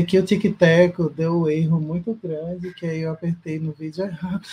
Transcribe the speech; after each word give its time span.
Aqui 0.00 0.18
o 0.18 0.24
tic-tac 0.24 0.96
deu 1.14 1.42
um 1.42 1.48
erro 1.48 1.80
muito 1.80 2.18
grande, 2.22 2.74
que 2.74 2.86
aí 2.86 3.00
eu 3.00 3.12
apertei 3.12 3.58
no 3.58 3.72
vídeo 3.72 4.04
errado. 4.04 4.46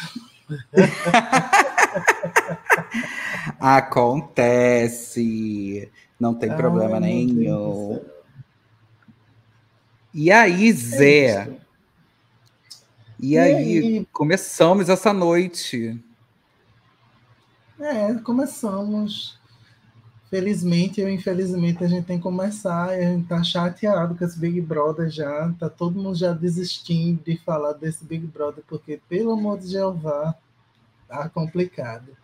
Acontece. 3.60 5.12
Não 6.20 6.34
tem 6.34 6.50
Ai, 6.50 6.58
problema 6.58 7.00
nenhum. 7.00 8.04
E 10.14 10.32
aí, 10.32 10.72
Zé? 10.72 11.28
É 11.28 11.48
e, 13.20 13.34
e 13.34 13.38
aí, 13.38 13.77
aí, 13.77 14.08
começamos 14.12 14.90
essa 14.90 15.14
noite. 15.14 16.00
É, 17.80 18.16
começamos. 18.16 19.37
Felizmente 20.30 21.02
ou 21.02 21.09
infelizmente 21.09 21.84
a 21.84 21.88
gente 21.88 22.05
tem 22.05 22.17
que 22.17 22.23
começar. 22.23 22.90
A 22.90 23.02
gente 23.02 23.27
tá 23.27 23.41
chateado 23.44 24.16
com 24.16 24.26
esse 24.26 24.38
Big 24.38 24.59
Brother 24.59 25.09
já. 25.09 25.54
Tá 25.58 25.70
todo 25.70 26.02
mundo 26.02 26.18
já 26.18 26.34
desistindo 26.34 27.22
de 27.23 27.38
falar 27.38 27.73
desse 27.73 28.04
Big 28.04 28.27
Brother, 28.27 28.63
porque, 28.68 28.99
pelo 29.07 29.32
amor 29.32 29.57
de 29.57 29.70
Jeová, 29.70 30.35
tá 31.07 31.29
complicado. 31.29 32.15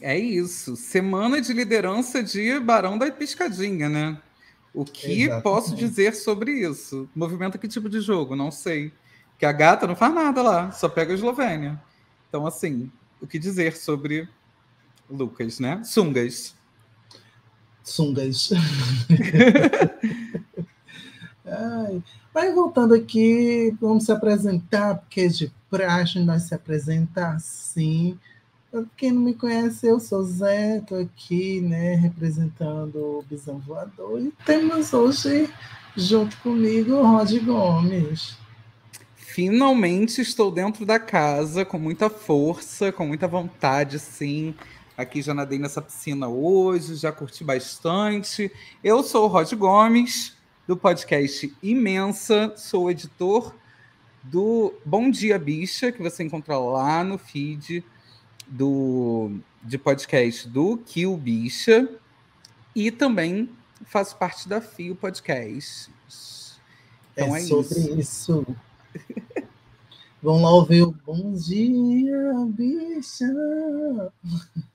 É 0.00 0.16
isso. 0.16 0.76
Semana 0.76 1.40
de 1.40 1.52
liderança 1.52 2.22
de 2.22 2.60
Barão 2.60 2.98
da 2.98 3.10
Piscadinha, 3.10 3.88
né? 3.88 4.20
O 4.72 4.84
que 4.84 5.22
Exatamente. 5.22 5.42
posso 5.42 5.74
dizer 5.74 6.14
sobre 6.14 6.52
isso? 6.52 7.08
Movimenta 7.14 7.58
que 7.58 7.66
tipo 7.66 7.88
de 7.88 8.00
jogo? 8.00 8.36
Não 8.36 8.50
sei. 8.50 8.92
Que 9.38 9.46
a 9.46 9.52
gata 9.52 9.86
não 9.86 9.96
faz 9.96 10.14
nada 10.14 10.42
lá, 10.42 10.70
só 10.70 10.88
pega 10.88 11.12
a 11.12 11.14
Eslovênia. 11.14 11.80
Então, 12.28 12.46
assim, 12.46 12.92
o 13.20 13.26
que 13.26 13.38
dizer 13.38 13.76
sobre 13.76 14.28
Lucas, 15.10 15.58
né? 15.58 15.82
Sungas. 15.82 16.57
Sungas. 17.88 18.50
Ai, 21.44 22.02
mas 22.34 22.54
voltando 22.54 22.94
aqui, 22.94 23.74
vamos 23.80 24.04
se 24.04 24.12
apresentar, 24.12 24.96
porque 24.96 25.22
é 25.22 25.28
de 25.28 25.52
praxe 25.70 26.18
nós 26.20 26.42
se 26.44 26.54
apresentar 26.54 27.34
assim. 27.34 28.18
Quem 28.96 29.12
não 29.12 29.22
me 29.22 29.32
conhece, 29.32 29.86
eu 29.86 29.98
sou 29.98 30.22
Zé, 30.22 30.76
estou 30.76 31.00
aqui, 31.00 31.60
né, 31.62 31.94
representando 31.94 32.96
o 32.96 33.24
Bisão 33.28 33.58
Voador. 33.58 34.20
E 34.20 34.30
temos 34.44 34.92
hoje, 34.92 35.48
junto 35.96 36.36
comigo, 36.38 36.92
o 36.92 37.02
Rod 37.02 37.32
Gomes. 37.38 38.36
Finalmente 39.14 40.20
estou 40.20 40.50
dentro 40.50 40.84
da 40.84 40.98
casa, 40.98 41.64
com 41.64 41.78
muita 41.78 42.10
força, 42.10 42.92
com 42.92 43.06
muita 43.06 43.26
vontade, 43.26 43.98
sim. 43.98 44.54
Aqui 44.98 45.22
já 45.22 45.32
nadei 45.32 45.60
nessa 45.60 45.80
piscina 45.80 46.26
hoje, 46.26 46.96
já 46.96 47.12
curti 47.12 47.44
bastante. 47.44 48.50
Eu 48.82 49.04
sou 49.04 49.26
o 49.26 49.28
Rod 49.28 49.52
Gomes, 49.52 50.36
do 50.66 50.76
podcast 50.76 51.56
Imensa, 51.62 52.52
sou 52.56 52.90
editor 52.90 53.54
do 54.24 54.74
Bom 54.84 55.08
Dia 55.08 55.38
Bicha, 55.38 55.92
que 55.92 56.02
você 56.02 56.24
encontra 56.24 56.58
lá 56.58 57.04
no 57.04 57.16
feed 57.16 57.84
do, 58.44 59.38
de 59.62 59.78
podcast 59.78 60.48
do 60.48 60.78
Kill 60.78 61.16
Bicha 61.16 61.88
e 62.74 62.90
também 62.90 63.48
faço 63.84 64.16
parte 64.16 64.48
da 64.48 64.60
Fio 64.60 64.96
Podcast. 64.96 65.92
Então 67.12 67.36
é, 67.36 67.38
é 67.38 67.42
sobre 67.44 67.78
isso. 67.78 68.00
isso. 68.00 68.46
Vamos 70.20 70.42
lá 70.42 70.50
ouvir 70.50 70.82
o 70.82 70.90
Bom 70.90 71.32
Dia, 71.32 72.32
Bicha. 72.48 73.24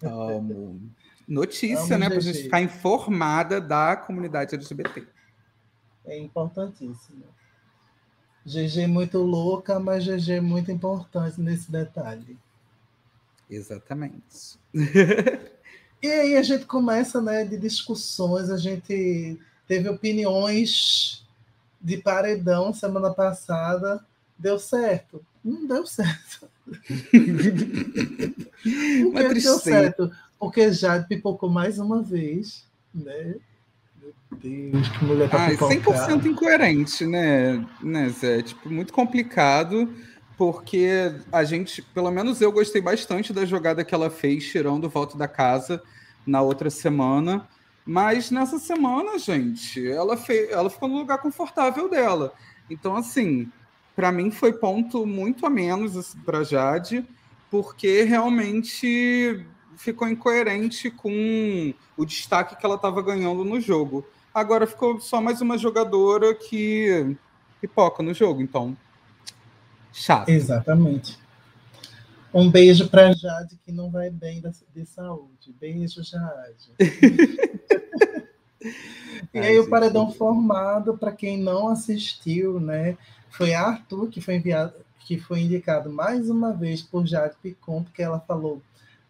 Amo. 0.01 0.79
Notícia, 1.27 1.95
Amo 1.95 1.99
né? 1.99 2.09
Para 2.09 2.17
a 2.17 2.21
gente 2.21 2.43
ficar 2.43 2.61
informada 2.61 3.59
da 3.59 3.97
comunidade 3.97 4.55
LGBT. 4.55 5.05
É 6.05 6.17
importantíssimo. 6.17 7.25
GG 8.45 8.87
muito 8.87 9.17
louca, 9.19 9.79
mas 9.79 10.05
GG 10.05 10.39
muito 10.39 10.71
importante 10.71 11.41
nesse 11.41 11.69
detalhe. 11.69 12.37
Exatamente. 13.49 14.57
e 16.01 16.07
aí 16.07 16.37
a 16.37 16.43
gente 16.43 16.65
começa, 16.65 17.21
né, 17.21 17.43
de 17.43 17.57
discussões, 17.57 18.49
a 18.49 18.57
gente 18.57 19.37
teve 19.67 19.89
opiniões 19.89 21.25
de 21.81 21.97
paredão 21.97 22.73
semana 22.73 23.13
passada, 23.13 24.05
deu 24.43 24.59
certo? 24.59 25.25
Não 25.43 25.65
deu 25.65 25.85
certo. 25.85 26.49
Por 26.67 26.79
que 29.13 29.41
deu 29.41 29.59
certo? 29.59 30.11
Porque 30.37 30.71
já 30.71 31.01
pipocou 31.01 31.49
mais 31.49 31.79
uma 31.79 32.03
vez, 32.03 32.65
né? 32.93 33.35
Meu 34.01 34.13
Deus, 34.31 34.89
que 34.89 35.05
mulher 35.05 35.29
tá 35.29 35.45
ah, 35.45 35.51
100% 35.51 36.25
incoerente, 36.25 37.05
né, 37.05 37.65
né, 37.81 38.09
Zé? 38.09 38.41
Tipo, 38.41 38.69
muito 38.69 38.91
complicado 38.91 39.93
porque 40.37 41.15
a 41.31 41.43
gente, 41.43 41.81
pelo 41.81 42.11
menos 42.11 42.41
eu 42.41 42.51
gostei 42.51 42.81
bastante 42.81 43.31
da 43.31 43.45
jogada 43.45 43.85
que 43.85 43.95
ela 43.95 44.09
fez, 44.09 44.45
tirando 44.45 44.85
o 44.85 44.89
voto 44.89 45.17
da 45.17 45.27
casa 45.27 45.81
na 46.25 46.41
outra 46.41 46.69
semana. 46.69 47.47
Mas 47.85 48.31
nessa 48.31 48.59
semana, 48.59 49.19
gente, 49.19 49.89
ela, 49.89 50.17
fez, 50.17 50.49
ela 50.49 50.69
ficou 50.69 50.89
no 50.89 50.97
lugar 50.97 51.19
confortável 51.19 51.89
dela. 51.89 52.33
Então, 52.69 52.95
assim, 52.95 53.51
para 53.95 54.11
mim 54.11 54.31
foi 54.31 54.53
ponto 54.53 55.05
muito 55.05 55.45
a 55.45 55.49
menos 55.49 55.95
assim, 55.95 56.19
para 56.19 56.43
Jade, 56.43 57.05
porque 57.49 58.03
realmente 58.03 59.45
ficou 59.77 60.07
incoerente 60.07 60.89
com 60.89 61.73
o 61.97 62.05
destaque 62.05 62.55
que 62.55 62.65
ela 62.65 62.75
estava 62.75 63.01
ganhando 63.01 63.43
no 63.43 63.59
jogo. 63.59 64.05
Agora 64.33 64.65
ficou 64.65 64.99
só 64.99 65.21
mais 65.21 65.41
uma 65.41 65.57
jogadora 65.57 66.33
que 66.33 67.15
pipoca 67.61 68.01
no 68.01 68.13
jogo, 68.13 68.41
então 68.41 68.75
chato. 69.91 70.29
Exatamente. 70.29 71.19
Um 72.33 72.49
beijo 72.49 72.89
para 72.89 73.13
Jade, 73.13 73.59
que 73.63 73.71
não 73.71 73.91
vai 73.91 74.09
bem 74.09 74.41
de 74.73 74.85
saúde. 74.87 75.53
Beijo, 75.61 76.01
Jade. 76.03 76.71
e 79.31 79.37
aí, 79.37 79.59
o 79.59 79.69
paredão 79.69 80.11
formado, 80.11 80.97
para 80.97 81.11
quem 81.11 81.37
não 81.37 81.67
assistiu, 81.67 82.59
né? 82.59 82.97
Foi 83.33 83.53
Arthur 83.53 84.09
que 84.09 84.21
foi 84.21 84.35
enviado, 84.35 84.73
que 84.99 85.19
foi 85.19 85.41
indicado 85.41 85.91
mais 85.91 86.29
uma 86.29 86.53
vez 86.53 86.81
por 86.81 87.05
Jade 87.05 87.35
Picon, 87.41 87.83
porque 87.83 88.01
ela 88.01 88.19
falou: 88.19 88.61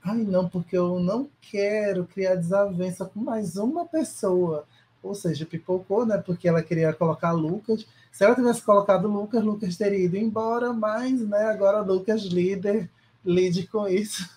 Ai, 0.03 0.17
não, 0.17 0.49
porque 0.49 0.77
eu 0.77 0.99
não 0.99 1.29
quero 1.41 2.05
criar 2.05 2.35
desavença 2.35 3.05
com 3.05 3.19
mais 3.19 3.55
uma 3.55 3.85
pessoa. 3.85 4.65
Ou 5.01 5.13
seja, 5.13 5.45
pipocou, 5.45 6.05
né? 6.05 6.17
Porque 6.17 6.47
ela 6.47 6.63
queria 6.63 6.93
colocar 6.93 7.31
Lucas 7.31 7.85
se 8.13 8.23
ela 8.23 8.35
tivesse 8.35 8.61
colocado 8.61 9.07
Lucas, 9.07 9.43
Lucas 9.43 9.75
teria 9.75 10.05
ido 10.05 10.15
embora, 10.15 10.71
mas 10.71 11.19
né, 11.27 11.45
agora 11.45 11.81
Lucas 11.81 12.21
líder, 12.21 12.87
lide 13.25 13.65
com 13.65 13.87
isso. 13.87 14.29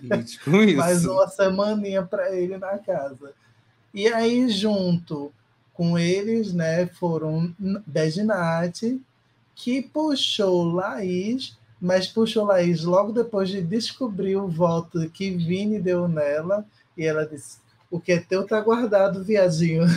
Lide 0.00 0.40
com 0.40 0.56
isso. 0.64 0.78
Mais 0.78 1.04
uma 1.04 1.28
semaninha 1.28 2.02
para 2.02 2.34
ele 2.34 2.56
na 2.56 2.78
casa. 2.78 3.34
E 3.92 4.08
aí, 4.08 4.48
junto 4.48 5.30
com 5.74 5.98
eles, 5.98 6.54
né, 6.54 6.86
foram 6.86 7.54
Deginati, 7.86 8.98
que 9.58 9.82
puxou 9.82 10.72
Laís, 10.72 11.58
mas 11.80 12.06
puxou 12.06 12.46
Laís 12.46 12.84
logo 12.84 13.12
depois 13.12 13.48
de 13.48 13.60
descobrir 13.60 14.36
o 14.36 14.46
voto 14.46 15.10
que 15.10 15.30
Vini 15.30 15.80
deu 15.80 16.06
nela, 16.06 16.64
e 16.96 17.04
ela 17.04 17.26
disse: 17.26 17.58
O 17.90 17.98
que 18.00 18.12
é 18.12 18.20
teu 18.20 18.46
tá 18.46 18.60
guardado, 18.60 19.24
viadinho. 19.24 19.82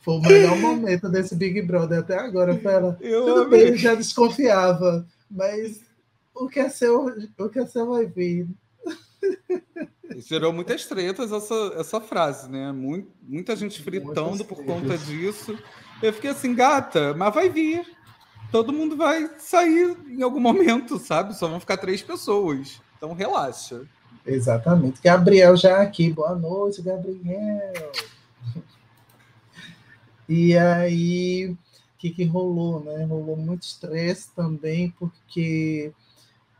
Foi 0.00 0.14
o 0.14 0.20
melhor 0.20 0.56
momento 0.58 1.08
desse 1.08 1.34
Big 1.34 1.62
Brother 1.62 2.00
até 2.00 2.16
agora. 2.18 2.60
Ela. 2.62 2.96
Eu 3.00 3.24
Tudo 3.24 3.42
amei. 3.42 3.70
bem, 3.70 3.76
já 3.76 3.94
desconfiava, 3.94 5.04
mas 5.28 5.80
o 6.34 6.48
que 6.48 6.60
é 6.60 6.68
seu, 6.68 7.06
o 7.38 7.48
que 7.48 7.58
é 7.58 7.66
seu 7.66 7.86
vai 7.88 8.06
vir. 8.06 8.46
Gerou 10.18 10.52
muitas 10.52 10.86
tretas 10.86 11.32
essa, 11.32 11.72
essa 11.76 12.00
frase, 12.00 12.48
né? 12.48 12.70
Muito, 12.70 13.10
muita 13.22 13.56
gente 13.56 13.82
fritando 13.82 14.44
por 14.44 14.64
conta 14.64 14.96
disso. 14.96 15.58
Eu 16.02 16.12
fiquei 16.12 16.30
assim, 16.30 16.54
gata, 16.54 17.14
mas 17.14 17.34
vai 17.34 17.48
vir. 17.48 17.86
Todo 18.52 18.72
mundo 18.72 18.96
vai 18.96 19.30
sair 19.38 19.96
em 20.08 20.22
algum 20.22 20.40
momento, 20.40 20.98
sabe? 20.98 21.34
Só 21.34 21.48
vão 21.48 21.58
ficar 21.58 21.78
três 21.78 22.02
pessoas. 22.02 22.80
Então 22.96 23.12
relaxa. 23.12 23.82
Exatamente. 24.24 25.00
Gabriel 25.02 25.56
já 25.56 25.80
aqui. 25.80 26.12
Boa 26.12 26.34
noite, 26.34 26.82
Gabriel. 26.82 27.92
E 30.28 30.58
aí, 30.58 31.52
o 31.52 31.56
que, 31.98 32.10
que 32.10 32.24
rolou, 32.24 32.80
né? 32.80 33.04
Rolou 33.04 33.36
muito 33.36 33.62
estresse 33.62 34.28
também, 34.34 34.92
porque 34.98 35.92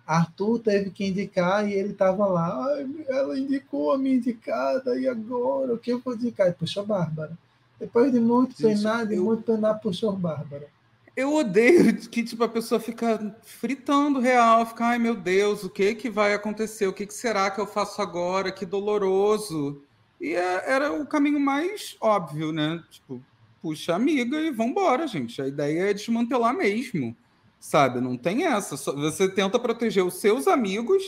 Arthur 0.06 0.60
teve 0.60 0.90
que 0.90 1.04
indicar 1.04 1.68
e 1.68 1.72
ele 1.72 1.90
estava 1.90 2.26
lá, 2.26 2.64
ela 3.08 3.36
indicou 3.36 3.92
a 3.92 3.98
minha 3.98 4.14
indicada, 4.14 4.96
e 4.96 5.08
agora 5.08 5.74
o 5.74 5.78
que 5.78 5.92
eu 5.92 5.98
vou 5.98 6.14
indicar? 6.14 6.48
E 6.48 6.52
puxou 6.52 6.86
Bárbara. 6.86 7.36
Depois 7.78 8.10
de 8.10 8.20
muito 8.20 8.56
penar, 8.56 9.06
de 9.06 9.16
muito 9.16 9.42
penar, 9.42 9.78
puxou 9.80 10.12
Bárbara. 10.12 10.68
Eu 11.16 11.34
odeio 11.34 11.96
que 11.96 12.22
tipo, 12.22 12.44
a 12.44 12.48
pessoa 12.48 12.78
fica 12.78 13.34
fritando 13.42 14.20
real, 14.20 14.66
fica, 14.66 14.84
ai 14.84 14.98
meu 14.98 15.14
Deus, 15.14 15.64
o 15.64 15.70
que 15.70 15.94
que 15.94 16.10
vai 16.10 16.34
acontecer? 16.34 16.86
O 16.86 16.92
que, 16.92 17.06
que 17.06 17.14
será 17.14 17.50
que 17.50 17.60
eu 17.60 17.66
faço 17.66 18.02
agora? 18.02 18.52
Que 18.52 18.66
doloroso. 18.66 19.82
E 20.20 20.34
é, 20.34 20.70
era 20.70 20.92
o 20.92 21.06
caminho 21.06 21.40
mais 21.40 21.96
óbvio, 22.00 22.52
né? 22.52 22.82
Tipo, 22.90 23.22
puxa 23.62 23.94
amiga 23.94 24.38
e 24.38 24.50
vambora, 24.50 25.06
gente. 25.06 25.40
A 25.40 25.48
ideia 25.48 25.90
é 25.90 25.94
desmantelar 25.94 26.54
mesmo, 26.54 27.16
sabe? 27.58 28.00
Não 28.00 28.16
tem 28.16 28.46
essa. 28.46 28.76
Você 28.76 29.28
tenta 29.28 29.58
proteger 29.58 30.04
os 30.04 30.14
seus 30.14 30.46
amigos, 30.46 31.02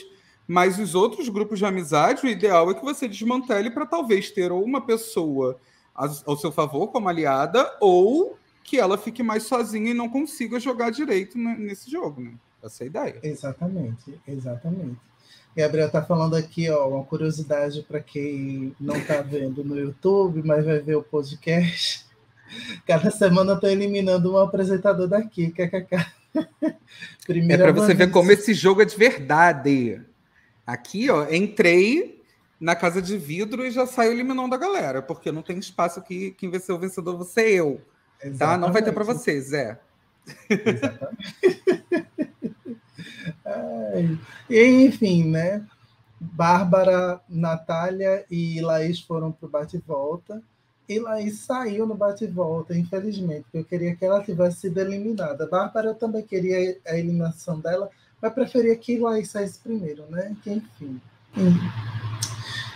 mas 0.47 0.79
os 0.79 0.95
outros 0.95 1.29
grupos 1.29 1.59
de 1.59 1.67
amizade, 1.67 2.27
o 2.27 2.29
ideal 2.31 2.71
é 2.71 2.75
que 2.75 2.85
você 2.85 3.07
desmantele 3.07 3.71
para 3.71 3.85
talvez 3.87 4.31
ter 4.31 4.51
ou 4.51 4.65
uma 4.65 4.81
pessoa 4.81 5.61
ao 6.25 6.37
seu 6.37 6.53
favor 6.53 6.89
como 6.89 7.09
aliada, 7.09 7.77
ou 7.81 8.39
que 8.63 8.79
ela 8.79 8.97
fique 8.97 9.23
mais 9.23 9.45
sozinha 9.45 9.91
e 9.91 9.95
não 9.95 10.09
consiga 10.09 10.61
jogar 10.61 10.91
direito 10.91 11.37
nesse 11.39 11.91
jogo, 11.91 12.21
né? 12.21 12.35
Essa 12.63 12.83
é 12.83 12.85
a 12.85 12.87
ideia. 12.87 13.21
Exatamente, 13.23 14.21
exatamente. 14.27 14.97
Gabriel 15.57 15.87
está 15.87 16.03
falando 16.03 16.37
aqui, 16.37 16.71
ó, 16.71 16.89
uma 16.89 17.05
curiosidade 17.05 17.83
para 17.83 18.01
quem 18.01 18.75
não 18.79 18.97
está 18.97 19.23
vendo 19.23 19.65
no 19.65 19.79
YouTube, 19.79 20.43
mas 20.45 20.65
vai 20.65 20.79
ver 20.79 20.97
o 20.97 21.03
podcast. 21.03 22.07
Cada 22.87 23.11
semana 23.11 23.53
eu 23.53 23.61
tô 23.61 23.67
eliminando 23.67 24.33
um 24.33 24.39
apresentador 24.39 25.09
daqui, 25.09 25.51
kkk. 25.51 26.07
Primeira 27.27 27.65
é 27.65 27.73
para 27.73 27.81
você 27.81 27.95
ver 27.95 28.11
como 28.11 28.31
esse 28.31 28.55
jogo 28.55 28.83
é 28.83 28.85
de 28.85 28.97
verdade. 28.97 30.01
Aqui, 30.67 31.11
ó, 31.11 31.27
entrei 31.31 32.18
na 32.61 32.75
casa 32.75 33.01
de 33.01 33.17
vidro 33.17 33.65
e 33.65 33.71
já 33.71 33.87
saio 33.87 34.13
eliminando 34.13 34.55
a 34.55 34.59
galera, 34.59 35.01
porque 35.01 35.31
não 35.31 35.43
tem 35.43 35.59
espaço 35.59 35.99
aqui. 36.01 36.33
Quem 36.33 36.51
vai 36.51 36.61
ser 36.61 36.73
o 36.73 36.79
vencedor, 36.79 37.17
você 37.17 37.41
é 37.43 37.53
eu. 37.55 37.81
Exatamente. 38.21 38.39
Tá? 38.39 38.59
Não 38.59 38.73
vai 38.73 38.83
ter 38.83 38.93
para 38.93 39.05
vocês, 39.05 39.49
Zé. 39.49 39.79
Exatamente. 40.51 41.37
e, 44.51 44.85
enfim, 44.85 45.25
né? 45.31 45.65
Bárbara, 46.21 47.21
Natália 47.29 48.25
e 48.31 48.61
Laís 48.61 49.01
foram 49.01 49.31
para 49.31 49.47
o 49.47 49.51
bate-volta. 49.51 50.43
E 50.89 50.99
Laís 50.99 51.41
saiu 51.41 51.87
no 51.87 51.95
bate-volta, 51.95 52.77
infelizmente, 52.77 53.43
porque 53.43 53.59
eu 53.59 53.65
queria 53.65 53.95
que 53.95 54.05
ela 54.05 54.25
tivesse 54.25 54.63
sido 54.63 54.81
eliminada. 54.81 55.47
Bárbara, 55.47 55.89
eu 55.89 55.95
também 55.95 56.23
queria 56.23 56.79
a 56.87 56.97
eliminação 56.97 57.61
dela, 57.61 57.91
mas 58.21 58.33
preferia 58.33 58.75
que 58.75 58.99
Laís 58.99 59.31
saísse 59.31 59.61
primeiro, 59.61 60.07
né? 60.11 60.35
Que, 60.43 60.51
enfim. 60.51 61.01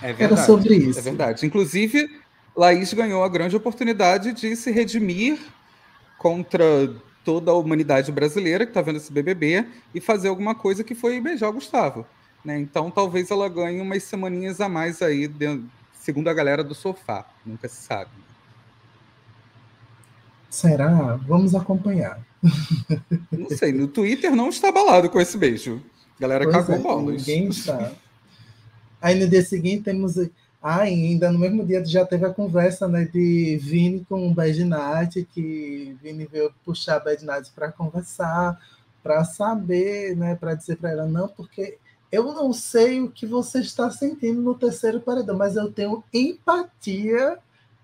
É 0.02 0.12
verdade, 0.12 0.22
Era 0.24 0.36
sobre 0.36 0.74
isso. 0.74 0.98
É 0.98 1.02
verdade. 1.02 1.46
Inclusive, 1.46 2.10
Laís 2.56 2.92
ganhou 2.92 3.22
a 3.22 3.28
grande 3.28 3.56
oportunidade 3.56 4.32
de 4.32 4.54
se 4.56 4.70
redimir 4.70 5.38
contra 6.18 6.94
toda 7.24 7.50
a 7.50 7.54
humanidade 7.54 8.10
brasileira 8.10 8.64
que 8.66 8.70
está 8.70 8.82
vendo 8.82 8.96
esse 8.96 9.12
BBB 9.12 9.64
e 9.94 10.00
fazer 10.00 10.28
alguma 10.28 10.54
coisa 10.54 10.82
que 10.82 10.94
foi 10.94 11.20
beijar 11.20 11.48
o 11.48 11.52
Gustavo. 11.52 12.04
Né? 12.44 12.58
Então, 12.58 12.90
talvez 12.90 13.30
ela 13.30 13.48
ganhe 13.48 13.80
umas 13.80 14.02
semaninhas 14.02 14.60
a 14.60 14.68
mais 14.68 15.00
aí, 15.00 15.30
segundo 15.94 16.28
a 16.28 16.34
galera 16.34 16.64
do 16.64 16.74
sofá. 16.74 17.24
Nunca 17.46 17.68
se 17.68 17.82
sabe. 17.82 18.10
Será? 20.50 21.16
Vamos 21.26 21.54
acompanhar. 21.54 22.20
Não 23.30 23.48
sei, 23.50 23.72
no 23.72 23.86
Twitter 23.86 24.34
não 24.34 24.48
está 24.48 24.68
abalado 24.68 25.08
com 25.08 25.20
esse 25.20 25.38
beijo. 25.38 25.80
A 26.18 26.20
galera 26.20 26.44
pois 26.44 26.56
cagou 26.56 26.74
é, 26.74 26.78
bolas. 26.78 27.26
Ninguém 27.26 27.48
está. 27.48 27.92
Aí 29.02 29.18
no 29.18 29.28
dia 29.28 29.42
seguinte 29.42 29.82
temos 29.82 30.16
ah, 30.62 30.82
ainda 30.82 31.32
no 31.32 31.40
mesmo 31.40 31.66
dia 31.66 31.84
já 31.84 32.06
teve 32.06 32.24
a 32.24 32.32
conversa 32.32 32.86
né, 32.86 33.04
de 33.04 33.58
Vini 33.60 34.06
com 34.08 34.28
o 34.28 34.32
Bednat, 34.32 35.26
que 35.34 35.96
Vini 36.00 36.24
veio 36.24 36.54
puxar 36.64 36.96
a 36.96 37.00
Bednat 37.00 37.50
para 37.50 37.72
conversar, 37.72 38.56
para 39.02 39.24
saber, 39.24 40.16
né, 40.16 40.36
para 40.36 40.54
dizer 40.54 40.76
para 40.76 40.92
ela, 40.92 41.06
não, 41.06 41.26
porque 41.26 41.78
eu 42.12 42.32
não 42.32 42.52
sei 42.52 43.00
o 43.00 43.10
que 43.10 43.26
você 43.26 43.58
está 43.58 43.90
sentindo 43.90 44.40
no 44.40 44.54
terceiro 44.54 45.00
paredão, 45.00 45.36
mas 45.36 45.56
eu 45.56 45.72
tenho 45.72 46.04
empatia 46.14 47.38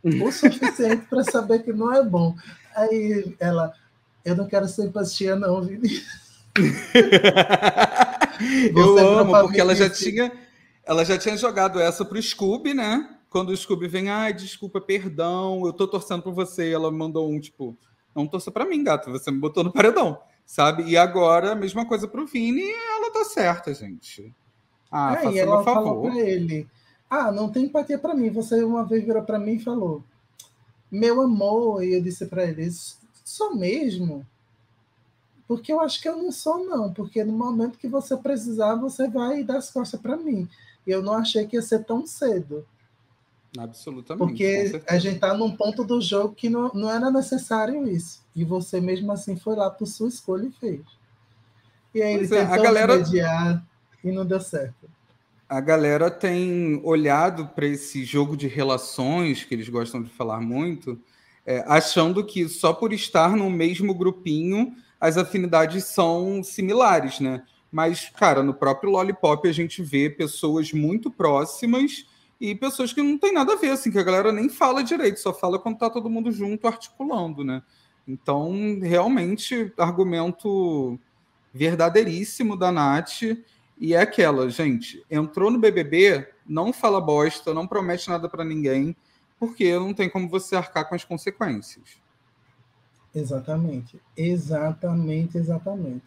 o 0.04 0.06
suficiente 0.30 1.04
para 1.10 1.24
saber 1.24 1.64
que 1.64 1.72
não 1.72 1.92
é 1.92 2.04
bom. 2.04 2.36
Aí 2.76 3.34
ela, 3.40 3.72
eu 4.24 4.36
não 4.36 4.46
quero 4.46 4.68
ser 4.68 4.84
empatia, 4.84 5.34
não, 5.34 5.62
Vini. 5.62 6.00
eu 8.72 9.18
amo, 9.18 9.32
porque 9.40 9.60
ela 9.60 9.74
já 9.74 9.90
tinha 9.90 10.30
ela 10.88 11.04
já 11.04 11.18
tinha 11.18 11.36
jogado 11.36 11.78
essa 11.78 12.02
pro 12.02 12.20
Scooby, 12.20 12.72
né? 12.72 13.14
Quando 13.28 13.50
o 13.50 13.56
Scooby 13.56 13.86
vem, 13.86 14.08
ai, 14.08 14.32
desculpa, 14.32 14.80
perdão, 14.80 15.66
eu 15.66 15.72
tô 15.72 15.86
torcendo 15.86 16.22
por 16.22 16.32
você. 16.32 16.72
Ela 16.72 16.90
mandou 16.90 17.30
um, 17.30 17.38
tipo, 17.38 17.76
não 18.14 18.26
torça 18.26 18.50
pra 18.50 18.64
mim, 18.64 18.82
gato, 18.82 19.10
você 19.10 19.30
me 19.30 19.38
botou 19.38 19.62
no 19.62 19.70
paredão, 19.70 20.18
sabe? 20.46 20.84
E 20.84 20.96
agora, 20.96 21.52
a 21.52 21.54
mesma 21.54 21.84
coisa 21.84 22.08
pro 22.08 22.26
Vini 22.26 22.62
e 22.62 22.72
ela 22.72 23.12
tá 23.12 23.22
certa, 23.22 23.74
gente. 23.74 24.34
Ah, 24.90 25.12
é, 25.12 25.16
faça 25.16 25.36
e 25.36 25.38
ela 25.38 25.62
favor. 25.62 25.84
falou 25.84 26.02
pra 26.10 26.18
ele, 26.20 26.66
ah, 27.10 27.30
não 27.30 27.50
tem 27.50 27.64
empatia 27.66 27.98
pra 27.98 28.14
mim. 28.14 28.30
Você 28.30 28.64
uma 28.64 28.82
vez 28.82 29.04
virou 29.04 29.22
pra 29.22 29.38
mim 29.38 29.56
e 29.56 29.62
falou, 29.62 30.02
meu 30.90 31.20
amor, 31.20 31.84
e 31.84 31.92
eu 31.92 32.02
disse 32.02 32.24
pra 32.24 32.46
ele, 32.46 32.66
só 33.26 33.54
mesmo? 33.54 34.26
Porque 35.46 35.70
eu 35.70 35.80
acho 35.82 36.00
que 36.00 36.08
eu 36.08 36.16
não 36.16 36.32
sou, 36.32 36.64
não. 36.64 36.94
Porque 36.94 37.22
no 37.24 37.32
momento 37.34 37.78
que 37.78 37.88
você 37.88 38.16
precisar, 38.16 38.74
você 38.76 39.06
vai 39.06 39.44
dar 39.44 39.58
as 39.58 39.70
costas 39.70 40.00
para 40.00 40.16
mim 40.16 40.48
eu 40.90 41.02
não 41.02 41.14
achei 41.14 41.46
que 41.46 41.56
ia 41.56 41.62
ser 41.62 41.84
tão 41.84 42.06
cedo. 42.06 42.66
Absolutamente. 43.56 44.26
Porque 44.26 44.82
a 44.86 44.98
gente 44.98 45.16
está 45.16 45.34
num 45.34 45.56
ponto 45.56 45.84
do 45.84 46.00
jogo 46.00 46.34
que 46.34 46.50
não, 46.50 46.70
não 46.74 46.90
era 46.90 47.10
necessário 47.10 47.88
isso. 47.88 48.22
E 48.34 48.44
você 48.44 48.80
mesmo 48.80 49.10
assim 49.12 49.36
foi 49.36 49.56
lá 49.56 49.70
por 49.70 49.86
sua 49.86 50.08
escolha 50.08 50.46
e 50.46 50.52
fez. 50.52 50.80
E 51.94 52.02
aí 52.02 52.16
pois 52.16 52.30
ele 52.30 52.40
é, 52.40 52.46
tentou 52.46 52.60
a 52.60 52.62
galera... 52.62 52.96
mediar 52.96 53.66
e 54.04 54.12
não 54.12 54.26
deu 54.26 54.40
certo. 54.40 54.88
A 55.48 55.60
galera 55.60 56.10
tem 56.10 56.78
olhado 56.84 57.48
para 57.48 57.66
esse 57.66 58.04
jogo 58.04 58.36
de 58.36 58.46
relações, 58.46 59.44
que 59.44 59.54
eles 59.54 59.68
gostam 59.68 60.02
de 60.02 60.10
falar 60.10 60.42
muito, 60.42 61.00
é, 61.46 61.64
achando 61.66 62.22
que 62.22 62.46
só 62.48 62.74
por 62.74 62.92
estar 62.92 63.34
no 63.34 63.48
mesmo 63.48 63.94
grupinho 63.94 64.76
as 65.00 65.16
afinidades 65.16 65.84
são 65.84 66.42
similares, 66.42 67.18
né? 67.20 67.42
Mas, 67.70 68.08
cara, 68.10 68.42
no 68.42 68.54
próprio 68.54 68.90
Lollipop 68.90 69.46
a 69.48 69.52
gente 69.52 69.82
vê 69.82 70.08
pessoas 70.08 70.72
muito 70.72 71.10
próximas 71.10 72.06
e 72.40 72.54
pessoas 72.54 72.92
que 72.92 73.02
não 73.02 73.18
tem 73.18 73.32
nada 73.32 73.52
a 73.52 73.56
ver, 73.56 73.70
assim, 73.70 73.90
que 73.90 73.98
a 73.98 74.02
galera 74.02 74.32
nem 74.32 74.48
fala 74.48 74.82
direito, 74.82 75.20
só 75.20 75.34
fala 75.34 75.58
quando 75.58 75.78
tá 75.78 75.90
todo 75.90 76.08
mundo 76.08 76.30
junto 76.30 76.66
articulando, 76.66 77.44
né? 77.44 77.62
Então, 78.06 78.78
realmente, 78.80 79.72
argumento 79.76 80.98
verdadeiríssimo 81.52 82.56
da 82.56 82.72
Nath. 82.72 83.22
E 83.80 83.94
é 83.94 84.00
aquela, 84.00 84.48
gente, 84.48 85.04
entrou 85.10 85.50
no 85.50 85.58
BBB, 85.58 86.26
não 86.46 86.72
fala 86.72 87.00
bosta, 87.00 87.54
não 87.54 87.66
promete 87.66 88.08
nada 88.08 88.28
para 88.28 88.44
ninguém, 88.44 88.96
porque 89.38 89.78
não 89.78 89.94
tem 89.94 90.08
como 90.08 90.28
você 90.28 90.56
arcar 90.56 90.88
com 90.88 90.94
as 90.94 91.04
consequências. 91.04 92.00
Exatamente, 93.14 94.00
exatamente, 94.16 95.38
exatamente. 95.38 96.02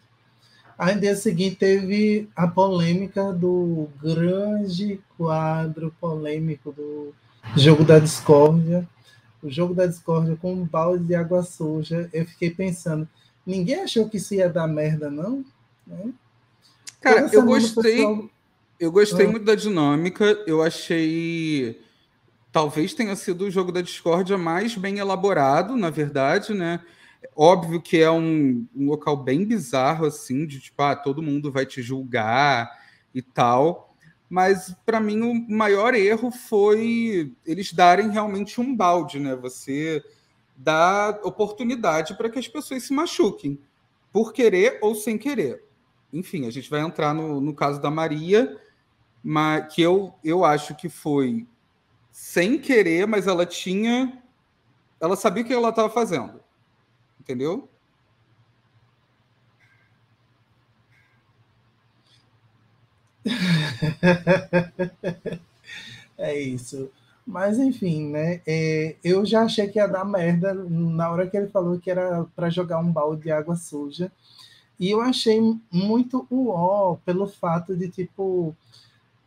Aí, 0.78 0.94
no 0.94 1.00
dia 1.00 1.14
seguinte, 1.14 1.56
teve 1.56 2.28
a 2.34 2.46
polêmica 2.48 3.32
do 3.32 3.88
grande 4.02 5.00
quadro 5.16 5.94
polêmico 6.00 6.72
do 6.72 7.14
Jogo 7.56 7.84
da 7.84 7.98
Discórdia. 7.98 8.88
O 9.42 9.50
Jogo 9.50 9.74
da 9.74 9.86
Discórdia 9.86 10.36
com 10.40 10.52
um 10.52 10.64
balde 10.64 11.04
de 11.04 11.14
água 11.14 11.42
suja. 11.42 12.08
Eu 12.12 12.26
fiquei 12.26 12.50
pensando, 12.50 13.08
ninguém 13.46 13.80
achou 13.82 14.08
que 14.08 14.16
isso 14.16 14.34
ia 14.34 14.48
dar 14.48 14.66
merda, 14.66 15.10
não? 15.10 15.44
Né? 15.86 16.12
Cara, 17.00 17.28
eu 17.32 17.44
gostei. 17.44 17.96
Pessoal... 17.96 18.30
Eu 18.78 18.90
gostei 18.90 19.26
ah. 19.26 19.30
muito 19.30 19.44
da 19.44 19.54
dinâmica. 19.54 20.24
Eu 20.46 20.62
achei. 20.62 21.80
Talvez 22.50 22.92
tenha 22.94 23.14
sido 23.16 23.46
o 23.46 23.50
jogo 23.50 23.72
da 23.72 23.80
discórdia 23.80 24.36
mais 24.36 24.74
bem 24.74 24.98
elaborado, 24.98 25.76
na 25.76 25.88
verdade, 25.88 26.52
né? 26.52 26.80
Óbvio 27.36 27.80
que 27.80 27.98
é 27.98 28.10
um, 28.10 28.66
um 28.74 28.86
local 28.86 29.16
bem 29.16 29.44
bizarro, 29.44 30.06
assim, 30.06 30.46
de 30.46 30.60
tipo, 30.60 30.82
ah, 30.82 30.96
todo 30.96 31.22
mundo 31.22 31.50
vai 31.50 31.64
te 31.64 31.80
julgar 31.82 32.70
e 33.14 33.22
tal. 33.22 33.94
Mas 34.28 34.74
para 34.84 35.00
mim 35.00 35.20
o 35.22 35.50
maior 35.50 35.94
erro 35.94 36.30
foi 36.30 37.34
eles 37.44 37.72
darem 37.72 38.10
realmente 38.10 38.60
um 38.60 38.74
balde, 38.74 39.18
né? 39.18 39.36
Você 39.36 40.02
dá 40.56 41.20
oportunidade 41.22 42.16
para 42.16 42.30
que 42.30 42.38
as 42.38 42.48
pessoas 42.48 42.82
se 42.84 42.92
machuquem, 42.92 43.58
por 44.12 44.32
querer 44.32 44.78
ou 44.82 44.94
sem 44.94 45.18
querer. 45.18 45.64
Enfim, 46.12 46.46
a 46.46 46.50
gente 46.50 46.68
vai 46.68 46.80
entrar 46.80 47.14
no, 47.14 47.40
no 47.40 47.54
caso 47.54 47.80
da 47.80 47.90
Maria, 47.90 48.58
mas, 49.22 49.72
que 49.74 49.80
eu, 49.80 50.14
eu 50.22 50.44
acho 50.44 50.74
que 50.74 50.88
foi 50.88 51.46
sem 52.10 52.58
querer, 52.58 53.06
mas 53.06 53.26
ela 53.26 53.46
tinha. 53.46 54.22
Ela 55.00 55.16
sabia 55.16 55.42
o 55.42 55.46
que 55.46 55.52
ela 55.52 55.70
estava 55.70 55.88
fazendo 55.88 56.41
entendeu? 57.22 57.68
é 66.18 66.38
isso. 66.38 66.90
Mas 67.26 67.58
enfim, 67.58 68.08
né? 68.10 68.40
É, 68.46 68.96
eu 69.04 69.24
já 69.24 69.42
achei 69.44 69.68
que 69.68 69.78
ia 69.78 69.86
dar 69.86 70.04
merda 70.04 70.52
na 70.54 71.10
hora 71.10 71.26
que 71.28 71.36
ele 71.36 71.48
falou 71.48 71.78
que 71.78 71.90
era 71.90 72.24
para 72.34 72.50
jogar 72.50 72.78
um 72.80 72.90
balde 72.92 73.22
de 73.24 73.30
água 73.30 73.54
suja. 73.56 74.10
E 74.80 74.90
eu 74.90 75.00
achei 75.00 75.40
muito 75.72 76.26
uó 76.30 76.96
pelo 77.04 77.26
fato 77.28 77.76
de, 77.76 77.88
tipo, 77.90 78.56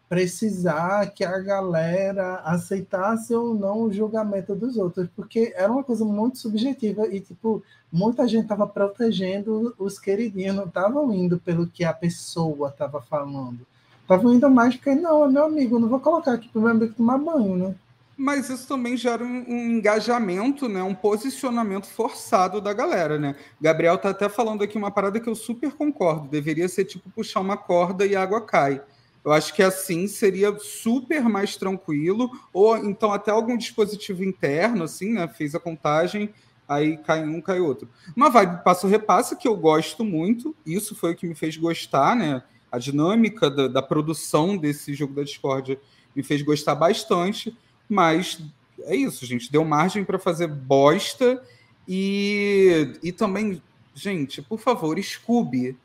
precisar 0.07 1.07
que 1.07 1.23
a 1.23 1.39
galera 1.39 2.35
aceitasse 2.45 3.33
ou 3.33 3.53
não 3.53 3.83
o 3.83 3.93
julgamento 3.93 4.55
dos 4.55 4.77
outros, 4.77 5.07
porque 5.15 5.53
era 5.55 5.71
uma 5.71 5.83
coisa 5.83 6.05
muito 6.05 6.37
subjetiva 6.37 7.07
e, 7.07 7.19
tipo, 7.19 7.63
muita 7.91 8.27
gente 8.27 8.43
estava 8.43 8.67
protegendo 8.67 9.73
os 9.77 9.97
queridinhos, 9.97 10.55
não 10.55 10.65
estavam 10.65 11.11
indo 11.13 11.39
pelo 11.39 11.67
que 11.67 11.83
a 11.83 11.93
pessoa 11.93 12.69
estava 12.69 13.01
falando. 13.01 13.65
Estavam 14.01 14.33
indo 14.33 14.49
mais 14.49 14.75
porque, 14.75 14.93
não, 14.93 15.25
é 15.25 15.27
meu 15.27 15.45
amigo, 15.45 15.79
não 15.79 15.89
vou 15.89 15.99
colocar 15.99 16.33
aqui 16.33 16.47
para 16.49 16.59
o 16.59 16.61
meu 16.61 16.71
amigo 16.71 16.93
tomar 16.93 17.17
banho, 17.17 17.55
né? 17.55 17.75
Mas 18.17 18.49
isso 18.49 18.67
também 18.67 18.95
gera 18.95 19.23
um, 19.23 19.45
um, 19.47 19.71
engajamento, 19.71 20.69
né? 20.69 20.81
um 20.81 20.95
posicionamento 20.95 21.85
forçado 21.85 22.61
da 22.61 22.71
galera, 22.71 23.19
né? 23.19 23.35
Gabriel 23.59 23.97
tá 23.97 24.11
até 24.11 24.29
falando 24.29 24.63
aqui 24.63 24.77
uma 24.77 24.89
parada 24.89 25.19
que 25.19 25.27
eu 25.27 25.35
super 25.35 25.71
concordo. 25.73 26.29
Deveria 26.29 26.69
ser 26.69 26.85
tipo 26.85 27.09
puxar 27.09 27.41
uma 27.41 27.57
corda 27.57 28.05
e 28.05 28.15
a 28.15 28.23
água 28.23 28.39
cai. 28.39 28.81
Eu 29.25 29.33
acho 29.33 29.55
que 29.55 29.63
assim 29.63 30.07
seria 30.07 30.55
super 30.59 31.23
mais 31.23 31.57
tranquilo, 31.57 32.29
ou 32.53 32.77
então 32.77 33.11
até 33.11 33.31
algum 33.31 33.57
dispositivo 33.57 34.23
interno, 34.23 34.83
assim, 34.83 35.13
né? 35.13 35.27
Fez 35.27 35.55
a 35.55 35.59
contagem, 35.59 36.29
aí 36.69 36.97
cai 36.97 37.25
um, 37.25 37.41
cai 37.41 37.59
outro. 37.59 37.89
Uma 38.15 38.29
vibe 38.29 38.63
passo 38.63 38.85
repassa 38.85 39.35
que 39.35 39.47
eu 39.47 39.57
gosto 39.57 40.05
muito, 40.05 40.55
isso 40.63 40.93
foi 40.95 41.13
o 41.13 41.15
que 41.15 41.25
me 41.25 41.33
fez 41.33 41.57
gostar, 41.57 42.15
né? 42.15 42.43
A 42.71 42.77
dinâmica 42.77 43.49
da, 43.49 43.67
da 43.67 43.81
produção 43.81 44.55
desse 44.55 44.93
jogo 44.93 45.15
da 45.15 45.23
Discord 45.23 45.79
me 46.15 46.21
fez 46.21 46.43
gostar 46.43 46.75
bastante. 46.75 47.57
Mas 47.89 48.39
é 48.81 48.95
isso, 48.95 49.25
gente. 49.25 49.51
Deu 49.51 49.65
margem 49.65 50.03
para 50.03 50.19
fazer 50.19 50.47
bosta 50.47 51.41
e, 51.87 52.93
e 53.01 53.11
também, 53.11 53.61
gente, 53.95 54.41
por 54.41 54.59
favor, 54.59 55.01
Scooby, 55.01 55.77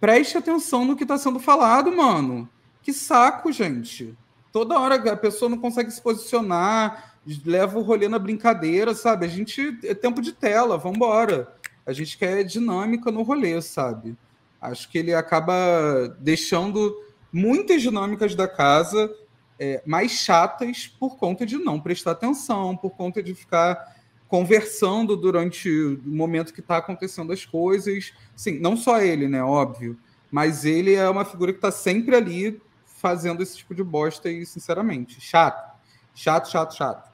preste 0.00 0.38
atenção 0.38 0.84
no 0.84 0.96
que 0.96 1.04
está 1.04 1.18
sendo 1.18 1.40
falado, 1.40 1.90
mano. 1.90 2.48
Que 2.86 2.92
saco, 2.92 3.50
gente. 3.50 4.16
Toda 4.52 4.78
hora 4.78 4.94
a 4.94 5.16
pessoa 5.16 5.48
não 5.48 5.58
consegue 5.58 5.90
se 5.90 6.00
posicionar, 6.00 7.16
leva 7.44 7.76
o 7.80 7.82
rolê 7.82 8.06
na 8.06 8.16
brincadeira, 8.16 8.94
sabe? 8.94 9.26
A 9.26 9.28
gente 9.28 9.76
é 9.82 9.92
tempo 9.92 10.22
de 10.22 10.30
tela, 10.30 10.78
vamos 10.78 10.96
embora. 10.96 11.52
A 11.84 11.92
gente 11.92 12.16
quer 12.16 12.44
dinâmica 12.44 13.10
no 13.10 13.24
rolê, 13.24 13.60
sabe? 13.60 14.16
Acho 14.60 14.88
que 14.88 14.98
ele 14.98 15.12
acaba 15.12 16.16
deixando 16.20 16.96
muitas 17.32 17.82
dinâmicas 17.82 18.36
da 18.36 18.46
casa 18.46 19.12
é, 19.58 19.82
mais 19.84 20.12
chatas 20.12 20.86
por 20.86 21.16
conta 21.16 21.44
de 21.44 21.58
não 21.58 21.80
prestar 21.80 22.12
atenção, 22.12 22.76
por 22.76 22.90
conta 22.90 23.20
de 23.20 23.34
ficar 23.34 23.96
conversando 24.28 25.16
durante 25.16 25.68
o 25.68 26.00
momento 26.04 26.54
que 26.54 26.60
está 26.60 26.76
acontecendo 26.76 27.32
as 27.32 27.44
coisas. 27.44 28.12
Sim, 28.36 28.60
não 28.60 28.76
só 28.76 29.00
ele, 29.00 29.26
né? 29.26 29.42
Óbvio. 29.42 29.98
Mas 30.30 30.64
ele 30.64 30.94
é 30.94 31.10
uma 31.10 31.24
figura 31.24 31.52
que 31.52 31.58
está 31.58 31.72
sempre 31.72 32.14
ali 32.14 32.64
fazendo 32.96 33.42
esse 33.42 33.56
tipo 33.56 33.74
de 33.74 33.82
bosta 33.82 34.30
e, 34.30 34.44
sinceramente, 34.44 35.20
chato. 35.20 35.76
Chato, 36.14 36.48
chato, 36.50 36.74
chato. 36.74 37.12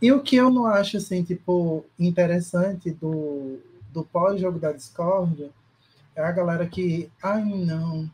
E 0.00 0.12
o 0.12 0.22
que 0.22 0.36
eu 0.36 0.50
não 0.50 0.66
acho, 0.66 0.98
assim, 0.98 1.22
tipo, 1.22 1.84
interessante 1.98 2.90
do, 2.90 3.58
do 3.92 4.04
pós-jogo 4.04 4.58
da 4.58 4.72
Discord 4.72 5.50
é 6.14 6.22
a 6.22 6.30
galera 6.30 6.66
que, 6.66 7.10
ai, 7.22 7.42
não, 7.42 8.10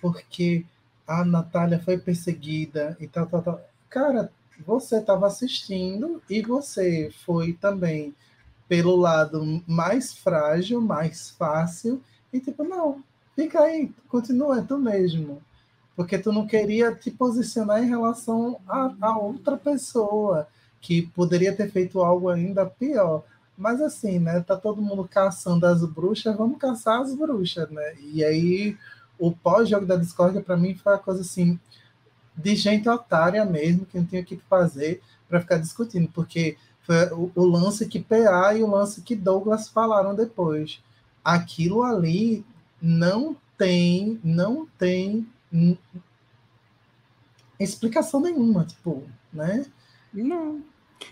porque 0.00 0.66
a 1.06 1.24
Natália 1.24 1.80
foi 1.80 1.98
perseguida 1.98 2.96
e 3.00 3.08
tal, 3.08 3.26
tal, 3.26 3.42
tal. 3.42 3.60
Cara, 3.88 4.30
você 4.66 4.98
estava 4.98 5.26
assistindo 5.26 6.22
e 6.28 6.42
você 6.42 7.10
foi 7.24 7.54
também 7.54 8.14
pelo 8.68 8.96
lado 8.96 9.62
mais 9.66 10.12
frágil, 10.12 10.80
mais 10.80 11.30
fácil, 11.30 12.02
e 12.32 12.40
tipo, 12.40 12.64
não, 12.64 13.02
fica 13.34 13.60
aí, 13.60 13.92
continua, 14.08 14.58
é 14.58 14.62
tu 14.62 14.78
mesmo. 14.78 15.42
Porque 15.96 16.18
tu 16.18 16.32
não 16.32 16.46
queria 16.46 16.94
te 16.94 17.10
posicionar 17.10 17.82
em 17.82 17.88
relação 17.88 18.60
a, 18.66 18.92
a 19.00 19.18
outra 19.18 19.56
pessoa 19.56 20.48
que 20.80 21.02
poderia 21.02 21.54
ter 21.54 21.70
feito 21.70 22.02
algo 22.02 22.28
ainda 22.28 22.66
pior. 22.66 23.22
Mas 23.56 23.80
assim, 23.80 24.18
né? 24.18 24.40
Tá 24.40 24.56
todo 24.56 24.82
mundo 24.82 25.08
caçando 25.08 25.66
as 25.66 25.84
bruxas, 25.84 26.36
vamos 26.36 26.58
caçar 26.58 27.00
as 27.00 27.14
bruxas, 27.14 27.70
né? 27.70 27.94
E 28.00 28.24
aí 28.24 28.76
o 29.18 29.32
pós-jogo 29.32 29.86
da 29.86 29.96
Discord, 29.96 30.40
para 30.42 30.56
mim, 30.56 30.74
foi 30.74 30.92
uma 30.92 30.98
coisa 30.98 31.20
assim, 31.20 31.58
de 32.36 32.56
gente 32.56 32.88
otária 32.88 33.44
mesmo, 33.44 33.86
que 33.86 33.96
não 33.96 34.04
tinha 34.04 34.22
o 34.22 34.24
que 34.24 34.36
fazer 34.48 35.00
para 35.28 35.40
ficar 35.40 35.58
discutindo, 35.58 36.08
porque 36.12 36.56
foi 36.82 37.06
o, 37.12 37.30
o, 37.34 37.44
lance 37.46 37.86
que 37.86 38.00
PA 38.00 38.54
e 38.54 38.62
o 38.62 38.70
lance 38.70 39.00
que 39.00 39.14
Douglas 39.14 39.68
falaram 39.68 40.14
depois. 40.14 40.80
Aquilo 41.24 41.82
ali 41.82 42.44
não 42.80 43.36
tem, 43.56 44.20
não 44.22 44.66
tem 44.78 45.26
explicação 47.58 48.20
nenhuma, 48.20 48.64
tipo, 48.64 49.02
né? 49.32 49.64
Não. 50.12 50.62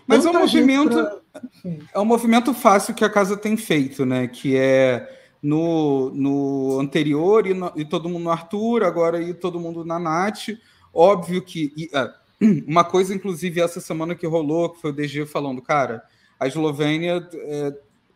Mas 0.07 0.25
é 0.25 0.29
um 0.29 0.39
movimento 0.39 0.89
pra... 0.89 1.81
é 1.93 1.99
um 1.99 2.05
movimento 2.05 2.53
fácil 2.53 2.93
que 2.93 3.05
a 3.05 3.09
casa 3.09 3.37
tem 3.37 3.55
feito, 3.55 4.05
né? 4.05 4.27
Que 4.27 4.57
é 4.57 5.21
no, 5.41 6.09
no 6.11 6.79
anterior 6.79 7.45
e, 7.45 7.53
no, 7.53 7.71
e, 7.75 7.83
todo 7.85 8.09
mundo 8.09 8.23
no 8.23 8.31
Arthur, 8.31 8.83
agora 8.83 9.21
e 9.21 9.33
todo 9.33 9.59
mundo 9.59 9.83
na 9.83 9.99
Nath. 9.99 10.49
Óbvio 10.93 11.41
que. 11.41 11.73
E, 11.75 11.89
é, 11.93 12.13
uma 12.67 12.83
coisa, 12.83 13.13
inclusive, 13.13 13.61
essa 13.61 13.79
semana 13.79 14.15
que 14.15 14.27
rolou, 14.27 14.69
que 14.69 14.81
foi 14.81 14.91
o 14.91 14.93
DG 14.93 15.25
falando, 15.25 15.61
cara, 15.61 16.03
a 16.39 16.47
Eslovênia 16.47 17.27
é 17.33 17.73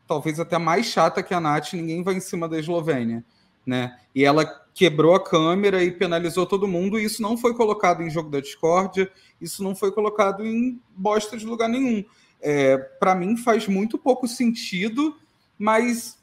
talvez 0.07 0.39
até 0.39 0.57
mais 0.57 0.85
chata 0.85 1.21
que 1.21 1.33
a 1.33 1.39
Nath, 1.39 1.73
ninguém 1.73 2.01
vai 2.01 2.15
em 2.15 2.21
cima 2.21 2.47
da 2.47 2.57
Eslovênia. 2.57 3.23
Né? 3.67 3.99
E 4.15 4.23
ela 4.23 4.45
quebrou 4.73 5.13
a 5.13 5.23
câmera 5.23 5.83
e 5.83 5.91
penalizou 5.91 6.45
todo 6.45 6.67
mundo, 6.67 6.97
e 6.97 7.03
isso 7.03 7.21
não 7.21 7.37
foi 7.37 7.53
colocado 7.53 8.01
em 8.01 8.09
jogo 8.09 8.29
da 8.29 8.39
discórdia, 8.39 9.11
isso 9.41 9.61
não 9.61 9.75
foi 9.75 9.91
colocado 9.91 10.45
em 10.45 10.81
bosta 10.95 11.35
de 11.35 11.45
lugar 11.45 11.67
nenhum. 11.67 12.05
É, 12.39 12.77
para 12.77 13.13
mim 13.13 13.35
faz 13.35 13.67
muito 13.67 13.97
pouco 13.97 14.27
sentido, 14.27 15.17
mas 15.59 16.17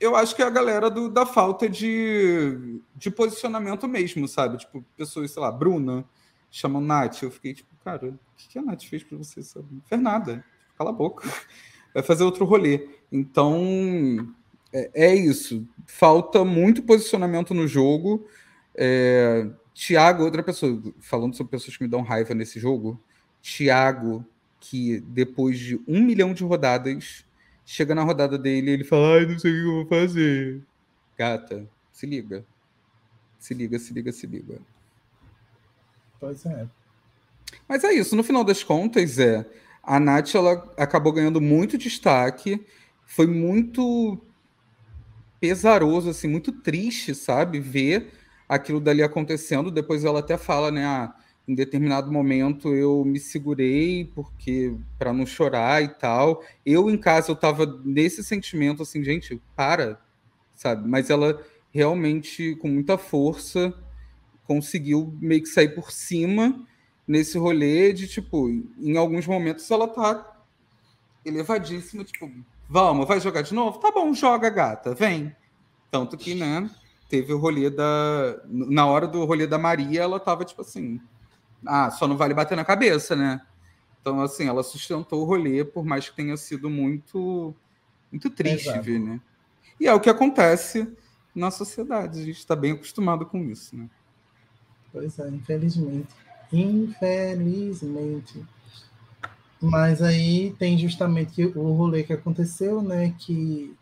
eu 0.00 0.16
acho 0.16 0.34
que 0.34 0.42
é 0.42 0.46
a 0.46 0.50
galera 0.50 0.90
do, 0.90 1.08
da 1.08 1.24
falta 1.24 1.68
de, 1.68 2.80
de 2.94 3.10
posicionamento 3.10 3.86
mesmo, 3.86 4.26
sabe? 4.26 4.58
Tipo, 4.58 4.84
pessoas, 4.96 5.30
sei 5.30 5.40
lá, 5.40 5.50
Bruna, 5.50 6.04
chamam 6.50 6.80
Nath. 6.80 7.22
Eu 7.22 7.30
fiquei 7.30 7.54
tipo, 7.54 7.68
cara, 7.84 8.08
o 8.08 8.18
que 8.36 8.58
a 8.58 8.62
Nath 8.62 8.82
fez 8.84 9.02
pra 9.02 9.16
você, 9.16 9.42
sabe? 9.42 9.66
Não 9.70 9.82
fez 9.82 10.00
nada. 10.00 10.44
Cala 10.76 10.90
a 10.90 10.92
boca. 10.92 11.28
Vai 11.94 12.02
fazer 12.02 12.24
outro 12.24 12.44
rolê. 12.44 12.88
Então, 13.10 14.34
é, 14.72 14.90
é 14.94 15.14
isso. 15.14 15.66
Falta 15.86 16.44
muito 16.44 16.82
posicionamento 16.82 17.54
no 17.54 17.66
jogo. 17.66 18.26
É, 18.74 19.48
Tiago, 19.72 20.24
outra 20.24 20.42
pessoa, 20.42 20.82
falando 21.00 21.34
sobre 21.36 21.50
pessoas 21.50 21.76
que 21.76 21.84
me 21.84 21.88
dão 21.90 22.02
raiva 22.02 22.34
nesse 22.34 22.58
jogo. 22.58 23.00
Tiago, 23.40 24.24
que 24.60 25.00
depois 25.00 25.58
de 25.58 25.80
um 25.86 26.02
milhão 26.02 26.32
de 26.32 26.42
rodadas 26.42 27.24
chega 27.64 27.94
na 27.94 28.02
rodada 28.02 28.38
dele 28.38 28.70
e 28.70 28.74
ele 28.74 28.84
fala, 28.84 29.18
ai, 29.18 29.26
não 29.26 29.38
sei 29.38 29.52
o 29.52 29.54
que 29.54 29.68
eu 29.68 29.74
vou 29.74 29.86
fazer. 29.86 30.62
Gata, 31.16 31.68
se 31.92 32.06
liga. 32.06 32.44
Se 33.38 33.54
liga, 33.54 33.78
se 33.78 33.92
liga, 33.92 34.12
se 34.12 34.26
liga. 34.26 34.58
Pois 36.18 36.44
é. 36.46 36.66
Mas 37.68 37.84
é 37.84 37.92
isso, 37.92 38.16
no 38.16 38.24
final 38.24 38.44
das 38.44 38.62
contas, 38.62 39.18
é. 39.18 39.46
A 39.82 40.00
Nath 40.00 40.34
ela 40.34 40.52
acabou 40.76 41.12
ganhando 41.12 41.40
muito 41.40 41.78
destaque. 41.78 42.64
Foi 43.04 43.26
muito 43.26 44.20
pesaroso, 45.46 46.10
assim, 46.10 46.26
muito 46.26 46.50
triste, 46.50 47.14
sabe? 47.14 47.60
Ver 47.60 48.10
aquilo 48.48 48.80
dali 48.80 49.00
acontecendo. 49.00 49.70
Depois 49.70 50.04
ela 50.04 50.18
até 50.18 50.36
fala, 50.36 50.72
né? 50.72 50.84
Ah, 50.84 51.14
em 51.46 51.54
determinado 51.54 52.10
momento 52.10 52.74
eu 52.74 53.04
me 53.04 53.20
segurei 53.20 54.10
porque 54.12 54.74
para 54.98 55.12
não 55.12 55.24
chorar 55.24 55.84
e 55.84 55.88
tal. 55.88 56.42
Eu 56.64 56.90
em 56.90 56.98
casa 56.98 57.30
eu 57.30 57.36
tava 57.36 57.80
nesse 57.84 58.24
sentimento 58.24 58.82
assim, 58.82 59.04
gente, 59.04 59.40
para, 59.54 60.00
sabe? 60.52 60.88
Mas 60.88 61.10
ela 61.10 61.40
realmente 61.72 62.56
com 62.56 62.66
muita 62.66 62.98
força 62.98 63.72
conseguiu 64.44 65.16
meio 65.20 65.42
que 65.42 65.48
sair 65.48 65.68
por 65.76 65.92
cima 65.92 66.66
nesse 67.06 67.38
rolê 67.38 67.92
de 67.92 68.08
tipo, 68.08 68.48
em 68.48 68.96
alguns 68.96 69.26
momentos 69.28 69.70
ela 69.70 69.86
tá 69.86 70.44
elevadíssima, 71.24 72.02
tipo, 72.02 72.28
vamos, 72.68 73.06
vai 73.06 73.20
jogar 73.20 73.42
de 73.42 73.54
novo? 73.54 73.78
Tá 73.78 73.90
bom, 73.90 74.12
joga, 74.14 74.50
gata, 74.50 74.94
vem. 74.94 75.34
Tanto 75.90 76.16
que, 76.16 76.34
né, 76.34 76.68
teve 77.08 77.32
o 77.32 77.38
rolê 77.38 77.70
da 77.70 78.40
na 78.46 78.86
hora 78.86 79.06
do 79.06 79.24
rolê 79.24 79.46
da 79.46 79.58
Maria, 79.58 80.02
ela 80.02 80.18
tava 80.18 80.44
tipo 80.44 80.62
assim, 80.62 81.00
ah, 81.64 81.90
só 81.90 82.06
não 82.06 82.16
vale 82.16 82.34
bater 82.34 82.56
na 82.56 82.64
cabeça, 82.64 83.14
né? 83.14 83.40
Então, 84.00 84.20
assim, 84.20 84.46
ela 84.46 84.62
sustentou 84.62 85.22
o 85.22 85.24
rolê, 85.24 85.64
por 85.64 85.84
mais 85.84 86.08
que 86.08 86.14
tenha 86.14 86.36
sido 86.36 86.70
muito, 86.70 87.52
muito 88.10 88.30
triste 88.30 88.68
Exato. 88.68 88.82
ver, 88.82 89.00
né? 89.00 89.20
E 89.80 89.88
é 89.88 89.92
o 89.92 89.98
que 90.00 90.08
acontece 90.08 90.88
na 91.34 91.50
sociedade. 91.50 92.20
A 92.20 92.24
gente 92.24 92.38
está 92.38 92.54
bem 92.54 92.72
acostumado 92.72 93.26
com 93.26 93.38
isso, 93.38 93.76
né? 93.76 93.90
Pois 94.92 95.18
é, 95.18 95.28
infelizmente. 95.28 96.14
Infelizmente. 96.52 98.44
Mas 99.60 100.02
aí 100.02 100.54
tem 100.58 100.78
justamente 100.78 101.44
o 101.44 101.72
rolê 101.72 102.02
que 102.02 102.12
aconteceu, 102.12 102.82
né? 102.82 103.14
Que. 103.18 103.74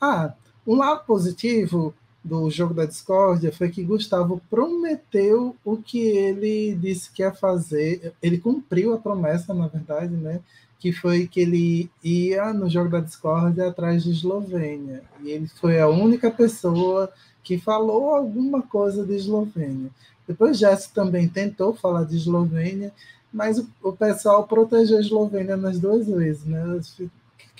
Ah, 0.00 0.34
um 0.66 0.76
lado 0.76 1.04
positivo 1.04 1.94
do 2.22 2.50
jogo 2.50 2.74
da 2.74 2.84
discórdia 2.84 3.50
foi 3.50 3.70
que 3.70 3.82
Gustavo 3.82 4.40
prometeu 4.50 5.56
o 5.64 5.76
que 5.78 6.00
ele 6.00 6.74
disse 6.74 7.10
que 7.10 7.22
ia 7.22 7.32
fazer. 7.32 8.12
Ele 8.22 8.38
cumpriu 8.38 8.94
a 8.94 8.98
promessa, 8.98 9.54
na 9.54 9.68
verdade, 9.68 10.14
né? 10.14 10.40
Que 10.78 10.92
foi 10.92 11.26
que 11.26 11.40
ele 11.40 11.90
ia 12.04 12.52
no 12.52 12.68
jogo 12.68 12.90
da 12.90 13.00
discórdia 13.00 13.68
atrás 13.68 14.04
de 14.04 14.10
Eslovênia. 14.10 15.02
E 15.22 15.30
ele 15.30 15.48
foi 15.48 15.80
a 15.80 15.88
única 15.88 16.30
pessoa 16.30 17.10
que 17.42 17.58
falou 17.58 18.10
alguma 18.10 18.62
coisa 18.62 19.04
de 19.04 19.14
Eslovênia. 19.14 19.90
Depois 20.28 20.58
Jesse 20.58 20.92
também 20.92 21.28
tentou 21.28 21.74
falar 21.74 22.04
de 22.04 22.16
Eslovênia, 22.16 22.92
mas 23.32 23.58
o, 23.58 23.68
o 23.82 23.92
pessoal 23.92 24.46
protegeu 24.46 24.98
a 24.98 25.00
Eslovênia 25.00 25.56
nas 25.56 25.78
duas 25.78 26.06
vezes, 26.06 26.44
né? 26.44 26.62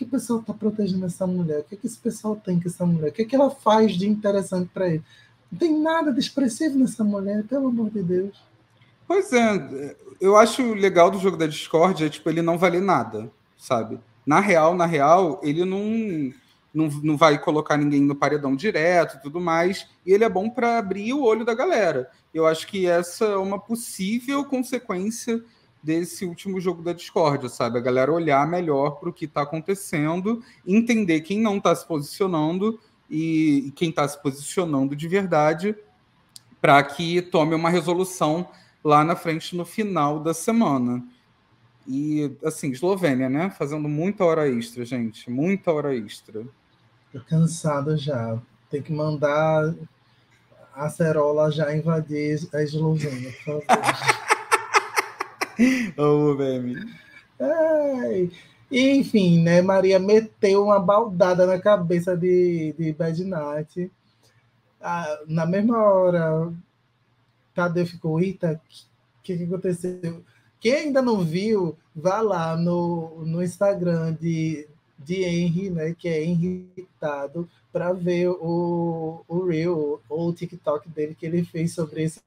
que 0.01 0.05
o 0.05 0.09
pessoal 0.09 0.41
está 0.41 0.55
protegendo 0.55 1.05
essa 1.05 1.27
mulher? 1.27 1.61
O 1.61 1.65
que, 1.65 1.77
que 1.77 1.87
esse 1.87 1.99
pessoal 1.99 2.35
tem 2.35 2.59
com 2.59 2.69
essa 2.69 2.87
mulher? 2.87 3.11
O 3.11 3.13
que, 3.13 3.25
que 3.27 3.37
ela 3.37 3.51
faz 3.51 3.93
de 3.93 4.09
interessante 4.09 4.71
para 4.73 4.89
ele? 4.89 5.03
Não 5.53 5.59
tem 5.59 5.79
nada 5.79 6.11
de 6.11 6.19
expressivo 6.19 6.79
nessa 6.79 7.05
mulher, 7.05 7.45
pelo 7.45 7.69
amor 7.69 7.91
de 7.91 8.03
Deus. 8.03 8.43
Pois 9.07 9.31
é, 9.33 9.95
eu 10.19 10.37
acho 10.37 10.73
legal 10.73 11.11
do 11.11 11.19
jogo 11.19 11.37
da 11.37 11.47
Discord 11.47 12.03
é 12.03 12.09
tipo, 12.09 12.31
ele 12.31 12.41
não 12.41 12.57
vale 12.57 12.81
nada, 12.81 13.31
sabe? 13.59 14.01
Na 14.25 14.41
real, 14.41 14.75
na 14.75 14.87
real, 14.87 15.39
ele 15.43 15.67
não, 15.67 16.33
não, 16.73 16.89
não 17.03 17.17
vai 17.19 17.39
colocar 17.39 17.77
ninguém 17.77 18.01
no 18.01 18.15
paredão 18.15 18.57
direto 18.57 19.17
e 19.17 19.21
tudo 19.21 19.39
mais, 19.39 19.87
e 20.07 20.13
ele 20.13 20.25
é 20.25 20.31
bom 20.31 20.49
para 20.49 20.79
abrir 20.79 21.13
o 21.13 21.23
olho 21.23 21.45
da 21.45 21.53
galera. 21.53 22.09
Eu 22.33 22.47
acho 22.47 22.67
que 22.67 22.87
essa 22.87 23.27
é 23.27 23.37
uma 23.37 23.59
possível 23.59 24.47
consequência 24.47 25.45
desse 25.83 26.25
último 26.25 26.61
jogo 26.61 26.83
da 26.83 26.93
Discord, 26.93 27.49
sabe? 27.49 27.79
A 27.79 27.83
galera 27.83 28.13
olhar 28.13 28.47
melhor 28.47 28.93
para 28.93 29.09
o 29.09 29.13
que 29.13 29.25
está 29.25 29.43
acontecendo, 29.43 30.43
entender 30.67 31.21
quem 31.21 31.41
não 31.41 31.57
está 31.57 31.75
se 31.75 31.87
posicionando 31.87 32.79
e, 33.09 33.69
e 33.69 33.71
quem 33.73 33.91
está 33.91 34.07
se 34.07 34.21
posicionando 34.23 34.95
de 34.95 35.09
verdade, 35.09 35.75
para 36.61 36.83
que 36.83 37.23
tome 37.23 37.55
uma 37.55 37.71
resolução 37.71 38.49
lá 38.85 39.05
na 39.05 39.17
frente 39.17 39.57
no 39.57 39.65
final 39.65 40.21
da 40.21 40.35
semana. 40.35 41.03
E, 41.89 42.37
assim, 42.45 42.71
Eslovênia, 42.71 43.29
né? 43.29 43.51
Fazendo 43.51 43.89
muita 43.89 44.25
hora 44.25 44.49
extra, 44.49 44.85
gente. 44.85 45.31
Muita 45.31 45.73
hora 45.73 45.97
extra. 45.97 46.45
Tô 47.13 47.21
cansado 47.21 47.97
já. 47.97 48.39
Tem 48.71 48.83
que 48.83 48.93
mandar 48.93 49.75
a 50.75 50.89
Cerola 50.89 51.51
já 51.51 51.75
invadir 51.75 52.49
a 52.53 52.63
Eslovênia, 52.63 53.33
por 53.45 53.65
favor. 53.65 53.65
Ô, 55.97 56.35
meme. 56.35 56.77
Enfim, 58.71 59.43
né? 59.43 59.61
Maria 59.61 59.99
meteu 59.99 60.65
uma 60.65 60.79
baldada 60.79 61.47
na 61.47 61.59
cabeça 61.59 62.17
de, 62.17 62.75
de 62.79 62.93
Bad 62.93 63.25
Night. 63.25 63.91
Ah, 64.81 65.21
na 65.27 65.45
mesma 65.45 65.79
hora, 65.79 66.53
Tadeu 67.55 67.87
ficou, 67.87 68.21
eita, 68.21 68.61
o 69.19 69.23
que, 69.23 69.37
que 69.37 69.45
aconteceu? 69.45 70.25
Quem 70.59 70.75
ainda 70.75 71.03
não 71.03 71.23
viu, 71.23 71.77
vá 71.95 72.21
lá 72.21 72.57
no, 72.57 73.25
no 73.25 73.43
Instagram 73.43 74.15
de, 74.15 74.67
de 74.99 75.23
Henry, 75.25 75.71
né, 75.71 75.95
que 75.99 76.09
é 76.09 76.25
irritado, 76.25 77.49
para 77.73 77.93
ver 77.93 78.29
o, 78.29 79.25
o 79.29 79.45
Reel 79.45 80.01
ou 80.09 80.29
o 80.29 80.33
TikTok 80.33 80.89
dele 80.89 81.15
que 81.15 81.27
ele 81.27 81.45
fez 81.45 81.75
sobre 81.75 82.05
esse 82.05 82.21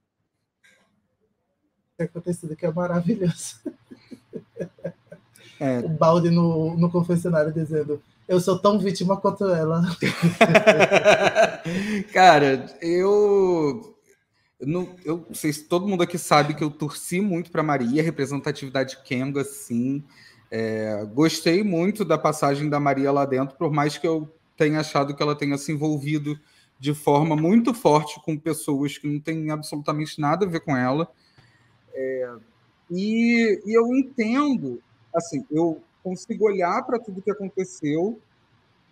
acontecido, 2.01 2.56
que 2.56 2.65
é 2.65 2.71
maravilhoso. 2.71 3.58
É. 5.60 5.79
O 5.79 5.89
balde 5.89 6.29
no, 6.29 6.75
no 6.75 6.89
confessionário 6.89 7.53
dizendo: 7.53 8.01
Eu 8.27 8.39
sou 8.39 8.58
tão 8.58 8.79
vítima 8.79 9.17
quanto 9.17 9.45
ela. 9.45 9.82
Cara, 12.12 12.65
eu. 12.82 13.95
Não, 14.60 14.95
eu 15.03 15.25
não 15.27 15.36
sei 15.36 15.51
se 15.51 15.65
todo 15.65 15.88
mundo 15.88 16.03
aqui 16.03 16.17
sabe 16.17 16.53
que 16.53 16.63
eu 16.63 16.71
torci 16.71 17.19
muito 17.19 17.51
para 17.51 17.62
Maria, 17.62 18.01
representatividade 18.01 18.97
Kenga, 19.03 19.41
assim. 19.41 20.03
É, 20.49 21.06
gostei 21.13 21.63
muito 21.63 22.06
da 22.06 22.17
passagem 22.17 22.69
da 22.69 22.79
Maria 22.79 23.12
lá 23.12 23.25
dentro, 23.25 23.58
por 23.58 23.71
mais 23.71 23.97
que 23.97 24.08
eu 24.08 24.32
tenha 24.56 24.79
achado 24.79 25.15
que 25.15 25.21
ela 25.21 25.36
tenha 25.36 25.58
se 25.58 25.71
envolvido 25.71 26.39
de 26.79 26.93
forma 26.93 27.36
muito 27.36 27.73
forte 27.73 28.21
com 28.23 28.38
pessoas 28.38 28.97
que 28.97 29.08
não 29.08 29.19
têm 29.19 29.49
absolutamente 29.49 30.19
nada 30.19 30.45
a 30.45 30.49
ver 30.49 30.60
com 30.60 30.75
ela. 30.75 31.10
É, 31.93 32.36
e, 32.91 33.62
e, 33.65 33.77
eu 33.77 33.88
entendo, 33.95 34.82
assim, 35.15 35.45
eu 35.49 35.82
consigo 36.03 36.45
olhar 36.45 36.84
para 36.84 36.99
tudo 36.99 37.21
que 37.21 37.32
aconteceu, 37.32 38.19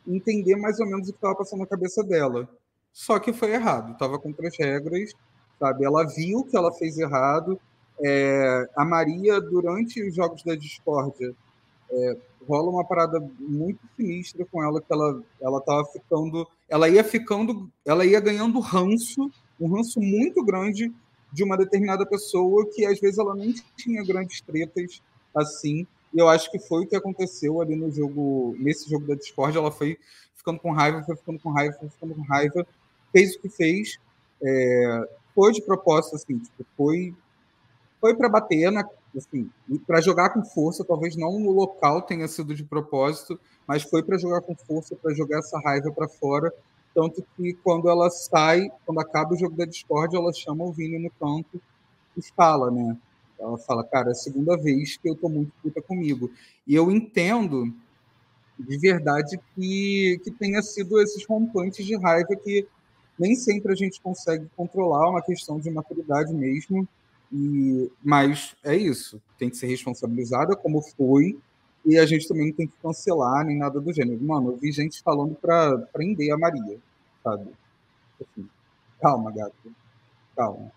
entender 0.07 0.55
mais 0.55 0.79
ou 0.79 0.85
menos 0.85 1.07
o 1.07 1.11
que 1.11 1.17
estava 1.17 1.35
passando 1.35 1.59
na 1.59 1.67
cabeça 1.67 2.03
dela. 2.03 2.47
Só 2.93 3.19
que 3.19 3.33
foi 3.33 3.51
errado, 3.51 3.93
estava 3.93 4.19
contra 4.19 4.47
as 4.47 4.57
regras, 4.57 5.11
sabe? 5.59 5.85
Ela 5.85 6.05
viu 6.05 6.43
que 6.43 6.57
ela 6.57 6.71
fez 6.73 6.97
errado. 6.97 7.59
É, 8.03 8.67
a 8.75 8.83
Maria, 8.83 9.39
durante 9.39 10.01
os 10.05 10.15
jogos 10.15 10.43
da 10.43 10.55
discórdia, 10.55 11.33
é, 11.91 12.17
rola 12.47 12.71
uma 12.71 12.85
parada 12.85 13.19
muito 13.39 13.79
sinistra 13.95 14.45
com 14.51 14.63
ela, 14.63 14.81
que 14.81 14.91
ela 14.91 15.21
ela 15.39 15.59
estava 15.59 15.85
ficando, 15.85 16.47
ela 16.67 16.89
ia 16.89 17.03
ficando, 17.03 17.69
ela 17.85 18.05
ia 18.05 18.19
ganhando 18.19 18.59
ranço, 18.59 19.29
um 19.59 19.75
ranço 19.75 19.99
muito 19.99 20.43
grande 20.43 20.91
de 21.31 21.43
uma 21.43 21.57
determinada 21.57 22.05
pessoa 22.05 22.67
que 22.73 22.85
às 22.85 22.99
vezes 22.99 23.17
ela 23.17 23.33
nem 23.33 23.53
tinha 23.77 24.03
grandes 24.03 24.41
tretas 24.41 25.01
assim. 25.33 25.87
E 26.13 26.19
eu 26.19 26.27
acho 26.27 26.51
que 26.51 26.59
foi 26.59 26.83
o 26.83 26.87
que 26.87 26.95
aconteceu 26.95 27.61
ali 27.61 27.75
no 27.75 27.89
jogo, 27.89 28.55
nesse 28.59 28.89
jogo 28.89 29.07
da 29.07 29.15
Discord. 29.15 29.57
Ela 29.57 29.71
foi 29.71 29.97
ficando 30.35 30.59
com 30.59 30.71
raiva, 30.71 31.03
foi 31.03 31.15
ficando 31.15 31.39
com 31.39 31.51
raiva, 31.51 31.77
foi 31.79 31.89
ficando 31.89 32.15
com 32.15 32.21
raiva, 32.21 32.67
fez 33.11 33.35
o 33.35 33.39
que 33.39 33.49
fez. 33.49 33.97
É, 34.43 35.09
foi 35.33 35.53
de 35.53 35.61
propósito, 35.61 36.15
assim, 36.15 36.37
tipo, 36.39 36.65
foi, 36.75 37.15
foi 38.01 38.15
para 38.15 38.27
bater, 38.27 38.71
na, 38.71 38.83
assim, 39.15 39.49
para 39.87 40.01
jogar 40.01 40.31
com 40.31 40.43
força. 40.43 40.83
Talvez 40.83 41.15
não 41.15 41.39
no 41.39 41.51
local 41.51 42.01
tenha 42.01 42.27
sido 42.27 42.53
de 42.53 42.63
propósito, 42.63 43.39
mas 43.65 43.83
foi 43.83 44.03
para 44.03 44.17
jogar 44.17 44.41
com 44.41 44.55
força, 44.55 44.95
para 44.95 45.13
jogar 45.13 45.39
essa 45.39 45.57
raiva 45.59 45.91
para 45.91 46.09
fora 46.09 46.51
tanto 46.93 47.25
que 47.35 47.53
quando 47.63 47.89
ela 47.89 48.09
sai, 48.09 48.69
quando 48.85 48.99
acaba 48.99 49.33
o 49.33 49.37
jogo 49.37 49.55
da 49.55 49.65
Discord, 49.65 50.15
ela 50.15 50.33
chama 50.33 50.63
o 50.63 50.71
Vini 50.71 50.99
no 50.99 51.09
canto 51.11 51.61
e 52.17 52.21
fala, 52.35 52.69
né? 52.69 52.97
Ela 53.39 53.57
fala, 53.57 53.83
cara, 53.83 54.09
é 54.09 54.11
a 54.11 54.15
segunda 54.15 54.55
vez 54.57 54.97
que 54.97 55.09
eu 55.09 55.15
tô 55.15 55.27
muito 55.27 55.51
puta 55.63 55.81
comigo. 55.81 56.29
E 56.67 56.75
eu 56.75 56.91
entendo 56.91 57.73
de 58.59 58.77
verdade 58.77 59.39
que, 59.55 60.19
que 60.23 60.31
tenha 60.31 60.61
sido 60.61 61.01
esses 61.01 61.25
rompantes 61.25 61.85
de 61.85 61.95
raiva 61.97 62.35
que 62.35 62.67
nem 63.17 63.35
sempre 63.35 63.71
a 63.71 63.75
gente 63.75 64.01
consegue 64.01 64.47
controlar, 64.55 65.09
uma 65.09 65.21
questão 65.21 65.59
de 65.59 65.69
maturidade 65.71 66.33
mesmo. 66.33 66.87
E, 67.31 67.89
mas 68.03 68.55
é 68.63 68.75
isso, 68.75 69.21
tem 69.37 69.49
que 69.49 69.57
ser 69.57 69.67
responsabilizada 69.67 70.55
como 70.55 70.81
foi, 70.81 71.39
e 71.85 71.97
a 71.97 72.05
gente 72.05 72.27
também 72.27 72.47
não 72.47 72.53
tem 72.53 72.67
que 72.67 72.77
cancelar 72.81 73.45
nem 73.45 73.57
nada 73.57 73.79
do 73.79 73.93
gênero. 73.93 74.23
Mano, 74.23 74.51
eu 74.51 74.57
vi 74.57 74.71
gente 74.71 75.01
falando 75.01 75.35
para 75.35 75.77
prender 75.91 76.31
a 76.31 76.37
Maria, 76.37 76.79
sabe? 77.23 77.51
Assim, 78.21 78.47
calma, 79.01 79.31
gato. 79.31 79.53
Calma. 80.35 80.71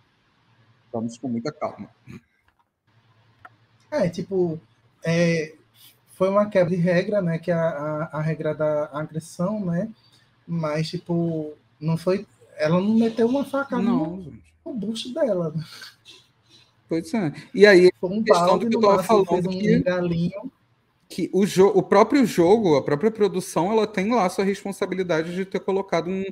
Vamos 0.92 1.18
com 1.18 1.28
muita 1.28 1.52
calma. 1.52 1.90
É, 3.90 4.08
tipo, 4.08 4.58
é, 5.04 5.54
foi 6.14 6.28
uma 6.30 6.46
quebra 6.46 6.74
de 6.74 6.80
regra, 6.80 7.20
né? 7.20 7.38
Que 7.38 7.50
é 7.50 7.54
a, 7.54 7.68
a, 7.68 8.18
a 8.18 8.20
regra 8.22 8.54
da 8.54 8.86
agressão, 8.92 9.64
né? 9.64 9.90
Mas, 10.46 10.88
tipo, 10.88 11.52
não 11.78 11.96
foi. 11.96 12.26
Ela 12.56 12.80
não 12.80 12.94
meteu 12.94 13.26
uma 13.26 13.44
faca 13.44 13.78
não, 13.78 14.16
no, 14.16 14.32
no 14.64 14.74
bucho 14.74 15.12
dela. 15.12 15.52
Pois 16.88 17.12
é. 17.12 17.32
E 17.54 17.66
aí, 17.66 17.90
foi 18.00 18.10
um 18.10 18.22
questão 18.22 18.58
do 18.58 18.68
que 18.68 18.76
eu 18.76 18.80
tava 18.80 19.02
falando. 19.02 19.48
Um 19.48 19.58
que... 19.58 19.80
galinho 19.80 20.52
que 21.08 21.30
o, 21.32 21.44
o 21.78 21.82
próprio 21.82 22.24
jogo, 22.26 22.76
a 22.76 22.82
própria 22.82 23.10
produção, 23.10 23.70
ela 23.72 23.86
tem 23.86 24.12
lá 24.12 24.28
sua 24.28 24.44
responsabilidade 24.44 25.34
de 25.34 25.44
ter 25.44 25.60
colocado 25.60 26.08
um, 26.08 26.24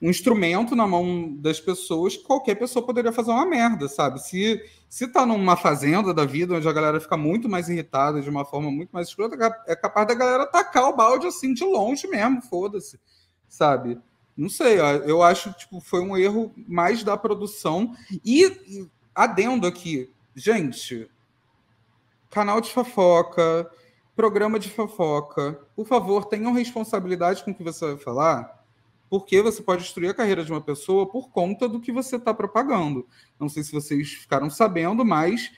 um 0.00 0.10
instrumento 0.10 0.76
na 0.76 0.86
mão 0.86 1.34
das 1.36 1.60
pessoas 1.60 2.16
que 2.16 2.24
qualquer 2.24 2.54
pessoa 2.56 2.84
poderia 2.84 3.12
fazer 3.12 3.30
uma 3.30 3.46
merda, 3.46 3.88
sabe? 3.88 4.20
Se, 4.20 4.62
se 4.88 5.08
tá 5.08 5.24
numa 5.24 5.56
fazenda 5.56 6.12
da 6.12 6.24
vida 6.24 6.54
onde 6.54 6.68
a 6.68 6.72
galera 6.72 7.00
fica 7.00 7.16
muito 7.16 7.48
mais 7.48 7.68
irritada 7.68 8.20
de 8.20 8.28
uma 8.28 8.44
forma 8.44 8.70
muito 8.70 8.90
mais 8.90 9.08
escrota, 9.08 9.36
é 9.66 9.74
capaz 9.74 10.06
da 10.06 10.14
galera 10.14 10.46
tacar 10.46 10.88
o 10.88 10.96
balde 10.96 11.26
assim 11.26 11.54
de 11.54 11.64
longe 11.64 12.06
mesmo, 12.06 12.42
foda-se, 12.42 13.00
sabe? 13.48 13.98
Não 14.36 14.50
sei, 14.50 14.78
eu 15.06 15.22
acho 15.22 15.52
que 15.54 15.60
tipo, 15.60 15.80
foi 15.80 16.00
um 16.00 16.14
erro 16.14 16.52
mais 16.68 17.02
da 17.02 17.16
produção. 17.16 17.96
E 18.22 18.84
adendo 19.14 19.66
aqui, 19.66 20.10
gente, 20.34 21.08
canal 22.28 22.60
de 22.60 22.70
fofoca, 22.70 23.70
programa 24.16 24.58
de 24.58 24.70
fofoca. 24.70 25.60
Por 25.76 25.86
favor, 25.86 26.24
tenham 26.24 26.52
responsabilidade 26.52 27.44
com 27.44 27.50
o 27.50 27.54
que 27.54 27.62
você 27.62 27.84
vai 27.84 27.98
falar, 27.98 28.64
porque 29.10 29.42
você 29.42 29.62
pode 29.62 29.82
destruir 29.82 30.08
a 30.08 30.14
carreira 30.14 30.42
de 30.42 30.50
uma 30.50 30.60
pessoa 30.60 31.06
por 31.06 31.30
conta 31.30 31.68
do 31.68 31.78
que 31.78 31.92
você 31.92 32.16
está 32.16 32.32
propagando. 32.32 33.06
Não 33.38 33.48
sei 33.48 33.62
se 33.62 33.70
vocês 33.70 34.08
ficaram 34.14 34.48
sabendo, 34.48 35.04
mas 35.04 35.52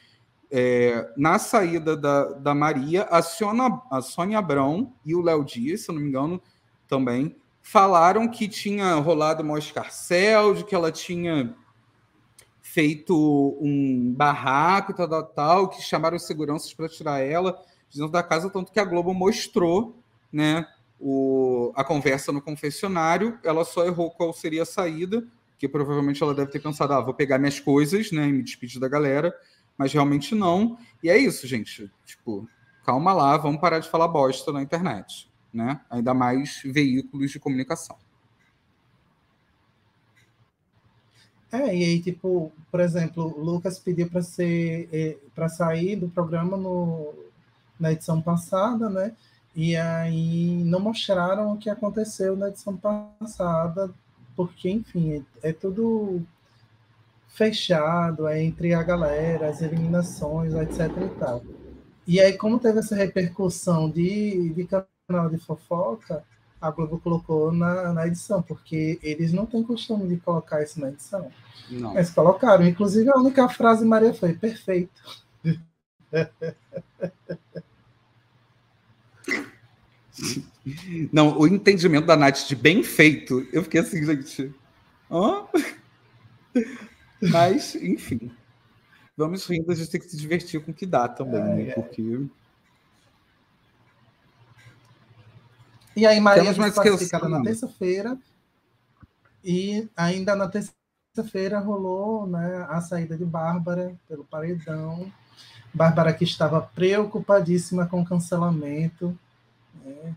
é, 0.51 1.09
na 1.17 1.39
saída 1.39 1.97
da, 1.97 2.25
da 2.33 2.55
Maria, 2.55 3.05
a, 3.05 3.19
a 3.19 4.03
Sônia 4.03 4.39
Abrão 4.39 4.93
e 5.07 5.15
o 5.15 5.23
Léo 5.23 5.45
Dias, 5.45 5.83
se 5.83 5.93
não 5.93 6.01
me 6.01 6.09
engano, 6.09 6.43
também 6.89 7.37
falaram 7.63 8.29
que 8.29 8.49
tinha 8.49 8.95
rolado 8.95 9.43
uma 9.43 9.59
escarcel, 9.59 10.55
de 10.55 10.65
que 10.65 10.75
ela 10.75 10.91
tinha 10.91 11.55
feito 12.61 13.59
um 13.61 14.13
barraco, 14.15 14.93
tal, 14.95 15.09
tal, 15.09 15.25
tal, 15.25 15.69
que 15.69 15.81
chamaram 15.81 16.17
os 16.17 16.27
seguranças 16.27 16.73
para 16.75 16.89
tirar 16.89 17.21
ela 17.21 17.63
dentro 17.95 18.13
da 18.13 18.23
casa, 18.23 18.51
tanto 18.51 18.73
que 18.73 18.81
a 18.81 18.85
Globo 18.85 19.15
mostrou 19.15 19.97
né, 20.33 20.67
o, 21.01 21.73
a 21.75 21.85
conversa 21.85 22.33
no 22.33 22.43
confessionário, 22.43 23.39
ela 23.45 23.65
só 23.65 23.85
errou 23.85 24.11
qual 24.11 24.33
seria 24.33 24.63
a 24.63 24.67
saída, 24.67 25.27
que 25.59 25.69
provavelmente 25.69 26.23
ela 26.23 26.35
deve 26.35 26.51
ter 26.51 26.61
pensado, 26.61 26.93
ah, 26.93 27.01
vou 27.01 27.15
pegar 27.15 27.39
minhas 27.39 27.59
coisas, 27.59 28.13
né, 28.13 28.29
e 28.29 28.33
me 28.33 28.43
despedir 28.43 28.81
da 28.81 28.89
galera, 28.89 29.35
mas 29.77 29.93
realmente 29.93 30.35
não. 30.35 30.79
E 31.03 31.09
é 31.09 31.17
isso, 31.17 31.47
gente. 31.47 31.91
Tipo, 32.05 32.49
calma 32.85 33.13
lá, 33.13 33.37
vamos 33.37 33.61
parar 33.61 33.79
de 33.79 33.89
falar 33.89 34.09
bosta 34.09 34.53
na 34.53 34.63
internet, 34.63 35.31
né? 35.53 35.81
Ainda 35.89 36.13
mais 36.13 36.61
veículos 36.65 37.31
de 37.31 37.39
comunicação. 37.39 37.97
É, 41.51 41.75
e 41.75 41.85
aí, 41.85 42.01
tipo, 42.01 42.53
por 42.71 42.81
exemplo, 42.81 43.25
o 43.25 43.43
Lucas 43.43 43.79
pediu 43.79 44.09
para 44.09 44.21
ser 44.21 44.89
é, 44.93 45.17
para 45.35 45.49
sair 45.49 45.97
do 45.97 46.09
programa 46.09 46.57
no, 46.57 47.15
na 47.79 47.93
edição 47.93 48.21
passada, 48.21 48.89
né? 48.89 49.13
E 49.55 49.77
aí 49.77 50.63
não 50.65 50.81
mostraram 50.81 51.53
o 51.53 51.59
que 51.59 51.69
aconteceu 51.69 52.37
na 52.37 52.49
edição 52.49 52.77
passada, 52.77 53.91
porque, 54.37 54.71
enfim, 54.71 55.25
é, 55.43 55.51
é 55.51 55.53
tudo 55.53 56.23
fechado, 57.29 58.27
é 58.27 58.43
entre 58.43 58.75
a 58.75 58.83
galera, 58.83 59.49
as 59.49 59.63
eliminações, 59.63 60.55
etc 60.55 60.91
e 61.05 61.19
tal. 61.19 61.43
E 62.07 62.21
aí, 62.21 62.33
como 62.33 62.59
teve 62.59 62.79
essa 62.79 62.97
repercussão 62.97 63.91
de, 63.91 64.51
de 64.51 64.65
canal 64.65 65.29
de 65.29 65.39
fofoca, 65.39 66.25
a 66.61 66.71
Globo 66.71 66.99
colocou 66.99 67.53
na, 67.53 67.93
na 67.93 68.07
edição, 68.07 68.43
porque 68.43 68.99
eles 69.03 69.33
não 69.33 69.47
têm 69.47 69.63
costume 69.63 70.09
de 70.09 70.17
colocar 70.17 70.63
isso 70.63 70.81
na 70.81 70.89
edição. 70.89 71.31
Não. 71.71 71.95
Mas 71.95 72.11
colocaram. 72.11 72.67
Inclusive, 72.67 73.11
a 73.11 73.19
única 73.19 73.49
frase 73.49 73.85
Maria 73.85 74.13
foi 74.13 74.33
perfeito. 74.33 75.01
Não, 81.13 81.39
o 81.39 81.47
entendimento 81.47 82.07
da 82.07 82.17
Nath 82.17 82.47
de 82.47 82.57
bem 82.57 82.83
feito, 82.83 83.47
eu 83.53 83.63
fiquei 83.63 83.81
assim, 83.81 84.05
gente. 84.05 84.55
Hã? 85.11 85.47
Mas, 87.21 87.75
enfim. 87.77 88.31
Vamos 89.17 89.47
rindo, 89.47 89.71
a 89.73 89.75
gente 89.75 89.91
tem 89.91 90.01
que 90.01 90.09
se 90.09 90.17
divertir 90.17 90.65
com 90.65 90.71
o 90.71 90.75
que 90.75 90.87
dá 90.87 91.09
também, 91.09 91.67
né? 91.67 91.73
Porque. 91.73 92.27
E 95.97 96.07
aí, 96.07 96.21
Maria 96.21 96.55
foi 96.55 96.71
classificada 96.71 97.29
na 97.29 97.43
terça-feira. 97.43 98.17
E 99.43 99.89
ainda 99.97 100.37
na 100.37 100.49
terça-feira 100.49 101.59
rolou 101.59 102.27
né, 102.27 102.67
a 102.69 102.81
saída 102.81 103.17
de 103.17 103.25
Bárbara 103.25 103.97
pelo 104.07 104.25
paredão. 104.25 105.11
Bárbara 105.79 106.13
que 106.13 106.25
estava 106.25 106.61
preocupadíssima 106.61 107.87
com 107.87 108.03
o 108.03 108.05
cancelamento 108.05 109.17
é. 109.87 110.13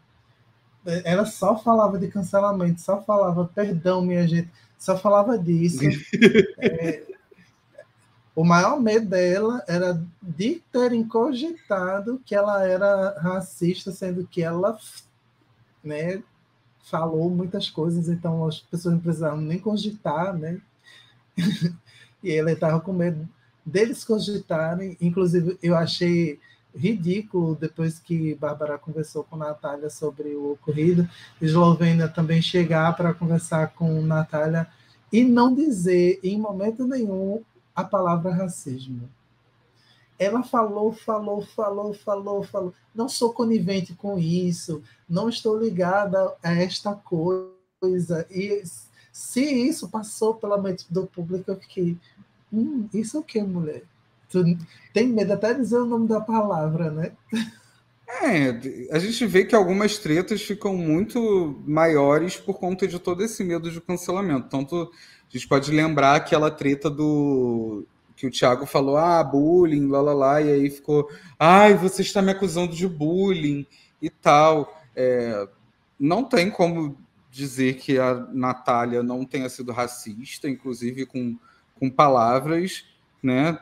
Ela 1.05 1.25
só 1.25 1.55
falava 1.57 1.99
de 1.99 2.07
cancelamento, 2.07 2.81
só 2.81 3.01
falava, 3.03 3.45
perdão, 3.53 4.01
minha 4.01 4.27
gente, 4.27 4.49
só 4.79 4.97
falava 4.97 5.37
disso. 5.37 5.83
é, 6.57 7.03
o 8.35 8.43
maior 8.43 8.81
medo 8.81 9.07
dela 9.07 9.63
era 9.67 10.01
de 10.19 10.61
terem 10.71 11.07
cogitado 11.07 12.19
que 12.25 12.33
ela 12.33 12.65
era 12.65 13.15
racista, 13.19 13.91
sendo 13.91 14.25
que 14.25 14.41
ela 14.41 14.75
né, 15.83 16.23
falou 16.83 17.29
muitas 17.29 17.69
coisas, 17.69 18.09
então 18.09 18.47
as 18.47 18.59
pessoas 18.59 18.95
não 18.95 19.01
precisavam 19.01 19.41
nem 19.41 19.59
cogitar, 19.59 20.35
né? 20.35 20.59
e 22.23 22.31
ela 22.31 22.51
estava 22.51 22.79
com 22.81 22.91
medo 22.91 23.29
deles 23.65 24.03
cogitarem. 24.03 24.97
Inclusive, 24.99 25.57
eu 25.61 25.75
achei 25.75 26.39
ridículo 26.75 27.55
depois 27.55 27.99
que 27.99 28.35
Bárbara 28.35 28.77
conversou 28.77 29.23
com 29.23 29.35
Natália 29.35 29.89
sobre 29.89 30.29
o 30.35 30.53
ocorrido, 30.53 31.07
Eslovênia 31.41 32.07
também 32.07 32.41
chegar 32.41 32.95
para 32.95 33.13
conversar 33.13 33.73
com 33.73 34.01
Natália 34.01 34.67
e 35.11 35.23
não 35.23 35.53
dizer 35.53 36.19
em 36.23 36.39
momento 36.39 36.87
nenhum 36.87 37.41
a 37.75 37.83
palavra 37.83 38.31
racismo. 38.33 39.09
Ela 40.17 40.43
falou, 40.43 40.93
falou, 40.93 41.41
falou, 41.41 41.93
falou, 41.93 42.43
falou. 42.43 42.73
Não 42.93 43.09
sou 43.09 43.33
conivente 43.33 43.93
com 43.93 44.19
isso, 44.19 44.81
não 45.09 45.27
estou 45.27 45.57
ligada 45.57 46.35
a 46.43 46.53
esta 46.53 46.93
coisa. 46.93 48.25
E 48.29 48.61
se 49.11 49.41
isso 49.41 49.89
passou 49.89 50.35
pela 50.35 50.61
mente 50.61 50.85
do 50.89 51.07
público, 51.07 51.49
eu 51.49 51.59
fiquei, 51.59 51.97
hum, 52.51 52.87
isso 52.93 53.17
é 53.17 53.19
o 53.19 53.23
que, 53.23 53.41
mulher? 53.41 53.83
Tu 54.29 54.57
tem 54.93 55.07
medo 55.07 55.33
até 55.33 55.53
de 55.53 55.59
dizer 55.59 55.77
o 55.77 55.85
nome 55.85 56.07
da 56.07 56.21
palavra, 56.21 56.89
né? 56.89 57.11
É, 58.21 58.49
a 58.91 58.99
gente 58.99 59.25
vê 59.25 59.45
que 59.45 59.55
algumas 59.55 59.97
tretas 59.97 60.41
ficam 60.41 60.75
muito 60.75 61.61
maiores 61.65 62.37
por 62.37 62.55
conta 62.59 62.87
de 62.87 62.99
todo 62.99 63.23
esse 63.23 63.43
medo 63.43 63.71
de 63.71 63.79
cancelamento. 63.79 64.49
Tanto 64.49 64.91
a 65.29 65.37
gente 65.37 65.47
pode 65.47 65.71
lembrar 65.71 66.15
aquela 66.15 66.51
treta 66.51 66.89
do 66.89 67.85
que 68.15 68.27
o 68.27 68.31
Thiago 68.31 68.65
falou, 68.65 68.97
ah, 68.97 69.23
bullying, 69.23 69.87
lá, 69.87 69.99
lá, 69.99 70.13
lá, 70.13 70.41
e 70.41 70.51
aí 70.51 70.69
ficou, 70.69 71.09
ai, 71.39 71.73
você 71.73 72.03
está 72.03 72.21
me 72.21 72.31
acusando 72.31 72.75
de 72.75 72.87
bullying 72.87 73.65
e 73.99 74.09
tal. 74.09 74.79
É, 74.95 75.47
não 75.99 76.23
tem 76.23 76.51
como 76.51 76.95
dizer 77.31 77.77
que 77.77 77.97
a 77.97 78.13
Natália 78.31 79.01
não 79.01 79.25
tenha 79.25 79.49
sido 79.49 79.71
racista, 79.71 80.47
inclusive 80.47 81.05
com, 81.05 81.35
com 81.81 81.89
palavras, 81.89 82.85
né? 83.21 83.59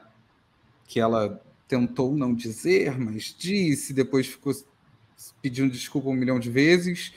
que 0.90 1.00
ela 1.00 1.40
tentou 1.68 2.16
não 2.16 2.34
dizer, 2.34 3.00
mas 3.00 3.34
disse, 3.38 3.94
depois 3.94 4.28
ficou 4.28 4.52
pedindo 5.40 5.72
desculpa 5.72 6.10
um 6.10 6.14
milhão 6.14 6.40
de 6.40 6.50
vezes. 6.50 7.14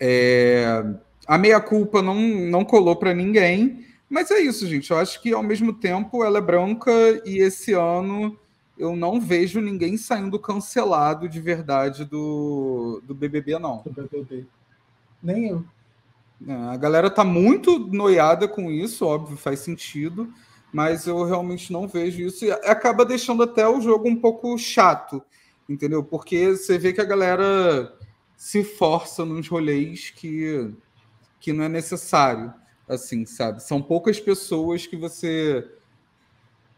É, 0.00 0.82
a 1.26 1.36
meia-culpa 1.36 2.00
não, 2.00 2.16
não 2.16 2.64
colou 2.64 2.96
para 2.96 3.14
ninguém, 3.14 3.86
mas 4.08 4.30
é 4.30 4.40
isso, 4.40 4.66
gente. 4.66 4.90
Eu 4.90 4.96
acho 4.96 5.20
que 5.20 5.34
ao 5.34 5.42
mesmo 5.42 5.74
tempo 5.74 6.24
ela 6.24 6.38
é 6.38 6.42
branca 6.42 6.90
e 7.26 7.38
esse 7.38 7.74
ano 7.74 8.36
eu 8.78 8.96
não 8.96 9.20
vejo 9.20 9.60
ninguém 9.60 9.98
saindo 9.98 10.38
cancelado 10.38 11.28
de 11.28 11.40
verdade 11.40 12.06
do, 12.06 13.02
do 13.04 13.14
BBB, 13.14 13.58
não. 13.58 13.82
Do 13.82 13.90
BBB. 13.90 14.46
Nem 15.22 15.48
eu. 15.48 15.64
É, 16.46 16.52
a 16.52 16.76
galera 16.76 17.10
tá 17.10 17.24
muito 17.24 17.78
noiada 17.78 18.48
com 18.48 18.70
isso, 18.70 19.06
óbvio, 19.06 19.36
faz 19.36 19.60
sentido 19.60 20.32
mas 20.74 21.06
eu 21.06 21.22
realmente 21.22 21.72
não 21.72 21.86
vejo 21.86 22.20
isso 22.20 22.44
e 22.44 22.50
acaba 22.50 23.04
deixando 23.04 23.44
até 23.44 23.66
o 23.66 23.80
jogo 23.80 24.08
um 24.08 24.16
pouco 24.16 24.58
chato, 24.58 25.22
entendeu? 25.68 26.02
Porque 26.02 26.50
você 26.50 26.76
vê 26.76 26.92
que 26.92 27.00
a 27.00 27.04
galera 27.04 27.96
se 28.36 28.64
força 28.64 29.24
nos 29.24 29.46
rolês 29.46 30.10
que, 30.10 30.74
que 31.38 31.52
não 31.52 31.62
é 31.62 31.68
necessário, 31.68 32.52
assim, 32.88 33.24
sabe? 33.24 33.62
São 33.62 33.80
poucas 33.80 34.18
pessoas 34.18 34.84
que 34.84 34.96
você 34.96 35.64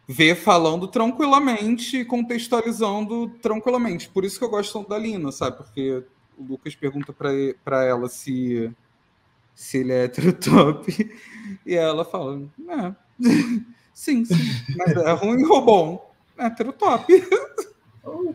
vê 0.06 0.34
falando 0.34 0.86
tranquilamente, 0.88 2.04
contextualizando 2.04 3.30
tranquilamente. 3.40 4.10
Por 4.10 4.26
isso 4.26 4.38
que 4.38 4.44
eu 4.44 4.50
gosto 4.50 4.86
da 4.86 4.98
Lina, 4.98 5.32
sabe? 5.32 5.56
Porque 5.56 6.04
o 6.36 6.44
Lucas 6.44 6.74
pergunta 6.74 7.14
para 7.14 7.82
ela 7.82 8.10
se 8.10 8.70
se 9.56 9.78
ele 9.78 9.92
é 9.92 10.04
hétero 10.04 10.32
top 10.34 11.10
e 11.64 11.74
ela 11.74 12.04
fala, 12.04 12.42
é. 12.68 12.94
Sim, 13.92 14.24
sim. 14.26 14.34
Mas 14.76 14.94
é 14.94 15.12
ruim 15.12 15.42
ou 15.46 15.64
bom? 15.64 16.14
Hétero 16.38 16.70
top. 16.74 17.10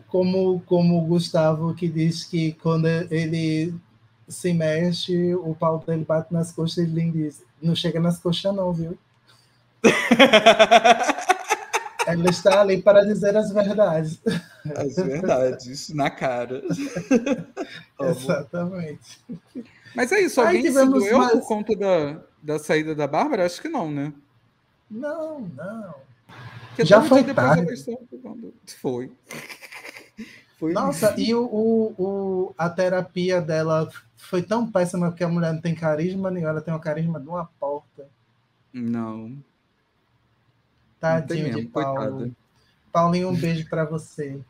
Como, 0.08 0.60
como 0.66 0.98
o 0.98 1.06
Gustavo 1.06 1.72
que 1.72 1.88
diz 1.88 2.24
que 2.24 2.54
quando 2.54 2.88
ele 2.88 3.72
se 4.26 4.52
mexe, 4.52 5.32
o 5.36 5.54
pau 5.54 5.78
dele 5.86 6.04
bate 6.04 6.32
nas 6.32 6.50
coxas 6.50 6.78
e 6.78 6.90
ele 6.90 7.12
diz, 7.12 7.44
não 7.62 7.76
chega 7.76 8.00
nas 8.00 8.18
coxas 8.18 8.52
não, 8.52 8.72
viu? 8.72 8.98
Ela 12.08 12.28
está 12.28 12.60
ali 12.60 12.82
para 12.82 13.04
dizer 13.04 13.36
as 13.36 13.52
verdades. 13.52 14.20
As 14.76 14.96
verdades, 14.96 15.90
na 15.90 16.10
cara. 16.10 16.60
Exatamente. 18.00 19.20
Mas 19.94 20.10
é 20.12 20.20
isso, 20.20 20.40
alguém 20.40 20.62
se 20.62 20.86
doeu 20.86 21.18
mais... 21.18 21.32
por 21.32 21.46
conta 21.46 21.76
da, 21.76 22.20
da 22.42 22.58
saída 22.58 22.94
da 22.94 23.06
Bárbara? 23.06 23.44
Acho 23.44 23.60
que 23.60 23.68
não, 23.68 23.90
né? 23.90 24.12
Não, 24.90 25.40
não. 25.40 25.94
Porque 26.68 26.84
Já 26.84 27.02
foi 27.02 27.22
tarde. 27.24 27.74
Foi. 28.80 29.12
foi. 30.58 30.72
Nossa, 30.72 31.14
e 31.18 31.34
o, 31.34 31.44
o, 31.44 31.94
o, 31.98 32.54
a 32.56 32.70
terapia 32.70 33.40
dela 33.40 33.90
foi 34.16 34.42
tão 34.42 34.70
péssima 34.70 35.12
que 35.12 35.22
a 35.22 35.28
mulher 35.28 35.52
não 35.52 35.60
tem 35.60 35.74
carisma 35.74 36.30
nenhum, 36.30 36.48
ela 36.48 36.62
tem 36.62 36.72
o 36.72 36.80
carisma 36.80 37.20
de 37.20 37.28
uma 37.28 37.44
porta. 37.60 38.08
Não. 38.72 39.36
Tadinho 40.98 41.52
não 41.52 41.60
de 41.60 41.66
Paulo. 41.66 41.96
Coitada. 41.96 42.30
Paulinho, 42.90 43.28
um 43.28 43.36
beijo 43.36 43.68
para 43.68 43.84
você. 43.84 44.40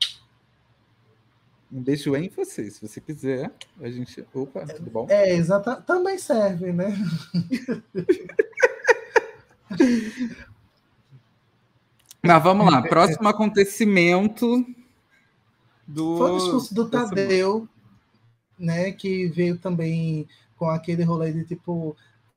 Um 1.72 1.82
beijo 1.82 2.14
em 2.14 2.28
você, 2.28 2.70
se 2.70 2.86
você 2.86 3.00
quiser. 3.00 3.50
A 3.80 3.88
gente. 3.88 4.22
Opa, 4.34 4.66
tudo 4.66 4.90
bom? 4.90 5.06
É, 5.08 5.34
exato. 5.34 5.80
Também 5.82 6.18
serve, 6.18 6.70
né? 6.70 6.94
Mas 12.22 12.42
vamos 12.42 12.70
lá, 12.70 12.82
próximo 12.82 13.26
acontecimento 13.26 14.66
do. 15.88 16.18
Foi 16.18 16.32
o 16.32 16.36
discurso 16.36 16.74
do 16.74 16.90
Tadeu, 16.90 17.66
né? 18.58 18.92
Que 18.92 19.26
veio 19.28 19.56
também 19.56 20.28
com 20.58 20.68
aquele 20.68 21.04
rolê 21.04 21.32
de 21.32 21.44
tipo. 21.44 21.96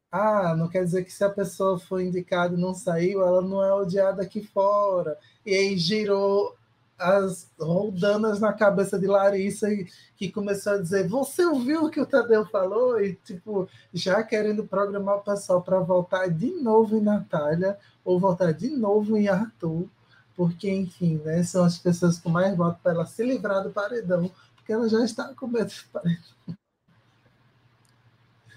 Ah, 0.09 0.55
não 0.55 0.69
quer 0.69 0.85
dizer 0.85 1.03
que 1.03 1.11
se 1.11 1.25
a 1.25 1.29
pessoa 1.29 1.77
foi 1.77 2.05
indicada 2.05 2.55
e 2.55 2.59
não 2.59 2.73
saiu, 2.73 3.21
ela 3.21 3.41
não 3.41 3.61
é 3.61 3.73
odiada 3.73 4.23
aqui 4.23 4.41
fora. 4.41 5.17
E 5.45 5.53
aí 5.53 5.77
girou 5.77 6.55
as 6.97 7.51
roldanas 7.59 8.39
na 8.39 8.53
cabeça 8.53 8.97
de 8.97 9.05
Larissa 9.05 9.71
e 9.71 9.87
que 10.15 10.31
começou 10.31 10.73
a 10.73 10.77
dizer: 10.77 11.07
Você 11.07 11.45
ouviu 11.45 11.83
o 11.85 11.89
que 11.89 11.99
o 11.99 12.05
Tadeu 12.05 12.45
falou? 12.45 12.99
E 12.99 13.15
tipo, 13.15 13.67
já 13.93 14.23
querendo 14.23 14.65
programar 14.65 15.17
o 15.17 15.23
pessoal 15.23 15.61
para 15.61 15.79
voltar 15.79 16.27
de 16.27 16.51
novo 16.51 16.97
em 16.97 17.01
Natália 17.01 17.77
ou 18.03 18.19
voltar 18.19 18.53
de 18.53 18.69
novo 18.69 19.17
em 19.17 19.27
Arthur, 19.27 19.87
porque, 20.35 20.69
enfim, 20.69 21.21
né, 21.23 21.43
são 21.43 21.63
as 21.63 21.77
pessoas 21.77 22.19
com 22.19 22.29
mais 22.29 22.55
votos 22.55 22.81
para 22.81 22.91
ela 22.91 23.05
se 23.05 23.23
livrar 23.23 23.63
do 23.63 23.71
paredão, 23.71 24.31
porque 24.55 24.73
ela 24.73 24.87
já 24.89 25.03
está 25.03 25.33
com 25.33 25.47
medo 25.47 25.71
do 25.71 25.89
paredão. 25.91 26.57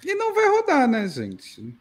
E 0.05 0.15
não 0.15 0.35
vai 0.35 0.49
rodar, 0.49 0.89
né, 0.89 1.07
gente? 1.09 1.77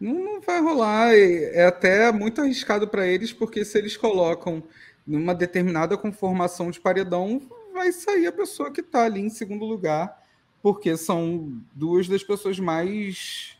Não, 0.00 0.14
não 0.14 0.40
vai 0.40 0.60
rolar. 0.60 1.14
É 1.14 1.66
até 1.66 2.10
muito 2.12 2.40
arriscado 2.40 2.86
para 2.88 3.06
eles, 3.06 3.32
porque 3.32 3.64
se 3.64 3.78
eles 3.78 3.96
colocam 3.96 4.62
numa 5.06 5.34
determinada 5.34 5.96
conformação 5.96 6.70
de 6.70 6.80
paredão, 6.80 7.40
vai 7.72 7.92
sair 7.92 8.26
a 8.26 8.32
pessoa 8.32 8.70
que 8.70 8.80
está 8.80 9.04
ali 9.04 9.20
em 9.20 9.30
segundo 9.30 9.64
lugar, 9.64 10.22
porque 10.62 10.96
são 10.96 11.60
duas 11.74 12.08
das 12.08 12.22
pessoas 12.22 12.58
mais 12.58 13.58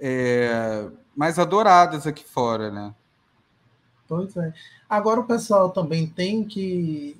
é, 0.00 0.88
mais 1.14 1.38
adoradas 1.38 2.06
aqui 2.06 2.24
fora, 2.24 2.70
né? 2.70 2.94
Pois 4.08 4.36
é. 4.36 4.52
Agora 4.88 5.20
o 5.20 5.26
pessoal 5.26 5.70
também 5.70 6.06
tem 6.06 6.44
que, 6.44 7.16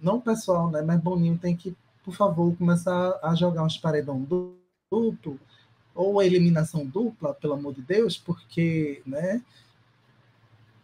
não 0.00 0.16
o 0.16 0.22
pessoal, 0.22 0.70
né, 0.70 0.80
mas 0.80 1.00
Boninho 1.00 1.36
tem 1.36 1.56
que, 1.56 1.76
por 2.04 2.14
favor, 2.14 2.56
começar 2.56 3.18
a 3.22 3.34
jogar 3.34 3.62
uns 3.62 3.76
paredão 3.76 4.26
duplo 4.90 5.38
ou 5.94 6.20
a 6.20 6.24
eliminação 6.24 6.86
dupla, 6.86 7.34
pelo 7.34 7.54
amor 7.54 7.74
de 7.74 7.82
Deus, 7.82 8.16
porque, 8.16 9.02
né, 9.04 9.42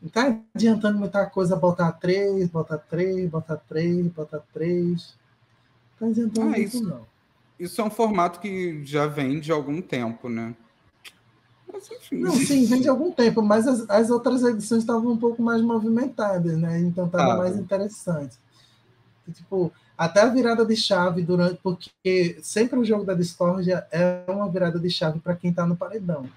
não 0.07 0.09
está 0.09 0.39
adiantando 0.55 0.99
muita 0.99 1.27
coisa 1.27 1.57
botar 1.57 1.93
três, 1.93 2.49
botar 2.49 2.79
três, 2.79 3.29
botar 3.29 3.57
três, 3.57 4.07
botar 4.07 4.41
três. 4.53 5.15
Não 6.01 6.11
está 6.11 6.23
adiantando 6.23 6.55
ah, 6.55 6.59
isso, 6.59 6.83
não. 6.85 7.07
Isso 7.59 7.81
é 7.81 7.85
um 7.85 7.91
formato 7.91 8.39
que 8.39 8.85
já 8.85 9.07
vem 9.07 9.41
de 9.41 9.51
algum 9.51 9.83
tempo, 9.83 10.29
né? 10.29 10.55
Mas, 11.73 11.91
enfim. 11.91 12.21
Não, 12.21 12.33
sim, 12.33 12.67
vem 12.67 12.81
de 12.81 12.89
algum 12.89 13.11
tempo, 13.11 13.43
mas 13.43 13.67
as, 13.67 13.89
as 13.91 14.11
outras 14.11 14.43
edições 14.45 14.83
estavam 14.83 15.13
um 15.13 15.17
pouco 15.17 15.43
mais 15.43 15.61
movimentadas, 15.61 16.57
né? 16.57 16.79
Então 16.81 17.07
estava 17.07 17.33
ah, 17.33 17.37
mais 17.39 17.57
interessante. 17.57 18.37
Tipo, 19.35 19.73
até 19.99 20.21
a 20.21 20.27
virada 20.27 20.65
de 20.65 20.77
chave 20.77 21.23
durante. 21.23 21.59
Porque 21.61 22.39
sempre 22.43 22.79
o 22.79 22.85
jogo 22.85 23.05
da 23.05 23.15
discórdia 23.15 23.87
é 23.91 24.23
uma 24.29 24.49
virada 24.49 24.79
de 24.79 24.89
chave 24.89 25.19
para 25.19 25.35
quem 25.35 25.51
está 25.51 25.67
no 25.67 25.77
paredão. 25.77 26.29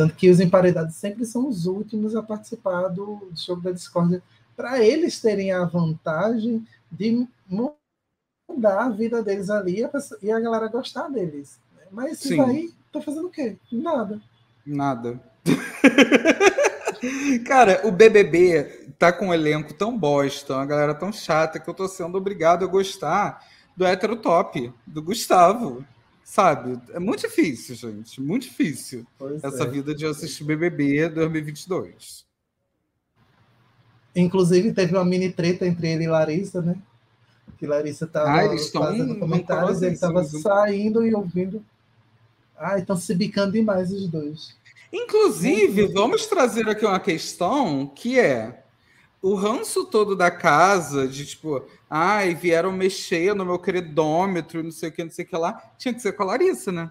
Tanto 0.00 0.14
que 0.14 0.30
os 0.30 0.40
emparedados 0.40 0.94
sempre 0.94 1.26
são 1.26 1.46
os 1.46 1.66
últimos 1.66 2.16
a 2.16 2.22
participar 2.22 2.88
do, 2.88 3.30
jogo 3.34 3.60
da 3.60 3.70
discórdia, 3.70 4.22
para 4.56 4.82
eles 4.82 5.20
terem 5.20 5.52
a 5.52 5.66
vantagem 5.66 6.66
de 6.90 7.28
mudar 7.46 8.86
a 8.86 8.88
vida 8.88 9.22
deles 9.22 9.50
ali 9.50 9.86
e 10.22 10.32
a 10.32 10.40
galera 10.40 10.68
gostar 10.68 11.08
deles. 11.08 11.60
Mas 11.90 12.12
esses 12.12 12.28
Sim. 12.28 12.40
aí 12.40 12.74
estão 12.86 13.02
fazendo 13.02 13.26
o 13.26 13.30
quê? 13.30 13.58
Nada. 13.70 14.18
Nada. 14.64 15.20
Cara, 17.44 17.86
o 17.86 17.92
BBB 17.92 18.94
tá 18.98 19.12
com 19.12 19.26
um 19.26 19.34
elenco 19.34 19.74
tão 19.74 19.98
bosta, 19.98 20.54
uma 20.54 20.64
galera 20.64 20.94
tão 20.94 21.12
chata, 21.12 21.60
que 21.60 21.68
eu 21.68 21.74
tô 21.74 21.86
sendo 21.86 22.16
obrigado 22.16 22.64
a 22.64 22.68
gostar 22.68 23.46
do 23.76 23.84
hétero 23.84 24.16
top, 24.16 24.72
do 24.86 25.02
Gustavo. 25.02 25.84
Sabe? 26.30 26.80
É 26.92 27.00
muito 27.00 27.22
difícil, 27.22 27.74
gente. 27.74 28.20
Muito 28.20 28.44
difícil 28.44 29.04
pois 29.18 29.42
essa 29.42 29.64
é. 29.64 29.66
vida 29.68 29.92
de 29.92 30.06
assistir 30.06 30.44
BBB 30.44 31.08
2022. 31.08 32.24
Inclusive, 34.14 34.72
teve 34.72 34.94
uma 34.94 35.04
mini 35.04 35.32
treta 35.32 35.66
entre 35.66 35.88
ele 35.88 36.04
e 36.04 36.06
Larissa, 36.06 36.62
né? 36.62 36.76
Que 37.58 37.66
Larissa 37.66 38.04
estava 38.04 38.30
ah, 38.30 38.56
fazendo 38.72 39.18
comentários, 39.18 39.82
ele 39.82 39.94
estava 39.94 40.22
saindo 40.22 41.04
e 41.04 41.12
ouvindo. 41.12 41.64
Ah, 42.56 42.78
estão 42.78 42.94
se 42.94 43.12
bicando 43.12 43.50
demais 43.50 43.90
os 43.90 44.06
dois. 44.06 44.56
Inclusive, 44.92 45.88
vamos 45.88 46.26
trazer 46.26 46.68
aqui 46.68 46.86
uma 46.86 47.00
questão 47.00 47.88
que 47.88 48.20
é 48.20 48.62
o 49.22 49.34
ranço 49.34 49.84
todo 49.84 50.16
da 50.16 50.30
casa, 50.30 51.06
de 51.06 51.26
tipo, 51.26 51.62
ai, 51.88 52.34
vieram 52.34 52.72
mexer 52.72 53.34
no 53.34 53.44
meu 53.44 53.58
queridômetro, 53.58 54.62
não 54.62 54.70
sei 54.70 54.88
o 54.88 54.92
que, 54.92 55.04
não 55.04 55.10
sei 55.10 55.24
o 55.24 55.28
que 55.28 55.36
lá, 55.36 55.72
tinha 55.76 55.92
que 55.92 56.00
ser 56.00 56.12
com 56.12 56.22
a 56.22 56.26
Larissa, 56.26 56.72
né? 56.72 56.90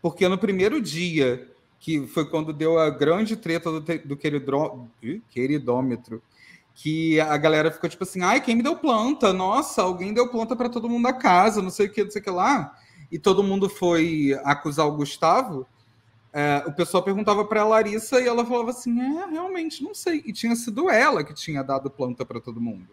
Porque 0.00 0.28
no 0.28 0.38
primeiro 0.38 0.80
dia, 0.80 1.50
que 1.80 2.06
foi 2.06 2.28
quando 2.28 2.52
deu 2.52 2.78
a 2.78 2.90
grande 2.90 3.36
treta 3.36 3.70
do, 3.70 3.80
do 3.80 4.16
queridro... 4.16 4.88
queridômetro, 5.30 6.22
que 6.74 7.20
a 7.20 7.36
galera 7.36 7.72
ficou 7.72 7.90
tipo 7.90 8.04
assim, 8.04 8.22
ai, 8.22 8.40
quem 8.40 8.54
me 8.54 8.62
deu 8.62 8.76
planta? 8.76 9.32
Nossa, 9.32 9.82
alguém 9.82 10.14
deu 10.14 10.28
planta 10.28 10.54
para 10.54 10.68
todo 10.68 10.88
mundo 10.88 11.02
da 11.02 11.12
casa, 11.12 11.60
não 11.60 11.70
sei 11.70 11.86
o 11.86 11.90
que, 11.90 12.04
não 12.04 12.10
sei 12.10 12.20
o 12.20 12.24
que 12.24 12.30
lá. 12.30 12.72
E 13.10 13.18
todo 13.18 13.42
mundo 13.42 13.68
foi 13.68 14.38
acusar 14.44 14.86
o 14.86 14.92
Gustavo. 14.92 15.66
É, 16.32 16.64
o 16.66 16.72
pessoal 16.72 17.02
perguntava 17.02 17.44
para 17.44 17.62
a 17.62 17.66
Larissa 17.66 18.20
e 18.20 18.26
ela 18.26 18.44
falava 18.44 18.70
assim: 18.70 19.00
é, 19.00 19.26
realmente, 19.26 19.82
não 19.82 19.94
sei. 19.94 20.22
E 20.26 20.32
tinha 20.32 20.54
sido 20.54 20.90
ela 20.90 21.24
que 21.24 21.34
tinha 21.34 21.62
dado 21.62 21.90
planta 21.90 22.24
para 22.24 22.40
todo 22.40 22.60
mundo. 22.60 22.88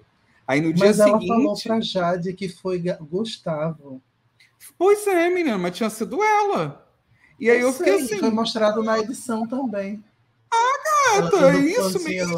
Aí 0.48 0.62
no 0.62 0.72
dia 0.72 0.88
mas 0.88 0.98
seguinte. 0.98 1.28
ela 1.28 1.38
falou 1.38 1.56
para 1.62 1.82
Jade 1.82 2.34
que 2.34 2.48
foi 2.48 2.84
Gustavo. 3.02 4.02
Pois 4.78 5.06
é, 5.08 5.30
menina, 5.30 5.58
mas 5.58 5.76
tinha 5.76 5.90
sido 5.90 6.24
ela. 6.24 6.88
E 7.40 7.50
aí 7.50 7.60
eu, 7.60 7.68
eu 7.68 7.74
fiquei 7.74 7.98
sei, 7.98 8.06
assim. 8.06 8.20
Foi 8.20 8.30
mostrado 8.30 8.84
na 8.84 9.00
edição 9.00 9.48
também. 9.48 10.04
Ah, 10.52 11.22
gata, 11.22 11.52
é 11.52 11.58
isso 11.58 12.04
mesmo. 12.04 12.38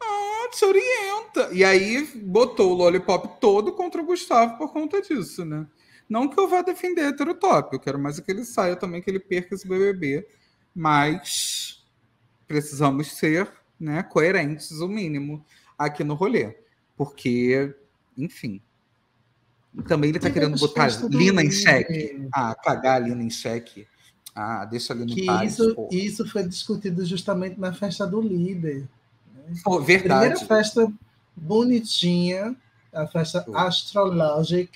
Ah, 0.00 0.48
te 0.52 0.64
orienta. 0.64 1.48
E 1.52 1.64
aí 1.64 2.04
botou 2.16 2.72
o 2.72 2.74
Lollipop 2.74 3.40
todo 3.40 3.72
contra 3.72 4.02
o 4.02 4.04
Gustavo 4.04 4.58
por 4.58 4.72
conta 4.72 5.00
disso, 5.00 5.44
né? 5.44 5.66
Não 6.08 6.28
que 6.28 6.40
eu 6.40 6.48
vá 6.48 6.62
defender 6.62 7.02
hétero 7.02 7.34
top, 7.34 7.76
eu 7.76 7.80
quero 7.80 7.98
mais 7.98 8.18
que 8.18 8.30
ele 8.30 8.44
saia 8.44 8.74
também, 8.74 9.02
que 9.02 9.10
ele 9.10 9.20
perca 9.20 9.54
esse 9.54 9.68
BBB. 9.68 10.26
Mas 10.74 11.84
precisamos 12.46 13.12
ser 13.12 13.50
né, 13.78 14.02
coerentes, 14.02 14.70
o 14.80 14.88
mínimo, 14.88 15.44
aqui 15.78 16.02
no 16.02 16.14
rolê. 16.14 16.56
Porque, 16.96 17.74
enfim. 18.16 18.60
Também 19.86 20.10
ele 20.10 20.18
tá 20.18 20.30
querendo 20.30 20.58
botar 20.58 20.88
Lina 21.10 21.42
em 21.42 21.50
xeque. 21.50 22.26
Ah, 22.32 22.54
cagar 22.54 22.96
a 22.96 22.98
Lina 23.00 23.22
em 23.22 23.30
xeque. 23.30 23.86
Ah, 24.34 24.64
deixa 24.64 24.92
a 24.92 24.96
Lina 24.96 25.14
que 25.14 25.22
em 25.22 25.26
paz. 25.26 25.52
Isso, 25.52 25.88
isso 25.92 26.28
foi 26.28 26.46
discutido 26.46 27.04
justamente 27.04 27.60
na 27.60 27.72
festa 27.72 28.06
do 28.06 28.20
líder. 28.20 28.88
Né? 29.34 29.54
Oh, 29.66 29.78
verdade. 29.80 30.30
Primeira 30.30 30.46
festa 30.46 30.90
bonitinha, 31.36 32.56
a 32.92 33.06
festa 33.06 33.44
oh. 33.46 33.56
Astrologic 33.56 34.70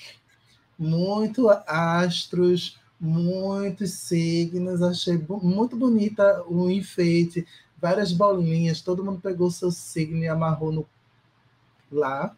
muito 0.77 1.49
astros, 1.67 2.79
muitos 2.99 3.91
signos. 3.91 4.81
Achei 4.81 5.17
muito 5.41 5.75
bonita 5.75 6.43
o 6.47 6.69
enfeite, 6.69 7.45
várias 7.79 8.11
bolinhas. 8.11 8.81
Todo 8.81 9.03
mundo 9.03 9.21
pegou 9.21 9.51
seu 9.51 9.71
signo 9.71 10.23
e 10.23 10.27
amarrou 10.27 10.71
no 10.71 10.85
lá. 11.91 12.35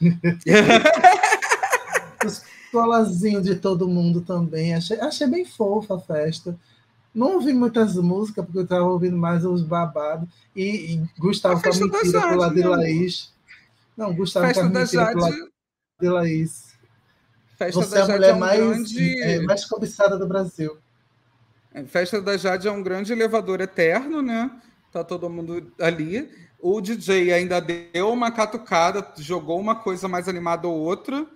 Os 2.26 2.42
colazinhos 2.72 3.44
de 3.44 3.54
todo 3.54 3.88
mundo 3.88 4.20
também. 4.20 4.74
Achei, 4.74 5.00
achei 5.00 5.26
bem 5.26 5.44
fofa 5.44 5.96
a 5.96 6.00
festa. 6.00 6.58
Não 7.14 7.34
ouvi 7.34 7.52
muitas 7.52 7.96
músicas, 7.96 8.44
porque 8.44 8.58
eu 8.58 8.64
estava 8.64 8.84
ouvindo 8.84 9.16
mais 9.16 9.44
os 9.44 9.62
babados. 9.62 10.28
E, 10.54 10.94
e 10.94 11.08
Gustavo 11.18 11.56
a 11.56 11.74
mentira 11.74 12.20
pro 12.20 12.36
lado 12.36 12.54
de 12.54 12.62
Laís. 12.62 13.32
Não, 13.96 14.14
Gustavo 14.14 14.46
a 14.46 14.64
mentira 14.64 15.12
pro 15.12 15.20
lado 15.20 15.50
de 16.00 16.08
Laís. 16.08 16.67
Festa 17.58 17.80
Você 17.80 17.94
da 17.96 18.06
Jade 18.06 18.10
é 18.10 18.12
a 18.12 18.16
mulher 18.16 18.30
é 18.30 18.34
um 18.34 18.38
mais, 18.38 18.92
grande... 18.92 19.20
é, 19.20 19.40
mais 19.40 19.64
cobiçada 19.64 20.16
do 20.16 20.28
Brasil. 20.28 20.78
É, 21.74 21.84
Festa 21.84 22.22
da 22.22 22.36
Jade 22.36 22.68
é 22.68 22.70
um 22.70 22.82
grande 22.82 23.12
elevador 23.12 23.60
eterno, 23.60 24.22
né? 24.22 24.48
Tá 24.92 25.02
todo 25.02 25.28
mundo 25.28 25.72
ali. 25.80 26.30
O 26.60 26.80
DJ 26.80 27.32
ainda 27.32 27.60
deu 27.60 28.12
uma 28.12 28.30
catucada, 28.30 29.06
jogou 29.18 29.58
uma 29.58 29.74
coisa 29.74 30.06
mais 30.06 30.28
animada 30.28 30.68
ou 30.68 30.78
outra, 30.78 31.26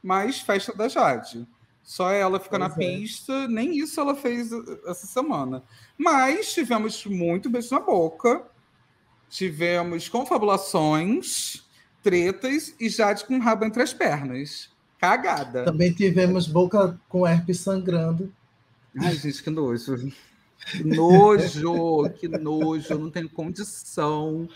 mas 0.00 0.40
Festa 0.40 0.72
da 0.72 0.86
Jade. 0.86 1.48
Só 1.82 2.12
ela 2.12 2.38
fica 2.38 2.60
pois 2.60 2.70
na 2.70 2.74
é. 2.76 2.78
pista, 2.78 3.48
nem 3.48 3.76
isso 3.76 4.00
ela 4.00 4.14
fez 4.14 4.50
essa 4.86 5.08
semana. 5.08 5.64
Mas 5.98 6.54
tivemos 6.54 7.04
muito 7.06 7.50
beijo 7.50 7.74
na 7.74 7.80
boca, 7.80 8.44
tivemos 9.28 10.08
confabulações, 10.08 11.64
tretas 12.04 12.72
e 12.78 12.88
Jade 12.88 13.24
com 13.24 13.36
o 13.36 13.40
rabo 13.40 13.64
entre 13.64 13.82
as 13.82 13.92
pernas. 13.92 14.71
Cagada. 15.02 15.64
Também 15.64 15.92
tivemos 15.92 16.46
Boca 16.46 16.96
com 17.08 17.26
herpes 17.26 17.58
sangrando. 17.58 18.32
Ai, 18.96 19.16
gente, 19.16 19.42
que 19.42 19.50
nojo. 19.50 19.96
Que 20.64 20.84
nojo, 20.84 22.08
que 22.20 22.28
nojo. 22.28 22.86
Eu 22.88 22.98
não 23.00 23.10
tenho 23.10 23.28
condição 23.28 24.48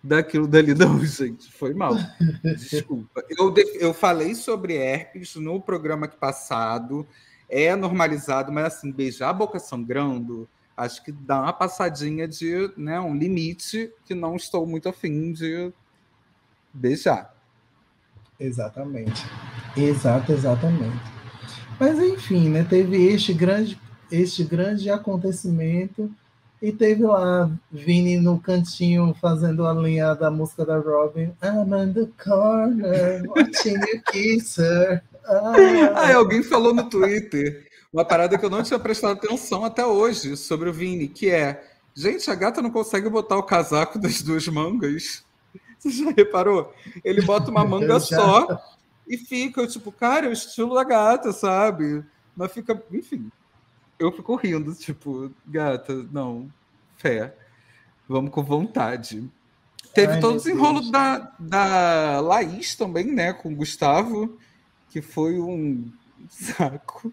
daquilo 0.00 0.46
dali, 0.46 0.76
não, 0.76 1.04
gente. 1.04 1.50
Foi 1.50 1.74
mal. 1.74 1.96
Desculpa. 2.40 3.24
Eu, 3.28 3.52
eu 3.80 3.92
falei 3.92 4.36
sobre 4.36 4.74
herpes 4.74 5.34
no 5.34 5.60
programa 5.60 6.06
que 6.06 6.16
passado. 6.16 7.04
É 7.48 7.74
normalizado, 7.74 8.52
mas 8.52 8.66
assim, 8.66 8.92
beijar 8.92 9.30
a 9.30 9.32
boca 9.32 9.58
sangrando, 9.58 10.48
acho 10.76 11.02
que 11.02 11.10
dá 11.10 11.40
uma 11.42 11.52
passadinha 11.52 12.28
de 12.28 12.72
né, 12.76 13.00
um 13.00 13.16
limite 13.16 13.92
que 14.04 14.14
não 14.14 14.36
estou 14.36 14.64
muito 14.64 14.88
afim 14.88 15.32
de 15.32 15.72
beijar. 16.72 17.34
Exatamente. 18.38 19.24
Exato, 19.76 20.32
exatamente. 20.32 21.00
Mas 21.78 21.98
enfim, 21.98 22.48
né, 22.48 22.66
teve 22.68 23.06
este 23.06 23.32
grande, 23.32 23.80
este 24.10 24.44
grande 24.44 24.90
acontecimento 24.90 26.10
e 26.60 26.70
teve 26.70 27.04
lá 27.04 27.50
Vini 27.72 28.18
no 28.18 28.38
cantinho 28.38 29.14
fazendo 29.20 29.66
a 29.66 29.72
linha 29.72 30.14
da 30.14 30.30
música 30.30 30.64
da 30.64 30.76
Robin. 30.76 31.32
I'm 31.42 31.72
in 31.74 31.94
the 31.94 32.08
corner, 32.22 33.22
watching 33.28 33.76
you 33.76 34.02
kiss 34.12 34.60
her. 34.60 35.02
Ah. 35.26 36.14
alguém 36.14 36.42
falou 36.42 36.74
no 36.74 36.88
Twitter 36.88 37.66
uma 37.92 38.04
parada 38.04 38.38
que 38.38 38.44
eu 38.44 38.50
não 38.50 38.62
tinha 38.62 38.78
prestado 38.78 39.12
atenção 39.12 39.64
até 39.64 39.84
hoje 39.84 40.36
sobre 40.36 40.68
o 40.68 40.72
Vini, 40.72 41.08
que 41.08 41.30
é: 41.30 41.64
gente, 41.94 42.30
a 42.30 42.34
gata 42.34 42.62
não 42.62 42.70
consegue 42.70 43.08
botar 43.08 43.36
o 43.36 43.42
casaco 43.42 43.98
das 43.98 44.22
duas 44.22 44.46
mangas. 44.48 45.24
Você 45.78 45.90
já 45.90 46.10
reparou? 46.10 46.74
Ele 47.02 47.22
bota 47.22 47.50
uma 47.50 47.64
manga 47.64 47.98
só 47.98 48.60
e 49.10 49.18
fica, 49.18 49.66
tipo, 49.66 49.90
cara, 49.90 50.26
é 50.26 50.28
o 50.28 50.32
estilo 50.32 50.72
da 50.72 50.84
gata, 50.84 51.32
sabe? 51.32 52.04
Mas 52.36 52.52
fica, 52.52 52.80
enfim, 52.92 53.28
eu 53.98 54.12
fico 54.12 54.36
rindo, 54.36 54.72
tipo, 54.72 55.32
gata, 55.44 56.06
não, 56.12 56.48
fé, 56.96 57.36
vamos 58.08 58.30
com 58.30 58.44
vontade. 58.44 59.28
Teve 59.92 60.12
Ai, 60.12 60.20
todo 60.20 60.34
o 60.34 60.36
desenrolo 60.36 60.92
da, 60.92 61.34
da 61.40 62.20
Laís 62.20 62.76
também, 62.76 63.06
né, 63.12 63.32
com 63.32 63.52
o 63.52 63.56
Gustavo, 63.56 64.38
que 64.88 65.02
foi 65.02 65.40
um 65.40 65.90
saco. 66.28 67.12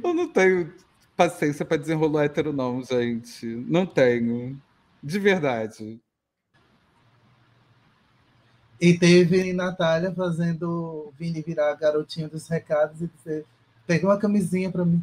Eu 0.00 0.14
não 0.14 0.28
tenho 0.28 0.72
paciência 1.16 1.64
para 1.64 1.76
desenrolar 1.76 2.24
hétero, 2.24 2.52
não, 2.52 2.82
gente. 2.84 3.46
Não 3.46 3.84
tenho. 3.84 4.60
De 5.02 5.18
verdade. 5.18 6.00
E 8.84 8.98
teve 8.98 9.54
Natália 9.54 10.12
fazendo 10.12 11.10
Vini 11.18 11.40
virar 11.40 11.72
garotinho 11.72 12.28
dos 12.28 12.46
recados 12.48 13.00
e 13.00 13.06
dizer: 13.16 13.46
pega 13.86 14.06
uma 14.06 14.18
camisinha 14.18 14.70
para 14.70 14.84
mim. 14.84 15.02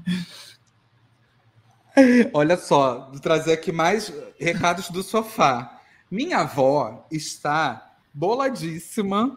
Olha 2.32 2.58
só, 2.58 3.10
vou 3.10 3.20
trazer 3.20 3.54
aqui 3.54 3.72
mais 3.72 4.13
recados 4.38 4.91
do 4.91 5.02
sofá. 5.02 5.82
Minha 6.12 6.41
avó 6.41 7.08
está 7.12 7.96
boladíssima 8.13 9.36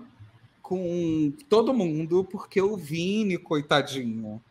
com 0.61 1.33
todo 1.49 1.73
mundo 1.73 2.23
porque 2.31 2.61
o 2.61 2.77
Vini, 2.77 3.39
coitadinho. 3.39 4.43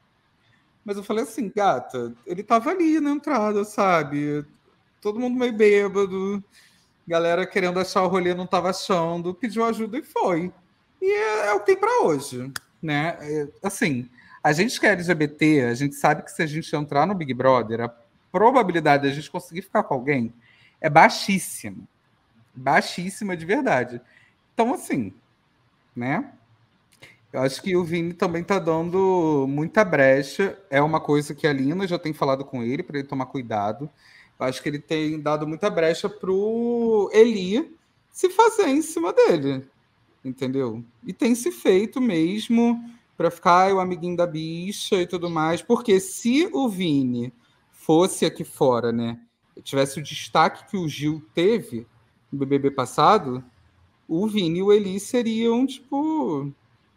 Mas 0.83 0.97
eu 0.97 1.03
falei 1.03 1.23
assim, 1.23 1.51
gata, 1.55 2.15
ele 2.25 2.41
tava 2.41 2.71
ali 2.71 2.99
na 2.99 3.11
entrada, 3.11 3.63
sabe? 3.63 4.43
Todo 4.99 5.19
mundo 5.19 5.37
meio 5.37 5.53
bêbado, 5.53 6.43
galera 7.07 7.45
querendo 7.45 7.79
achar 7.79 8.03
o 8.03 8.07
rolê, 8.07 8.33
não 8.33 8.47
tava 8.47 8.69
achando, 8.69 9.33
pediu 9.33 9.65
ajuda 9.65 9.97
e 9.97 10.03
foi. 10.03 10.51
E 11.01 11.11
é, 11.11 11.47
é 11.47 11.53
o 11.53 11.59
que 11.59 11.67
tem 11.67 11.77
para 11.77 12.03
hoje, 12.03 12.51
né? 12.81 13.17
É, 13.19 13.47
assim, 13.61 14.09
a 14.43 14.51
gente 14.51 14.79
que 14.79 14.85
é 14.85 14.91
LGBT, 14.91 15.61
a 15.65 15.73
gente 15.73 15.95
sabe 15.95 16.23
que 16.23 16.31
se 16.31 16.41
a 16.41 16.45
gente 16.45 16.75
entrar 16.75 17.05
no 17.05 17.15
Big 17.15 17.33
Brother, 17.33 17.81
a 17.81 17.93
probabilidade 18.31 19.03
de 19.03 19.09
a 19.09 19.13
gente 19.13 19.29
conseguir 19.29 19.61
ficar 19.61 19.83
com 19.83 19.93
alguém 19.93 20.33
é 20.81 20.89
baixíssima. 20.89 21.83
Baixíssima 22.53 23.37
de 23.37 23.45
verdade. 23.45 24.01
Então, 24.53 24.73
assim, 24.73 25.13
né? 25.95 26.31
Eu 27.31 27.41
acho 27.41 27.61
que 27.63 27.75
o 27.75 27.83
Vini 27.83 28.13
também 28.13 28.43
tá 28.43 28.59
dando 28.59 29.45
muita 29.49 29.83
brecha. 29.83 30.57
É 30.69 30.81
uma 30.81 30.99
coisa 30.99 31.33
que 31.33 31.47
a 31.47 31.53
Lina 31.53 31.87
já 31.87 31.97
tem 31.97 32.13
falado 32.13 32.45
com 32.45 32.61
ele 32.61 32.83
para 32.83 32.99
ele 32.99 33.07
tomar 33.07 33.25
cuidado. 33.25 33.89
Acho 34.45 34.61
que 34.61 34.69
ele 34.69 34.79
tem 34.79 35.19
dado 35.19 35.47
muita 35.47 35.69
brecha 35.69 36.09
pro 36.09 37.09
Eli 37.13 37.75
se 38.11 38.29
fazer 38.29 38.67
em 38.67 38.81
cima 38.81 39.11
dele. 39.11 39.65
Entendeu? 40.23 40.83
E 41.05 41.11
tem 41.11 41.35
se 41.35 41.51
feito 41.51 41.99
mesmo 41.99 42.81
para 43.17 43.29
ficar 43.29 43.73
o 43.73 43.79
amiguinho 43.79 44.17
da 44.17 44.25
bicha 44.25 45.01
e 45.01 45.07
tudo 45.07 45.29
mais, 45.29 45.61
porque 45.61 45.99
se 45.99 46.49
o 46.51 46.67
Vini 46.69 47.33
fosse 47.71 48.25
aqui 48.25 48.43
fora, 48.43 48.91
né, 48.91 49.19
tivesse 49.61 49.99
o 49.99 50.03
destaque 50.03 50.69
que 50.69 50.77
o 50.77 50.87
Gil 50.87 51.23
teve 51.33 51.85
no 52.31 52.39
BBB 52.39 52.71
passado, 52.71 53.43
o 54.07 54.27
Vini 54.27 54.59
e 54.59 54.63
o 54.63 54.71
Eli 54.71 54.99
seriam, 54.99 55.65
tipo, 55.65 56.51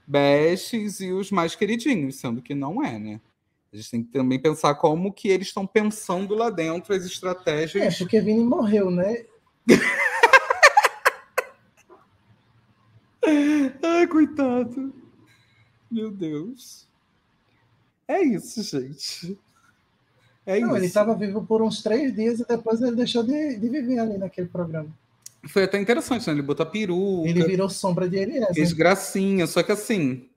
bestes 0.06 1.00
e 1.00 1.12
os 1.12 1.30
mais 1.30 1.54
queridinhos, 1.54 2.16
sendo 2.16 2.40
que 2.40 2.54
não 2.54 2.82
é, 2.82 2.98
né? 2.98 3.20
A 3.76 3.78
gente 3.78 3.90
tem 3.90 4.02
que 4.02 4.10
também 4.10 4.40
pensar 4.40 4.74
como 4.76 5.12
que 5.12 5.28
eles 5.28 5.48
estão 5.48 5.66
pensando 5.66 6.34
lá 6.34 6.48
dentro 6.48 6.94
as 6.94 7.04
estratégias. 7.04 7.94
É, 7.94 7.98
porque 7.98 8.22
Vini 8.22 8.42
morreu, 8.42 8.90
né? 8.90 9.26
Ai, 13.82 14.06
coitado. 14.06 14.94
Meu 15.90 16.10
Deus. 16.10 16.88
É 18.08 18.22
isso, 18.22 18.62
gente. 18.62 19.38
É 20.46 20.58
Não, 20.58 20.68
isso. 20.68 20.76
ele 20.78 20.86
estava 20.86 21.14
vivo 21.14 21.44
por 21.44 21.60
uns 21.60 21.82
três 21.82 22.14
dias 22.14 22.40
e 22.40 22.46
depois 22.46 22.80
ele 22.80 22.96
deixou 22.96 23.22
de, 23.22 23.58
de 23.58 23.68
viver 23.68 23.98
ali 23.98 24.16
naquele 24.16 24.48
programa. 24.48 24.88
Foi 25.48 25.64
até 25.64 25.78
interessante, 25.78 26.26
né? 26.26 26.32
Ele 26.32 26.40
botou 26.40 26.64
peruca. 26.64 27.28
Ele 27.28 27.44
virou 27.44 27.68
sombra 27.68 28.08
de 28.08 28.16
Eliezer. 28.16 28.54
Fez 28.54 28.72
gracinha, 28.72 29.46
só 29.46 29.62
que 29.62 29.72
assim. 29.72 30.30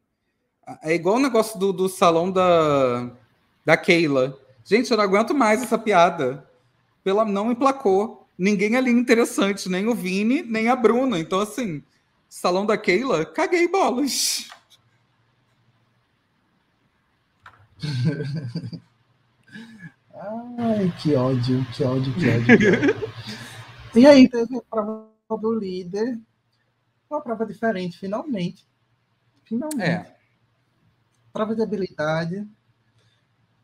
É 0.84 0.94
igual 0.94 1.16
o 1.16 1.22
negócio 1.22 1.58
do, 1.58 1.72
do 1.72 1.88
salão 1.88 2.30
da, 2.30 3.18
da 3.70 3.78
Keila. 3.78 4.36
Gente, 4.66 4.90
eu 4.90 4.98
não 4.98 5.04
aguento 5.04 5.36
mais 5.36 5.62
essa 5.62 5.78
piada. 5.78 6.44
Pela 7.04 7.24
não 7.24 7.52
emplacou. 7.52 8.28
Ninguém 8.36 8.76
ali 8.76 8.90
interessante, 8.90 9.70
nem 9.70 9.88
o 9.88 9.94
Vini, 9.94 10.42
nem 10.42 10.70
a 10.70 10.76
Bruna. 10.76 11.20
Então, 11.20 11.40
assim, 11.40 11.84
salão 12.28 12.66
da 12.66 12.76
Keila, 12.76 13.24
caguei 13.28 13.68
bolas. 13.68 14.50
Ai, 20.58 20.92
que 21.00 21.14
ódio, 21.14 21.64
que 21.72 21.84
ódio, 21.84 22.12
que 22.16 22.28
ódio. 22.28 22.58
Que 22.58 22.70
ódio. 22.72 23.10
E 23.96 24.08
aí 24.08 24.28
teve 24.28 24.58
a 24.58 24.62
prova 24.62 25.08
do 25.30 25.54
líder, 25.54 26.20
uma 27.08 27.22
prova 27.22 27.46
diferente, 27.46 28.00
finalmente. 28.00 28.68
Finalmente. 29.44 29.84
É. 29.84 30.16
Prova 31.32 31.56
de 31.56 31.62
habilidade. 31.62 32.48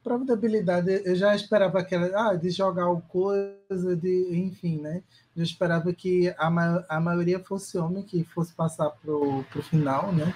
Prova 0.06 0.24
de 0.24 0.32
habilidade, 0.32 1.02
eu 1.04 1.16
já 1.16 1.36
esperava 1.36 1.80
aquela, 1.80 2.30
ah, 2.30 2.36
de 2.36 2.52
jogar 2.52 2.88
o 2.92 3.02
coisa, 3.02 3.96
de, 3.96 4.38
enfim, 4.38 4.80
né? 4.80 5.02
Eu 5.36 5.42
esperava 5.42 5.92
que 5.92 6.32
a, 6.38 6.48
ma 6.48 6.86
a 6.88 7.00
maioria 7.00 7.40
fosse 7.40 7.76
homem, 7.80 8.04
que 8.04 8.24
fosse 8.24 8.54
passar 8.54 8.92
pro, 8.92 9.44
pro 9.50 9.64
final, 9.64 10.14
né? 10.14 10.32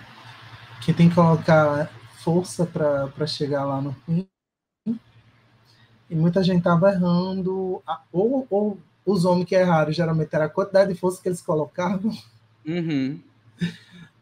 Que 0.84 0.92
tem 0.92 1.08
que 1.08 1.14
colocar 1.14 1.88
força 2.16 2.66
para 2.66 3.28
chegar 3.28 3.64
lá 3.64 3.80
no 3.80 3.94
fim. 4.08 4.28
E 6.10 6.16
muita 6.16 6.42
gente 6.42 6.64
tava 6.64 6.90
errando, 6.90 7.84
ou, 8.12 8.48
ou 8.50 8.80
os 9.06 9.24
homens 9.24 9.46
que 9.46 9.54
erraram 9.54 9.92
geralmente 9.92 10.34
era 10.34 10.46
a 10.46 10.50
quantidade 10.50 10.92
de 10.92 11.00
força 11.00 11.22
que 11.22 11.30
eles 11.30 11.44
colocavam. 11.44 12.12
Uhum. 12.66 13.22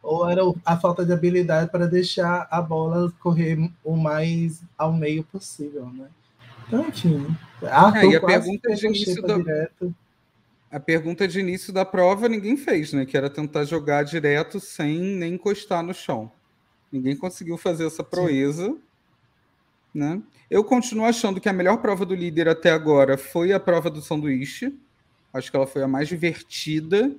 Ou 0.08 0.26
era 0.26 0.40
a 0.64 0.74
falta 0.78 1.04
de 1.04 1.12
habilidade 1.12 1.70
para 1.70 1.86
deixar 1.86 2.48
a 2.50 2.62
bola 2.62 3.12
correr 3.20 3.58
o 3.84 3.94
mais 3.94 4.62
ao 4.78 4.90
meio 4.90 5.22
possível, 5.22 5.86
né? 5.90 6.08
Então, 6.66 6.88
enfim. 6.88 7.26
Arthur 7.62 7.98
é, 7.98 8.06
e 8.06 8.16
a 8.16 8.20
pergunta 8.20 8.74
de 8.74 8.86
início 8.86 9.22
da... 9.22 9.36
direto. 9.36 9.94
A 10.70 10.80
pergunta 10.80 11.28
de 11.28 11.38
início 11.40 11.74
da 11.74 11.84
prova 11.84 12.26
ninguém 12.26 12.56
fez, 12.56 12.94
né? 12.94 13.04
Que 13.04 13.18
era 13.18 13.28
tentar 13.28 13.66
jogar 13.66 14.02
direto 14.02 14.58
sem 14.58 14.98
nem 14.98 15.34
encostar 15.34 15.82
no 15.82 15.92
chão. 15.92 16.32
Ninguém 16.90 17.14
conseguiu 17.14 17.58
fazer 17.58 17.86
essa 17.86 18.02
proeza. 18.02 18.68
Sim. 18.68 18.78
Né? 19.92 20.22
Eu 20.50 20.64
continuo 20.64 21.04
achando 21.04 21.38
que 21.38 21.50
a 21.50 21.52
melhor 21.52 21.82
prova 21.82 22.06
do 22.06 22.14
líder 22.14 22.48
até 22.48 22.70
agora 22.70 23.18
foi 23.18 23.52
a 23.52 23.60
prova 23.60 23.90
do 23.90 24.00
sanduíche. 24.00 24.74
Acho 25.34 25.50
que 25.50 25.56
ela 25.56 25.66
foi 25.66 25.82
a 25.82 25.88
mais 25.88 26.08
divertida 26.08 27.14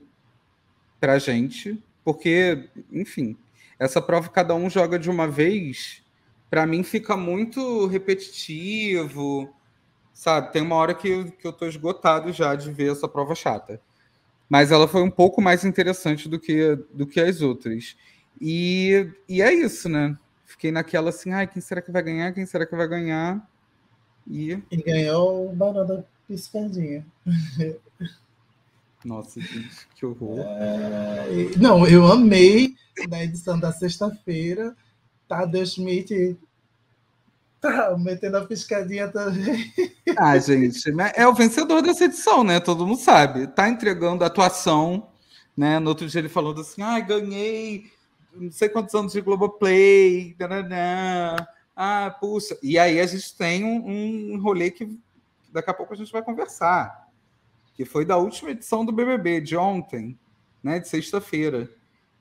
para 0.99 1.13
a 1.13 1.19
gente, 1.19 1.77
porque, 2.09 2.67
enfim, 2.91 3.37
essa 3.77 4.01
prova 4.01 4.29
cada 4.29 4.55
um 4.55 4.67
joga 4.67 4.97
de 4.97 5.11
uma 5.11 5.27
vez. 5.27 6.03
Para 6.49 6.65
mim 6.65 6.81
fica 6.81 7.15
muito 7.15 7.85
repetitivo, 7.85 9.53
sabe? 10.11 10.51
Tem 10.51 10.63
uma 10.63 10.75
hora 10.75 10.95
que, 10.95 11.25
que 11.33 11.45
eu 11.45 11.53
tô 11.53 11.67
esgotado 11.67 12.33
já 12.33 12.55
de 12.55 12.71
ver 12.71 12.93
essa 12.93 13.07
prova 13.07 13.35
chata. 13.35 13.79
Mas 14.49 14.71
ela 14.71 14.87
foi 14.87 15.03
um 15.03 15.11
pouco 15.11 15.39
mais 15.39 15.63
interessante 15.63 16.27
do 16.27 16.39
que, 16.39 16.75
do 16.91 17.05
que 17.05 17.21
as 17.21 17.43
outras. 17.43 17.95
E, 18.41 19.07
e 19.27 19.43
é 19.43 19.53
isso, 19.53 19.87
né? 19.87 20.17
Fiquei 20.47 20.71
naquela 20.71 21.09
assim, 21.09 21.31
ai, 21.31 21.45
quem 21.45 21.61
será 21.61 21.79
que 21.79 21.91
vai 21.91 22.01
ganhar? 22.01 22.33
Quem 22.33 22.47
será 22.47 22.65
que 22.65 22.75
vai 22.75 22.87
ganhar? 22.87 23.47
E, 24.27 24.59
e 24.71 24.77
ganhou 24.77 25.51
o 25.51 25.55
Barão 25.55 25.85
da 25.85 26.03
Piscadinha. 26.27 27.05
Nossa, 29.03 29.39
gente, 29.39 29.87
que 29.95 30.05
horror. 30.05 30.39
É... 30.39 31.57
Não, 31.57 31.87
eu 31.87 32.05
amei 32.05 32.75
na 33.09 33.23
edição 33.23 33.59
da 33.59 33.71
sexta-feira. 33.71 34.75
Tadeu 35.27 35.65
Schmidt 35.65 36.37
tá 37.61 37.95
metendo 37.97 38.37
a 38.37 38.45
piscadinha 38.45 39.07
também. 39.07 39.71
Ah, 40.17 40.37
gente, 40.37 40.81
é 41.15 41.27
o 41.27 41.33
vencedor 41.33 41.81
dessa 41.81 42.05
edição, 42.05 42.43
né? 42.43 42.59
Todo 42.59 42.85
mundo 42.85 42.99
sabe. 42.99 43.47
Tá 43.47 43.69
entregando 43.69 44.23
atuação, 44.23 45.09
né? 45.55 45.79
No 45.79 45.89
outro 45.89 46.07
dia 46.07 46.19
ele 46.19 46.29
falando 46.29 46.61
assim, 46.61 46.81
ah, 46.81 46.99
ganhei 46.99 47.91
não 48.33 48.51
sei 48.51 48.69
quantos 48.69 48.93
anos 48.95 49.13
de 49.13 49.21
Globoplay, 49.21 50.35
taranã. 50.37 51.35
ah, 51.75 52.15
puxa. 52.19 52.57
E 52.61 52.77
aí 52.77 52.99
a 52.99 53.05
gente 53.05 53.35
tem 53.35 53.63
um, 53.63 54.33
um 54.33 54.41
rolê 54.41 54.71
que 54.71 54.97
daqui 55.51 55.69
a 55.69 55.73
pouco 55.73 55.93
a 55.93 55.97
gente 55.97 56.11
vai 56.11 56.21
conversar 56.21 57.08
que 57.79 57.85
foi 57.85 58.03
da 58.03 58.17
última 58.17 58.51
edição 58.51 58.83
do 58.83 58.91
BBB, 58.91 59.39
de 59.39 59.55
ontem, 59.55 60.19
né, 60.61 60.79
de 60.79 60.89
sexta-feira, 60.89 61.71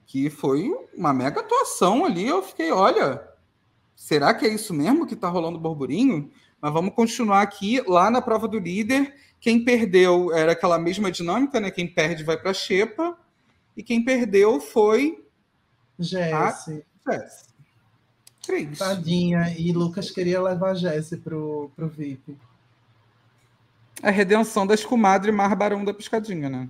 que 0.07 0.31
foi 0.31 0.71
uma 0.95 1.13
mega 1.13 1.41
atuação 1.41 2.05
ali. 2.05 2.29
Eu 2.29 2.45
fiquei, 2.45 2.71
olha, 2.71 3.29
será 3.93 4.33
que 4.33 4.47
é 4.47 4.55
isso 4.55 4.73
mesmo 4.73 5.05
que 5.05 5.15
está 5.15 5.29
rolando 5.29 5.59
burburinho? 5.59 6.31
Mas 6.63 6.73
vamos 6.73 6.95
continuar 6.95 7.43
aqui, 7.43 7.83
lá 7.89 8.09
na 8.09 8.23
prova 8.23 8.47
do 8.47 8.57
líder. 8.57 9.13
Quem 9.41 9.65
perdeu 9.65 10.33
era 10.33 10.53
aquela 10.53 10.79
mesma 10.79 11.11
dinâmica, 11.11 11.59
né? 11.59 11.73
Quem 11.73 11.93
perde 11.93 12.23
vai 12.23 12.37
para 12.37 12.53
a 12.53 12.55
Xepa. 12.55 13.19
E 13.77 13.83
quem 13.83 14.05
perdeu 14.05 14.61
foi. 14.61 15.25
Jesse. 15.99 16.85
Jesse. 17.05 17.47
Três. 18.47 18.79
Tadinha. 18.79 19.53
E 19.59 19.73
Lucas 19.73 20.09
queria 20.09 20.41
levar 20.41 20.71
a 20.71 20.75
Jesse 20.75 21.17
pro, 21.17 21.69
pro 21.75 21.89
VIP 21.89 22.39
a 24.03 24.11
redenção 24.11 24.67
das 24.67 24.85
comadres 24.85 25.35
Mar 25.35 25.55
Barão 25.57 25.85
da 25.85 25.95
Piscadinha, 25.95 26.49
né? 26.49 26.69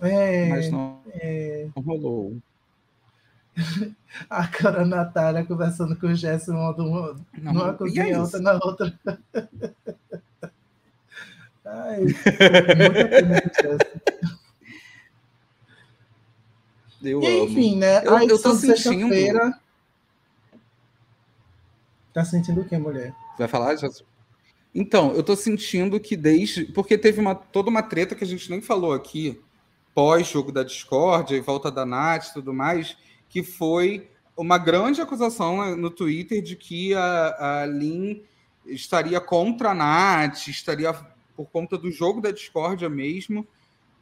É, 0.00 0.48
Mas 0.48 0.70
não, 0.70 1.00
é... 1.08 1.68
não 1.74 1.82
rolou. 1.82 2.36
A 4.28 4.46
cara 4.46 4.84
Natália 4.84 5.44
conversando 5.44 5.96
com 5.96 6.06
o 6.08 6.14
Jéssica 6.14 6.52
numa, 6.52 7.16
numa 7.38 7.72
cozinha, 7.74 8.12
é 8.12 8.20
outra 8.20 8.40
na 8.40 8.52
outra. 8.54 8.98
Ai, 11.64 12.04
Eu 17.02 17.22
e, 17.22 17.44
enfim, 17.44 17.76
né? 17.76 18.04
Eu, 18.04 18.18
eu 18.28 18.40
tô 18.40 18.54
sentindo. 18.54 19.08
Tá 22.12 22.24
sentindo 22.24 22.60
o 22.62 22.64
que, 22.64 22.76
mulher? 22.78 23.14
Vai 23.38 23.48
falar, 23.48 23.76
Jéssica? 23.76 24.15
Então, 24.78 25.14
eu 25.14 25.22
tô 25.22 25.34
sentindo 25.34 25.98
que 25.98 26.14
desde. 26.18 26.66
Porque 26.66 26.98
teve 26.98 27.18
uma, 27.18 27.34
toda 27.34 27.70
uma 27.70 27.82
treta 27.82 28.14
que 28.14 28.22
a 28.22 28.26
gente 28.26 28.50
nem 28.50 28.60
falou 28.60 28.92
aqui, 28.92 29.40
pós-jogo 29.94 30.52
da 30.52 30.62
Discord, 30.62 31.34
e 31.34 31.40
volta 31.40 31.70
da 31.70 31.86
Nath 31.86 32.26
e 32.26 32.34
tudo 32.34 32.52
mais, 32.52 32.94
que 33.26 33.42
foi 33.42 34.10
uma 34.36 34.58
grande 34.58 35.00
acusação 35.00 35.74
no 35.76 35.90
Twitter 35.90 36.42
de 36.42 36.56
que 36.56 36.92
a, 36.92 37.62
a 37.62 37.66
Lin 37.66 38.22
estaria 38.66 39.18
contra 39.18 39.70
a 39.70 39.74
Nath, 39.74 40.48
estaria 40.48 40.92
por 41.34 41.46
conta 41.46 41.78
do 41.78 41.90
jogo 41.90 42.20
da 42.20 42.30
Discordia 42.30 42.90
mesmo. 42.90 43.48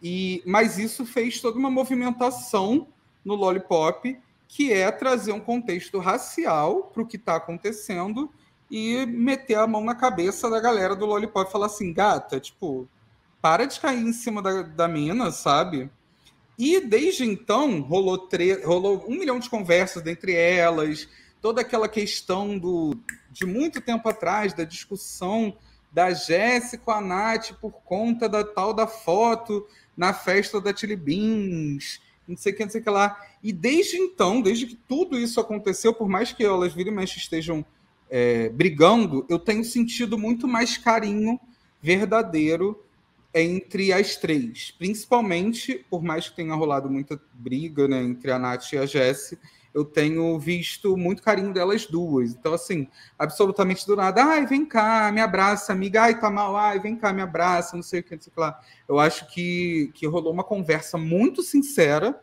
E, 0.02 0.42
mas 0.44 0.76
isso 0.76 1.06
fez 1.06 1.40
toda 1.40 1.56
uma 1.56 1.70
movimentação 1.70 2.88
no 3.24 3.36
Lollipop, 3.36 4.18
que 4.48 4.72
é 4.72 4.90
trazer 4.90 5.30
um 5.30 5.40
contexto 5.40 6.00
racial 6.00 6.90
para 6.92 7.02
o 7.04 7.06
que 7.06 7.14
está 7.14 7.36
acontecendo 7.36 8.28
e 8.70 9.06
meter 9.06 9.58
a 9.58 9.66
mão 9.66 9.84
na 9.84 9.94
cabeça 9.94 10.48
da 10.50 10.60
galera 10.60 10.96
do 10.96 11.06
Lollipop 11.06 11.48
e 11.48 11.52
falar 11.52 11.66
assim, 11.66 11.92
gata, 11.92 12.40
tipo, 12.40 12.88
para 13.40 13.66
de 13.66 13.78
cair 13.78 14.02
em 14.02 14.12
cima 14.12 14.40
da, 14.40 14.62
da 14.62 14.88
mina, 14.88 15.30
sabe? 15.30 15.90
E 16.58 16.80
desde 16.80 17.24
então 17.24 17.80
rolou, 17.80 18.18
tre 18.18 18.64
rolou 18.64 19.04
um 19.08 19.18
milhão 19.18 19.38
de 19.38 19.50
conversas 19.50 20.06
entre 20.06 20.34
elas, 20.34 21.08
toda 21.42 21.60
aquela 21.60 21.88
questão 21.88 22.58
do 22.58 22.96
de 23.30 23.44
muito 23.44 23.80
tempo 23.80 24.08
atrás, 24.08 24.54
da 24.54 24.62
discussão 24.62 25.56
da 25.92 26.12
Jéssica 26.12 26.84
com 26.84 26.90
a 26.90 27.00
Nath 27.00 27.52
por 27.60 27.72
conta 27.84 28.28
da 28.28 28.44
tal 28.44 28.72
da 28.72 28.86
foto 28.86 29.66
na 29.96 30.12
festa 30.12 30.60
da 30.60 30.72
Tilly 30.72 30.96
Beans, 30.96 32.00
não 32.26 32.36
sei 32.36 32.52
o 32.52 32.56
que, 32.56 32.64
não 32.64 32.70
sei 32.70 32.80
o 32.80 32.84
que 32.84 32.90
lá. 32.90 33.20
E 33.42 33.52
desde 33.52 33.96
então, 33.96 34.40
desde 34.40 34.66
que 34.66 34.74
tudo 34.74 35.18
isso 35.18 35.40
aconteceu, 35.40 35.92
por 35.92 36.08
mais 36.08 36.32
que 36.32 36.44
elas 36.44 36.72
virem 36.72 36.92
e 36.92 36.96
mexe 36.96 37.18
estejam 37.18 37.64
é, 38.10 38.48
brigando, 38.48 39.26
eu 39.28 39.38
tenho 39.38 39.64
sentido 39.64 40.18
muito 40.18 40.46
mais 40.46 40.76
carinho 40.76 41.38
verdadeiro 41.80 42.82
entre 43.34 43.92
as 43.92 44.16
três. 44.16 44.70
Principalmente, 44.70 45.84
por 45.90 46.02
mais 46.02 46.28
que 46.28 46.36
tenha 46.36 46.54
rolado 46.54 46.88
muita 46.88 47.20
briga 47.32 47.88
né, 47.88 48.02
entre 48.02 48.30
a 48.30 48.38
Nath 48.38 48.72
e 48.72 48.78
a 48.78 48.86
Jessie, 48.86 49.38
eu 49.74 49.84
tenho 49.84 50.38
visto 50.38 50.96
muito 50.96 51.20
carinho 51.20 51.52
delas 51.52 51.84
duas. 51.84 52.30
Então, 52.30 52.54
assim, 52.54 52.86
absolutamente 53.18 53.84
do 53.84 53.96
nada, 53.96 54.24
ai, 54.24 54.46
vem 54.46 54.64
cá, 54.64 55.10
me 55.12 55.20
abraça, 55.20 55.72
amiga, 55.72 56.02
ai, 56.02 56.18
tá 56.18 56.30
mal, 56.30 56.56
ai, 56.56 56.78
vem 56.78 56.94
cá, 56.94 57.12
me 57.12 57.20
abraça, 57.20 57.74
não 57.74 57.82
sei 57.82 57.98
o 57.98 58.02
que, 58.04 58.14
não 58.14 58.22
sei 58.22 58.30
o 58.30 58.34
que 58.34 58.40
lá. 58.40 58.60
Eu 58.88 59.00
acho 59.00 59.26
que, 59.26 59.90
que 59.94 60.06
rolou 60.06 60.32
uma 60.32 60.44
conversa 60.44 60.96
muito 60.96 61.42
sincera 61.42 62.22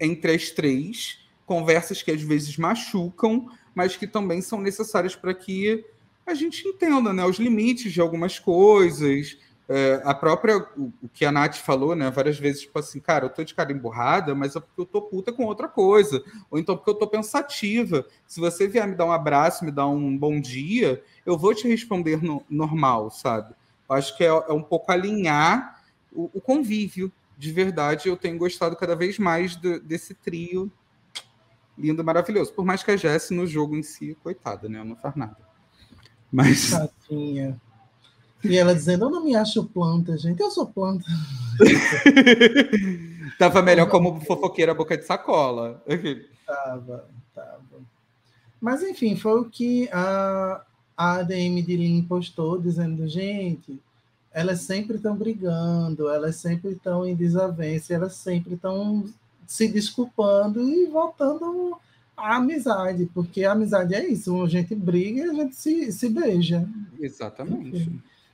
entre 0.00 0.34
as 0.34 0.50
três, 0.50 1.20
conversas 1.50 2.00
que 2.00 2.12
às 2.12 2.22
vezes 2.22 2.56
machucam, 2.56 3.48
mas 3.74 3.96
que 3.96 4.06
também 4.06 4.40
são 4.40 4.60
necessárias 4.60 5.16
para 5.16 5.34
que 5.34 5.84
a 6.24 6.32
gente 6.32 6.68
entenda 6.68 7.12
né, 7.12 7.24
os 7.24 7.40
limites 7.40 7.92
de 7.92 8.00
algumas 8.00 8.38
coisas. 8.38 9.36
É, 9.68 10.00
a 10.04 10.14
própria, 10.14 10.58
o, 10.76 10.92
o, 11.02 11.08
que 11.12 11.24
a 11.24 11.32
Nath 11.32 11.56
falou, 11.56 11.96
né, 11.96 12.08
várias 12.08 12.38
vezes, 12.38 12.60
tipo 12.60 12.78
assim, 12.78 13.00
cara, 13.00 13.24
eu 13.24 13.30
tô 13.30 13.42
de 13.42 13.52
cara 13.52 13.72
emburrada, 13.72 14.32
mas 14.32 14.54
é 14.54 14.60
porque 14.60 14.80
eu 14.80 14.86
tô 14.86 15.02
puta 15.02 15.32
com 15.32 15.44
outra 15.44 15.66
coisa, 15.66 16.22
ou 16.48 16.56
então 16.56 16.76
porque 16.76 16.90
eu 16.90 16.94
tô 16.94 17.08
pensativa. 17.08 18.06
Se 18.28 18.38
você 18.38 18.68
vier 18.68 18.86
me 18.86 18.94
dar 18.94 19.06
um 19.06 19.12
abraço, 19.12 19.64
me 19.64 19.72
dar 19.72 19.88
um 19.88 20.16
bom 20.16 20.40
dia, 20.40 21.02
eu 21.26 21.36
vou 21.36 21.52
te 21.52 21.66
responder 21.66 22.22
no, 22.22 22.44
normal, 22.48 23.10
sabe? 23.10 23.52
Eu 23.88 23.96
acho 23.96 24.16
que 24.16 24.22
é, 24.22 24.28
é 24.28 24.52
um 24.52 24.62
pouco 24.62 24.92
alinhar 24.92 25.82
o, 26.12 26.30
o, 26.32 26.40
convívio, 26.40 27.10
de 27.36 27.50
verdade. 27.50 28.08
Eu 28.08 28.16
tenho 28.16 28.38
gostado 28.38 28.76
cada 28.76 28.94
vez 28.94 29.18
mais 29.18 29.56
do, 29.56 29.80
desse 29.80 30.14
trio 30.14 30.70
lindo, 31.80 32.04
maravilhoso. 32.04 32.52
Por 32.52 32.64
mais 32.64 32.82
que 32.82 32.90
a 32.90 32.96
Jess 32.96 33.30
no 33.30 33.46
jogo 33.46 33.74
em 33.74 33.82
si, 33.82 34.16
coitada, 34.22 34.68
né? 34.68 34.84
Não 34.84 34.96
faz 34.96 35.16
nada. 35.16 35.36
Mas. 36.30 36.70
Tadinha. 36.70 37.60
E 38.42 38.56
ela 38.56 38.74
dizendo, 38.74 39.04
eu 39.04 39.10
não 39.10 39.24
me 39.24 39.36
acho 39.36 39.64
planta, 39.64 40.16
gente, 40.16 40.40
eu 40.40 40.50
sou 40.50 40.66
planta. 40.66 41.04
tava 43.38 43.60
melhor 43.60 43.88
como 43.88 44.18
fofoqueira 44.20 44.74
boca 44.74 44.96
de 44.96 45.04
sacola. 45.04 45.82
tava, 46.46 47.06
tava. 47.34 47.60
Mas 48.58 48.82
enfim, 48.82 49.14
foi 49.14 49.40
o 49.40 49.44
que 49.44 49.90
a, 49.92 50.62
a 50.96 51.16
ADM 51.16 51.62
de 51.62 51.76
Lin 51.76 52.02
postou, 52.02 52.58
dizendo, 52.58 53.06
gente, 53.06 53.78
elas 54.32 54.60
sempre 54.62 54.96
estão 54.96 55.16
brigando, 55.16 56.08
elas 56.08 56.36
sempre 56.36 56.72
estão 56.72 57.06
em 57.06 57.14
desavença, 57.14 57.92
elas 57.92 58.14
sempre 58.14 58.54
estão 58.54 59.04
se 59.50 59.66
desculpando 59.66 60.62
e 60.62 60.86
voltando 60.86 61.76
à 62.16 62.36
amizade, 62.36 63.10
porque 63.12 63.42
a 63.44 63.50
amizade 63.50 63.96
é 63.96 64.06
isso, 64.06 64.40
a 64.44 64.48
gente 64.48 64.76
briga 64.76 65.22
e 65.22 65.28
a 65.28 65.34
gente 65.34 65.56
se, 65.56 65.90
se 65.90 66.08
beija. 66.08 66.68
Exatamente. 67.00 67.90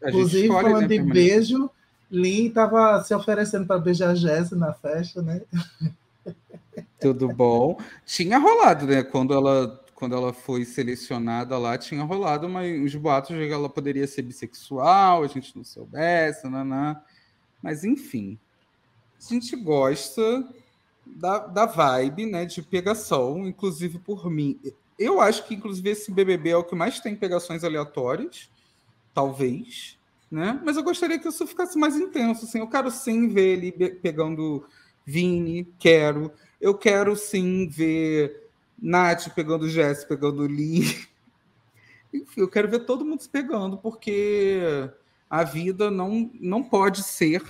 Inclusive, 0.06 0.48
falando 0.48 0.82
né, 0.82 0.88
de 0.88 1.02
beijo, 1.02 1.70
Lin 2.10 2.48
estava 2.48 3.02
se 3.02 3.14
oferecendo 3.14 3.66
para 3.66 3.80
beijar 3.80 4.10
a 4.10 4.14
Jéssica 4.14 4.56
na 4.56 4.74
festa, 4.74 5.22
né? 5.22 5.40
Tudo 7.00 7.28
bom. 7.28 7.80
Tinha 8.04 8.36
rolado, 8.36 8.84
né? 8.84 9.02
Quando 9.02 9.32
ela, 9.32 9.82
quando 9.94 10.14
ela 10.14 10.34
foi 10.34 10.66
selecionada 10.66 11.56
lá, 11.56 11.78
tinha 11.78 12.04
rolado 12.04 12.46
uma, 12.46 12.60
uns 12.60 12.94
boatos 12.94 13.34
de 13.34 13.46
que 13.46 13.54
ela 13.54 13.70
poderia 13.70 14.06
ser 14.06 14.20
bissexual, 14.20 15.22
a 15.22 15.26
gente 15.28 15.56
não 15.56 15.64
soubesse, 15.64 16.46
naná. 16.46 17.02
mas 17.62 17.84
enfim. 17.84 18.38
A 19.18 19.32
gente 19.32 19.56
gosta 19.56 20.46
da, 21.06 21.38
da 21.38 21.66
vibe, 21.66 22.26
né, 22.26 22.44
de 22.44 22.62
pegação, 22.62 23.46
inclusive 23.46 23.98
por 23.98 24.30
mim. 24.30 24.58
Eu 24.98 25.20
acho 25.20 25.46
que, 25.46 25.54
inclusive, 25.54 25.90
esse 25.90 26.10
BBB 26.10 26.50
é 26.50 26.56
o 26.56 26.64
que 26.64 26.74
mais 26.74 27.00
tem 27.00 27.14
pegações 27.14 27.64
aleatórias, 27.64 28.50
talvez, 29.14 29.98
né? 30.30 30.60
Mas 30.64 30.76
eu 30.76 30.82
gostaria 30.82 31.18
que 31.18 31.28
isso 31.28 31.46
ficasse 31.46 31.78
mais 31.78 31.96
intenso, 31.96 32.44
assim. 32.44 32.58
Eu 32.58 32.68
quero 32.68 32.90
sim 32.90 33.28
ver 33.28 33.58
ele 33.58 33.72
pegando 33.72 34.66
Vini, 35.04 35.72
quero. 35.78 36.32
Eu 36.60 36.74
quero 36.76 37.14
sim 37.14 37.68
ver 37.68 38.48
Nath 38.80 39.28
pegando 39.34 39.68
Jess, 39.68 40.04
pegando 40.04 40.42
Lee. 40.42 41.06
Enfim, 42.12 42.40
eu 42.40 42.48
quero 42.48 42.68
ver 42.68 42.80
todo 42.80 43.04
mundo 43.04 43.20
se 43.20 43.28
pegando, 43.28 43.76
porque 43.76 44.60
a 45.28 45.44
vida 45.44 45.90
não, 45.90 46.30
não 46.40 46.62
pode 46.62 47.02
ser 47.02 47.42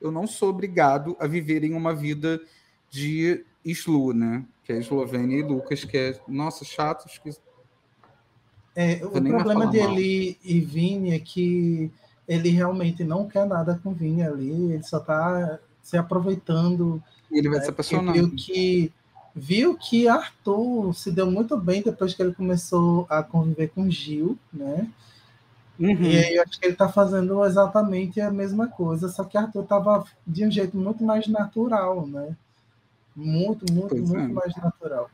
eu 0.00 0.10
não 0.10 0.26
sou 0.26 0.48
obrigado 0.48 1.16
a 1.20 1.26
viver 1.26 1.62
em 1.62 1.74
uma 1.74 1.94
vida 1.94 2.40
de 2.90 3.44
Slu, 3.64 4.12
né? 4.12 4.44
Que 4.64 4.72
é 4.72 4.78
Eslovênia 4.78 5.38
e 5.38 5.42
Lucas, 5.42 5.84
que 5.84 5.96
é, 5.96 6.20
nossa, 6.26 6.64
chatos 6.64 7.18
que. 7.18 7.30
É, 8.74 9.00
o 9.04 9.10
problema 9.10 9.66
de 9.66 9.78
Eli 9.78 10.38
e 10.44 10.60
Vini 10.60 11.12
é 11.12 11.18
que 11.18 11.90
ele 12.26 12.50
realmente 12.50 13.02
não 13.02 13.26
quer 13.26 13.46
nada 13.46 13.80
com 13.82 13.92
Vini 13.92 14.22
ali, 14.22 14.72
ele 14.72 14.82
só 14.82 14.98
está 14.98 15.58
se 15.82 15.96
aproveitando. 15.96 17.02
E 17.30 17.38
ele 17.38 17.48
vai 17.48 17.58
né, 17.58 17.64
se 17.64 17.70
apaixonando. 17.70 18.12
Viu 18.12 18.36
que, 18.36 18.92
viu 19.34 19.76
que 19.76 20.06
Arthur 20.06 20.94
se 20.94 21.10
deu 21.10 21.30
muito 21.30 21.56
bem 21.56 21.82
depois 21.82 22.14
que 22.14 22.22
ele 22.22 22.34
começou 22.34 23.06
a 23.10 23.22
conviver 23.22 23.68
com 23.68 23.90
Gil, 23.90 24.38
né? 24.52 24.88
Uhum. 25.78 26.02
E 26.02 26.18
aí 26.18 26.36
eu 26.36 26.42
acho 26.42 26.60
que 26.60 26.66
ele 26.66 26.74
está 26.74 26.88
fazendo 26.88 27.44
exatamente 27.44 28.20
a 28.20 28.30
mesma 28.30 28.68
coisa, 28.68 29.08
só 29.08 29.24
que 29.24 29.36
Arthur 29.36 29.62
estava 29.62 30.04
de 30.26 30.46
um 30.46 30.50
jeito 30.50 30.76
muito 30.76 31.02
mais 31.02 31.26
natural, 31.26 32.06
né? 32.06 32.36
Muito, 33.14 33.72
muito, 33.72 33.88
pois 33.88 34.08
muito 34.08 34.18
é. 34.18 34.28
mais 34.28 34.54
natural. 34.56 35.10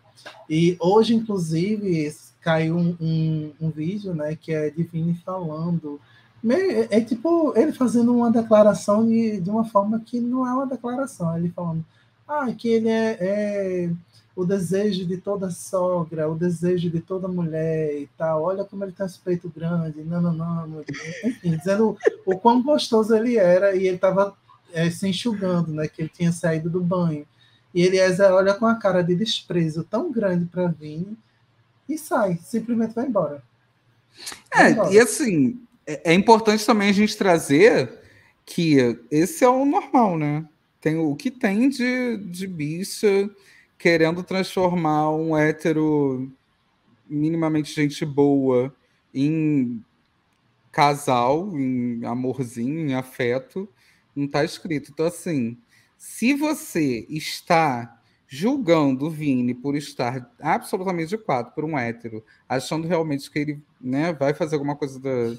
E 0.48 0.76
hoje, 0.78 1.14
inclusive, 1.14 2.14
caiu 2.40 2.76
um, 2.76 2.96
um, 3.00 3.52
um, 3.60 3.70
vídeo, 3.70 4.14
né, 4.14 4.36
que 4.36 4.52
é 4.52 4.70
de 4.70 4.82
Vini 4.82 5.14
falando. 5.24 6.00
É, 6.48 6.98
é, 6.98 7.00
tipo 7.00 7.52
ele 7.56 7.72
fazendo 7.72 8.14
uma 8.14 8.30
declaração 8.30 9.04
de, 9.04 9.40
de 9.40 9.50
uma 9.50 9.64
forma 9.64 9.98
que 9.98 10.20
não 10.20 10.46
é 10.46 10.52
uma 10.52 10.66
declaração, 10.66 11.36
ele 11.36 11.48
falando 11.48 11.84
ah, 12.28 12.52
que 12.52 12.68
ele 12.68 12.88
é, 12.88 13.16
é 13.20 13.90
o 14.34 14.44
desejo 14.44 15.06
de 15.06 15.16
toda 15.16 15.50
sogra, 15.50 16.28
o 16.28 16.34
desejo 16.34 16.90
de 16.90 17.00
toda 17.00 17.26
mulher 17.26 17.98
e 17.98 18.06
tal. 18.18 18.42
Olha 18.42 18.64
como 18.64 18.84
ele 18.84 18.92
tem 18.92 19.06
esse 19.06 19.18
peito 19.18 19.48
grande, 19.48 20.02
não, 20.02 20.20
não, 20.20 20.32
não. 20.32 20.84
Enfim, 21.24 21.56
dizendo 21.56 21.96
o 22.24 22.36
quão 22.38 22.62
gostoso 22.62 23.14
ele 23.14 23.38
era 23.38 23.74
e 23.74 23.86
ele 23.86 23.96
estava 23.96 24.36
é, 24.72 24.90
se 24.90 25.08
enxugando, 25.08 25.72
né? 25.72 25.88
Que 25.88 26.02
ele 26.02 26.10
tinha 26.10 26.32
saído 26.32 26.68
do 26.68 26.82
banho. 26.82 27.26
E 27.76 27.82
Eliezer 27.82 28.32
olha 28.32 28.54
com 28.54 28.64
a 28.64 28.76
cara 28.76 29.02
de 29.02 29.14
desprezo 29.14 29.84
tão 29.84 30.10
grande 30.10 30.46
para 30.46 30.66
Vini 30.66 31.14
e 31.86 31.98
sai, 31.98 32.38
simplesmente 32.42 32.94
vai 32.94 33.06
embora. 33.06 33.42
Vai 34.50 34.68
é, 34.68 34.70
embora. 34.70 34.94
e 34.94 34.98
assim, 34.98 35.60
é, 35.86 36.12
é 36.12 36.14
importante 36.14 36.64
também 36.64 36.88
a 36.88 36.92
gente 36.92 37.14
trazer 37.14 38.00
que 38.46 38.98
esse 39.10 39.44
é 39.44 39.48
o 39.50 39.66
normal, 39.66 40.16
né? 40.16 40.48
Tem 40.80 40.96
o 40.96 41.14
que 41.14 41.30
tem 41.30 41.68
de, 41.68 42.16
de 42.16 42.46
bicha 42.46 43.28
querendo 43.76 44.22
transformar 44.22 45.10
um 45.10 45.36
hétero 45.36 46.32
minimamente 47.06 47.74
gente 47.74 48.06
boa 48.06 48.74
em 49.12 49.84
casal, 50.72 51.54
em 51.54 52.06
amorzinho, 52.06 52.88
em 52.88 52.94
afeto, 52.94 53.68
não 54.14 54.26
tá 54.26 54.42
escrito. 54.44 54.92
Então, 54.92 55.04
assim, 55.04 55.58
se 55.96 56.34
você 56.34 57.06
está 57.08 58.00
julgando 58.28 59.06
o 59.06 59.10
Vini 59.10 59.54
por 59.54 59.76
estar 59.76 60.30
absolutamente 60.40 61.10
de 61.10 61.18
quatro 61.18 61.54
por 61.54 61.64
um 61.64 61.78
hétero, 61.78 62.24
achando 62.48 62.88
realmente 62.88 63.30
que 63.30 63.38
ele 63.38 63.62
né, 63.80 64.12
vai 64.12 64.34
fazer 64.34 64.56
alguma 64.56 64.74
coisa 64.74 64.98
da, 64.98 65.36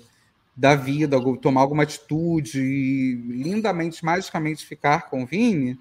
da 0.55 0.75
vida, 0.75 1.19
tomar 1.41 1.61
alguma 1.61 1.83
atitude 1.83 2.59
e 2.59 3.15
lindamente, 3.15 4.03
magicamente 4.03 4.65
ficar 4.65 5.09
com 5.09 5.23
o 5.23 5.25
Vini, 5.25 5.77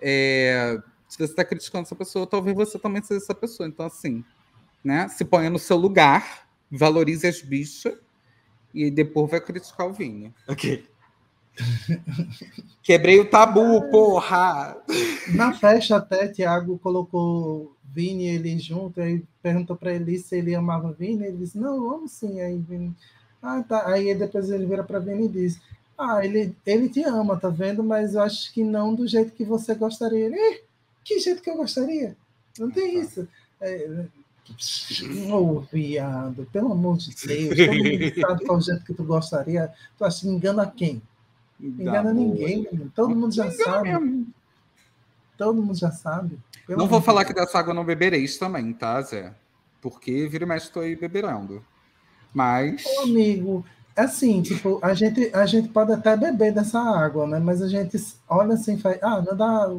é, 0.00 0.80
se 1.08 1.18
você 1.18 1.24
está 1.24 1.44
criticando 1.44 1.84
essa 1.84 1.94
pessoa, 1.94 2.26
talvez 2.26 2.56
você 2.56 2.78
também 2.78 3.02
seja 3.02 3.22
essa 3.22 3.34
pessoa. 3.34 3.68
Então, 3.68 3.86
assim, 3.86 4.24
né, 4.82 5.08
se 5.08 5.24
ponha 5.24 5.50
no 5.50 5.58
seu 5.58 5.76
lugar, 5.76 6.48
valorize 6.70 7.26
as 7.26 7.42
bichas 7.42 7.94
e 8.74 8.90
depois 8.90 9.30
vai 9.30 9.40
criticar 9.40 9.86
o 9.86 9.92
Vini. 9.92 10.34
Ok. 10.48 10.84
Quebrei 12.82 13.18
o 13.20 13.28
tabu, 13.28 13.90
porra! 13.90 14.76
Na 15.34 15.52
festa 15.52 15.96
até, 15.96 16.28
Tiago 16.28 16.78
colocou 16.78 17.74
Vini 17.92 18.24
e 18.24 18.28
ele 18.28 18.58
junto, 18.58 19.00
aí 19.00 19.24
perguntou 19.42 19.76
para 19.76 19.92
ele 19.92 20.18
se 20.18 20.36
ele 20.36 20.54
amava 20.54 20.92
Vini, 20.92 21.24
ele 21.24 21.38
disse, 21.38 21.58
não, 21.58 21.90
amo 21.94 22.08
sim. 22.08 22.40
Aí, 22.40 22.58
Vini... 22.58 22.94
ah, 23.42 23.62
tá. 23.62 23.88
aí 23.88 24.14
depois 24.14 24.50
ele 24.50 24.66
vira 24.66 24.84
para 24.84 24.98
Vini 24.98 25.24
e 25.26 25.28
diz, 25.28 25.60
ah, 25.98 26.24
ele, 26.24 26.54
ele 26.64 26.88
te 26.88 27.02
ama, 27.02 27.38
tá 27.38 27.48
vendo? 27.48 27.82
Mas 27.82 28.14
eu 28.14 28.20
acho 28.20 28.52
que 28.52 28.62
não 28.62 28.94
do 28.94 29.06
jeito 29.06 29.32
que 29.32 29.44
você 29.44 29.74
gostaria. 29.74 30.26
Ele, 30.26 30.60
que 31.02 31.18
jeito 31.18 31.42
que 31.42 31.50
eu 31.50 31.56
gostaria? 31.56 32.16
Não 32.58 32.70
tem 32.70 33.00
isso. 33.00 33.26
É, 33.60 34.06
Oh, 35.32 35.60
viado, 35.60 36.46
pelo 36.52 36.72
amor 36.72 36.98
de 36.98 37.12
Deus, 37.26 37.56
todo 37.56 37.74
mundo 37.74 38.20
sabe 38.20 38.44
qual 38.44 38.60
jeito 38.60 38.84
que 38.84 38.94
tu 38.94 39.04
gostaria. 39.04 39.72
Tu 39.98 40.04
acha 40.04 40.20
que 40.20 40.28
engana 40.28 40.70
quem? 40.70 41.02
Engana 41.60 42.12
ninguém, 42.12 42.64
todo 42.94 43.14
mundo 43.14 43.34
já 43.34 43.50
sabe. 43.50 43.92
Mesmo. 43.92 44.26
Todo 45.36 45.62
mundo 45.62 45.78
já 45.78 45.90
sabe. 45.90 46.38
Pelo 46.66 46.78
não 46.78 46.88
vou 46.88 47.00
falar 47.00 47.24
que 47.24 47.34
dessa 47.34 47.58
água 47.58 47.74
não 47.74 47.84
bebereis 47.84 48.38
também, 48.38 48.72
tá, 48.72 49.00
Zé? 49.02 49.34
Porque 49.80 50.26
vira 50.26 50.44
e 50.44 50.48
mexe 50.48 50.66
estou 50.66 50.82
aí 50.82 50.96
beberando. 50.96 51.64
Mas. 52.32 52.84
Ô, 52.84 53.02
amigo, 53.02 53.64
é 53.94 54.02
assim, 54.02 54.42
tipo, 54.42 54.78
a 54.82 54.92
gente, 54.94 55.30
a 55.34 55.46
gente 55.46 55.68
pode 55.68 55.92
até 55.92 56.16
beber 56.16 56.52
dessa 56.52 56.80
água, 56.80 57.26
né? 57.26 57.38
Mas 57.38 57.62
a 57.62 57.68
gente 57.68 57.96
olha 58.28 58.54
assim 58.54 58.74
e 58.74 58.80
faz, 58.80 58.98
ah, 59.02 59.22
não 59.22 59.36
dá. 59.36 59.74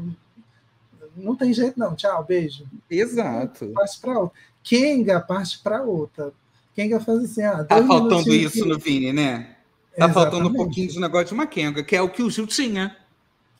Não 1.15 1.35
tem 1.35 1.53
jeito, 1.53 1.79
não. 1.79 1.95
Tchau, 1.95 2.23
beijo. 2.23 2.65
Exato. 2.89 3.67
Parte 3.73 3.99
para 3.99 4.19
outra. 4.19 4.39
Kenga 4.63 5.19
parte 5.19 5.59
para 5.59 5.83
outra. 5.83 6.31
Kenga 6.73 6.99
faz 6.99 7.23
assim, 7.23 7.43
ah, 7.43 7.63
Tá 7.63 7.83
faltando 7.85 8.33
isso 8.33 8.65
no 8.65 8.77
Vini, 8.77 9.11
né? 9.11 9.56
Tá 9.97 10.13
faltando 10.13 10.47
um 10.47 10.53
pouquinho 10.53 10.87
de 10.87 10.99
negócio 10.99 11.29
de 11.29 11.35
Makenga, 11.35 11.83
que 11.83 11.95
é 11.95 12.01
o 12.01 12.09
que 12.09 12.21
o 12.21 12.29
Gil 12.29 12.45
tinha. 12.45 12.95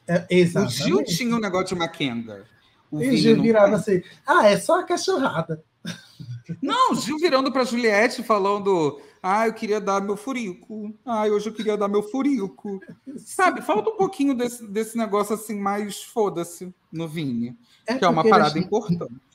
É, 0.08 0.26
exatamente. 0.30 0.82
O 0.82 0.86
Gil 0.86 1.04
tinha 1.04 1.36
um 1.36 1.40
negócio 1.40 1.70
de 1.70 1.76
Makenga. 1.76 2.46
O 2.92 3.02
e 3.02 3.10
o 3.10 3.18
Gil 3.18 3.42
virava 3.42 3.76
assim, 3.76 4.04
ah, 4.26 4.48
é 4.48 4.58
só 4.58 4.80
a 4.80 4.84
cachorrada. 4.84 5.64
Não, 6.62 6.92
o 6.92 6.96
Gil 6.96 7.18
virando 7.18 7.52
para 7.52 7.64
Juliette 7.64 8.22
falando, 8.22 9.02
ah, 9.22 9.48
eu 9.48 9.54
queria 9.54 9.82
dar 9.82 10.00
meu 10.00 10.16
furico. 10.16 10.94
Ah, 11.04 11.26
hoje 11.26 11.50
eu 11.50 11.54
queria 11.54 11.76
dar 11.76 11.88
meu 11.88 12.04
furico. 12.04 12.80
Sabe, 13.18 13.62
falta 13.64 13.90
um 13.90 13.98
pouquinho 13.98 14.36
desse, 14.36 14.66
desse 14.68 14.96
negócio 14.96 15.34
assim, 15.34 15.60
mais 15.60 16.04
foda-se 16.04 16.74
no 16.92 17.08
Vini, 17.08 17.58
é 17.86 17.96
que 17.96 18.06
é 18.06 18.08
uma 18.08 18.24
parada 18.24 18.58
importante 18.60 19.27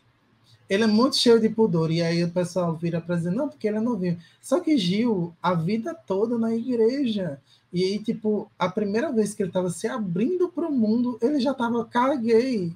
ele 0.68 0.84
é 0.84 0.86
muito 0.86 1.16
cheio 1.16 1.40
de 1.40 1.48
pudor. 1.48 1.90
E 1.90 2.02
aí 2.02 2.22
o 2.24 2.30
pessoal 2.30 2.74
vira 2.74 3.00
para 3.00 3.16
dizer, 3.16 3.30
não, 3.30 3.48
porque 3.48 3.68
ele 3.68 3.78
é 3.78 3.80
novinho. 3.80 4.18
Só 4.40 4.60
que 4.60 4.76
Gil, 4.76 5.34
a 5.42 5.54
vida 5.54 5.94
toda 5.94 6.38
na 6.38 6.54
igreja. 6.54 7.38
E 7.72 7.84
aí, 7.84 7.98
tipo, 7.98 8.50
a 8.58 8.68
primeira 8.68 9.10
vez 9.10 9.34
que 9.34 9.42
ele 9.42 9.50
estava 9.50 9.70
se 9.70 9.86
abrindo 9.86 10.48
para 10.48 10.68
o 10.68 10.72
mundo, 10.72 11.18
ele 11.22 11.40
já 11.40 11.52
estava 11.52 11.84
caguei. 11.84 12.72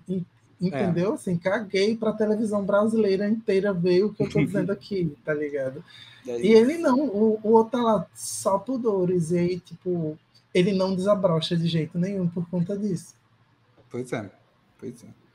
Entendeu? 0.60 1.12
É. 1.12 1.14
Assim, 1.14 1.36
caguei 1.36 1.96
para 1.96 2.10
a 2.10 2.16
televisão 2.16 2.64
brasileira 2.64 3.28
inteira 3.28 3.74
ver 3.74 4.04
o 4.04 4.12
que 4.12 4.22
eu 4.22 4.26
estou 4.26 4.42
dizendo 4.44 4.72
aqui, 4.72 5.14
tá 5.24 5.34
ligado? 5.34 5.84
É 6.26 6.40
e 6.40 6.52
ele 6.52 6.78
não, 6.78 6.98
o, 7.00 7.38
o 7.42 7.52
outro 7.52 7.72
tá 7.72 7.82
lá 7.82 8.06
só 8.14 8.58
pudores. 8.58 9.30
E 9.30 9.38
aí, 9.38 9.60
tipo, 9.60 10.18
ele 10.54 10.72
não 10.72 10.94
desabrocha 10.94 11.56
de 11.56 11.68
jeito 11.68 11.98
nenhum 11.98 12.26
por 12.26 12.48
conta 12.48 12.76
disso. 12.76 13.14
Pois 13.90 14.12
é, 14.12 14.30
pois 14.78 15.04
é. 15.04 15.25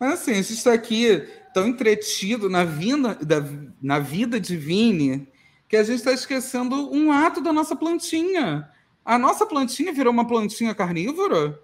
Mas 0.00 0.14
assim, 0.14 0.30
a 0.30 0.36
gente 0.36 0.54
está 0.54 0.72
aqui 0.72 1.28
tão 1.52 1.68
entretido 1.68 2.48
na 2.48 2.64
vida, 2.64 3.14
da, 3.16 3.36
na 3.82 3.98
vida 3.98 4.40
de 4.40 4.56
Vini 4.56 5.28
que 5.68 5.76
a 5.76 5.84
gente 5.84 5.98
está 5.98 6.10
esquecendo 6.10 6.90
um 6.90 7.12
ato 7.12 7.42
da 7.42 7.52
nossa 7.52 7.76
plantinha. 7.76 8.68
A 9.04 9.18
nossa 9.18 9.44
plantinha 9.44 9.92
virou 9.92 10.12
uma 10.12 10.26
plantinha 10.26 10.74
carnívora? 10.74 11.60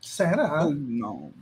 Será? 0.00 0.64
Ou 0.64 0.74
não. 0.74 1.32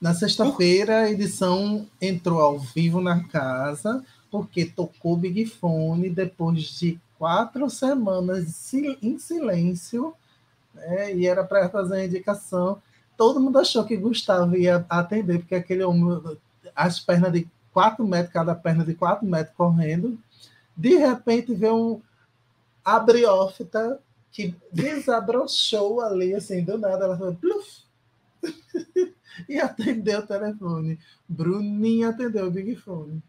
Na 0.00 0.14
sexta-feira, 0.14 1.00
a 1.00 1.10
edição 1.10 1.86
entrou 2.00 2.40
ao 2.40 2.58
vivo 2.58 3.00
na 3.00 3.24
casa, 3.24 4.02
porque 4.30 4.64
tocou 4.64 5.16
Big 5.16 5.44
Fone 5.46 6.08
depois 6.08 6.62
de 6.78 6.98
quatro 7.18 7.68
semanas 7.68 8.72
em 9.02 9.18
silêncio, 9.18 10.14
né? 10.74 11.14
e 11.14 11.26
era 11.26 11.44
para 11.44 11.68
fazer 11.68 11.96
a 11.96 12.04
indicação 12.04 12.80
todo 13.18 13.40
mundo 13.40 13.58
achou 13.58 13.84
que 13.84 13.96
Gustavo 13.96 14.56
ia 14.56 14.86
atender, 14.88 15.40
porque 15.40 15.56
aquele 15.56 15.82
homem, 15.82 16.38
as 16.74 17.00
pernas 17.00 17.32
de 17.32 17.48
4 17.72 18.06
metros, 18.06 18.32
cada 18.32 18.54
perna 18.54 18.84
de 18.84 18.94
4 18.94 19.26
metros 19.26 19.54
correndo. 19.56 20.16
De 20.76 20.96
repente 20.96 21.52
vê 21.52 21.68
um 21.68 22.00
abriófita 22.84 24.00
que 24.30 24.54
desabrochou 24.72 26.00
ali, 26.00 26.32
assim, 26.32 26.62
do 26.62 26.78
nada. 26.78 27.06
Ela 27.06 27.18
falou, 27.18 27.34
pluf! 27.34 27.82
e 29.48 29.58
atendeu 29.58 30.20
o 30.20 30.26
telefone. 30.26 31.00
Bruninha 31.28 32.10
atendeu 32.10 32.46
o 32.46 32.50
Big 32.52 32.76
Fone. 32.76 33.20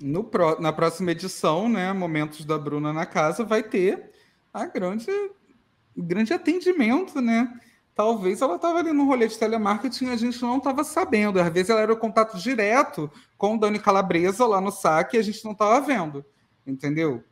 No 0.00 0.22
pro, 0.22 0.60
na 0.60 0.72
próxima 0.72 1.10
edição, 1.10 1.68
né, 1.68 1.92
Momentos 1.92 2.44
da 2.44 2.56
Bruna 2.56 2.92
na 2.92 3.04
Casa, 3.04 3.44
vai 3.44 3.64
ter 3.64 4.12
a 4.54 4.64
grande, 4.64 5.10
grande 5.96 6.32
atendimento, 6.32 7.20
né? 7.20 7.60
Talvez 8.00 8.40
ela 8.40 8.56
estava 8.56 8.78
ali 8.78 8.94
no 8.94 9.04
rolê 9.04 9.28
de 9.28 9.38
telemarketing 9.38 10.06
e 10.06 10.10
a 10.10 10.16
gente 10.16 10.40
não 10.40 10.56
estava 10.56 10.82
sabendo. 10.82 11.38
Às 11.38 11.52
vezes 11.52 11.68
ela 11.68 11.82
era 11.82 11.92
o 11.92 11.96
contato 11.98 12.38
direto 12.38 13.10
com 13.36 13.56
o 13.56 13.60
Dani 13.60 13.78
Calabresa 13.78 14.46
lá 14.46 14.58
no 14.58 14.70
saque 14.70 15.18
e 15.18 15.20
a 15.20 15.22
gente 15.22 15.44
não 15.44 15.52
estava 15.52 15.78
vendo, 15.82 16.24
entendeu? 16.66 17.22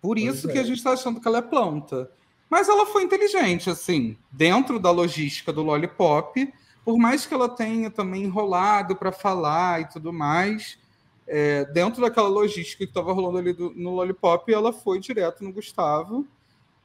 Por 0.00 0.18
isso 0.18 0.48
que 0.48 0.56
a 0.56 0.62
é. 0.62 0.64
gente 0.64 0.78
está 0.78 0.92
achando 0.92 1.20
que 1.20 1.28
ela 1.28 1.38
é 1.38 1.42
planta. 1.42 2.10
Mas 2.48 2.70
ela 2.70 2.86
foi 2.86 3.02
inteligente, 3.02 3.68
assim, 3.68 4.16
dentro 4.32 4.78
da 4.78 4.90
logística 4.90 5.52
do 5.52 5.62
Lollipop, 5.62 6.50
por 6.82 6.96
mais 6.96 7.26
que 7.26 7.34
ela 7.34 7.48
tenha 7.50 7.90
também 7.90 8.22
enrolado 8.22 8.96
para 8.96 9.12
falar 9.12 9.82
e 9.82 9.88
tudo 9.90 10.10
mais, 10.10 10.78
é, 11.26 11.66
dentro 11.66 12.00
daquela 12.00 12.28
logística 12.28 12.78
que 12.86 12.90
estava 12.90 13.12
rolando 13.12 13.36
ali 13.36 13.52
do, 13.52 13.74
no 13.76 13.90
Lollipop, 13.90 14.50
ela 14.50 14.72
foi 14.72 14.98
direto 14.98 15.44
no 15.44 15.52
Gustavo. 15.52 16.26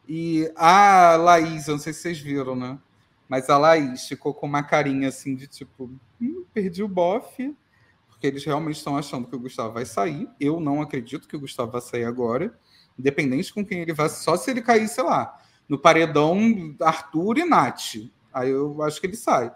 E 0.05 0.51
a 0.57 1.15
Laís, 1.15 1.69
eu 1.69 1.75
não 1.75 1.79
sei 1.79 1.93
se 1.93 2.01
vocês 2.01 2.19
viram, 2.19 2.53
né? 2.53 2.77
Mas 3.29 3.47
a 3.47 3.57
Laís 3.59 4.07
ficou 4.07 4.33
com 4.33 4.47
uma 4.47 4.63
carinha 4.63 5.09
assim 5.09 5.35
de 5.35 5.45
tipo, 5.45 5.91
hum, 6.19 6.43
perdi 6.51 6.81
o 6.81 6.87
bofe, 6.87 7.55
porque 8.09 8.25
eles 8.25 8.43
realmente 8.43 8.77
estão 8.77 8.97
achando 8.97 9.27
que 9.27 9.35
o 9.35 9.39
Gustavo 9.39 9.75
vai 9.75 9.85
sair. 9.85 10.27
Eu 10.39 10.59
não 10.59 10.81
acredito 10.81 11.27
que 11.27 11.35
o 11.35 11.39
Gustavo 11.39 11.71
vai 11.71 11.79
sair 11.79 12.05
agora, 12.05 12.57
independente 12.97 13.53
com 13.53 13.63
quem 13.63 13.81
ele 13.81 13.93
vai, 13.93 14.09
só 14.09 14.35
se 14.35 14.49
ele 14.49 14.61
cair, 14.61 14.89
sei 14.89 15.03
lá, 15.03 15.39
no 15.69 15.77
paredão 15.77 16.75
Arthur 16.81 17.37
e 17.37 17.45
Nath. 17.45 18.09
Aí 18.33 18.49
eu 18.49 18.81
acho 18.81 18.99
que 18.99 19.05
ele 19.05 19.15
sai. 19.15 19.53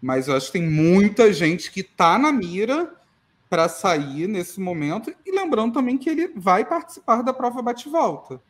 Mas 0.00 0.28
eu 0.28 0.36
acho 0.36 0.46
que 0.46 0.58
tem 0.58 0.68
muita 0.68 1.32
gente 1.32 1.70
que 1.70 1.80
está 1.80 2.16
na 2.16 2.30
mira 2.30 2.94
para 3.50 3.68
sair 3.68 4.28
nesse 4.28 4.60
momento. 4.60 5.12
E 5.24 5.32
lembrando 5.32 5.74
também 5.74 5.98
que 5.98 6.08
ele 6.08 6.28
vai 6.36 6.64
participar 6.64 7.22
da 7.22 7.32
prova 7.32 7.60
bate-volta. 7.60 8.40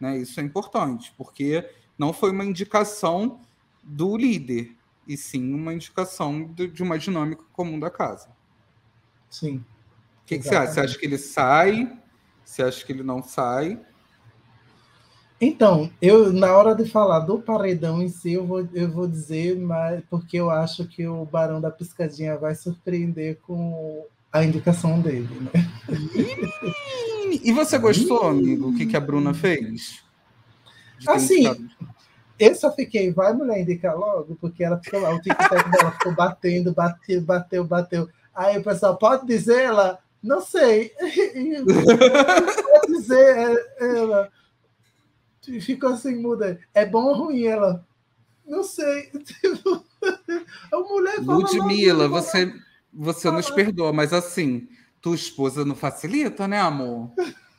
Né? 0.00 0.18
Isso 0.18 0.40
é 0.40 0.42
importante, 0.42 1.14
porque 1.16 1.68
não 1.96 2.12
foi 2.12 2.30
uma 2.30 2.44
indicação 2.44 3.40
do 3.84 4.16
líder, 4.16 4.74
e 5.06 5.16
sim 5.16 5.52
uma 5.52 5.74
indicação 5.74 6.44
de, 6.54 6.82
uma 6.82 6.98
dinâmica 6.98 7.42
comum 7.52 7.78
da 7.78 7.90
casa. 7.90 8.28
Sim. 9.28 9.56
O 10.22 10.26
que, 10.26 10.38
que, 10.38 10.44
você 10.44 10.54
acha? 10.54 10.72
Você 10.72 10.80
acha 10.80 10.98
que 10.98 11.06
ele 11.06 11.18
sai? 11.18 11.98
Você 12.44 12.62
acha 12.62 12.84
que 12.84 12.92
ele 12.92 13.02
não 13.02 13.22
sai? 13.22 13.80
Então, 15.40 15.90
eu 16.00 16.32
na 16.32 16.56
hora 16.56 16.74
de 16.74 16.88
falar 16.88 17.20
do 17.20 17.38
paredão 17.38 18.00
em 18.00 18.08
si, 18.08 18.32
eu 18.32 18.46
vou, 18.46 18.66
eu 18.72 18.90
vou 18.90 19.06
dizer, 19.06 19.58
mas 19.58 20.02
porque 20.08 20.38
eu 20.38 20.48
acho 20.50 20.86
que 20.86 21.06
o 21.06 21.24
Barão 21.24 21.60
da 21.60 21.70
Piscadinha 21.70 22.38
vai 22.38 22.54
surpreender 22.54 23.38
com 23.42 24.06
a 24.32 24.44
indicação 24.44 25.00
dele, 25.00 25.28
né? 25.40 25.50
E 27.42 27.52
você 27.52 27.78
gostou, 27.78 28.22
amigo, 28.28 28.70
o 28.70 28.74
que, 28.74 28.86
que 28.86 28.96
a 28.96 29.00
Bruna 29.00 29.34
fez? 29.34 30.02
Assim, 31.06 31.44
eu 32.38 32.54
só 32.54 32.72
fiquei, 32.72 33.12
vai 33.12 33.32
mulher 33.32 33.60
indicar 33.60 33.96
logo, 33.96 34.36
porque 34.40 34.64
ela 34.64 34.80
ficou 34.82 35.00
lá, 35.00 35.14
o 35.14 35.20
TikTok 35.20 35.70
dela 35.70 35.92
ficou 35.92 36.14
batendo, 36.14 36.72
bateu, 36.72 37.20
bateu, 37.22 37.64
bateu. 37.64 38.08
Aí 38.34 38.58
o 38.58 38.64
pessoal, 38.64 38.96
pode 38.96 39.26
dizer 39.26 39.62
ela? 39.62 39.98
Não 40.22 40.40
sei. 40.40 40.92
pode 40.98 42.92
dizer 42.92 43.62
ela 43.80 44.30
ficou 45.60 45.90
assim, 45.90 46.16
muda. 46.16 46.58
É 46.72 46.86
bom 46.86 47.04
ou 47.04 47.14
ruim 47.14 47.44
ela? 47.44 47.86
Não 48.46 48.62
sei. 48.62 49.10
a 50.72 50.78
mulher 50.78 51.16
fala 51.24 51.38
Ludmilla, 51.38 52.08
você, 52.08 52.52
você 52.92 53.30
nos 53.30 53.50
perdoa, 53.50 53.92
mas 53.92 54.12
assim, 54.12 54.68
tua 55.00 55.14
esposa 55.14 55.64
não 55.64 55.74
facilita, 55.74 56.46
né, 56.46 56.60
amor? 56.60 57.12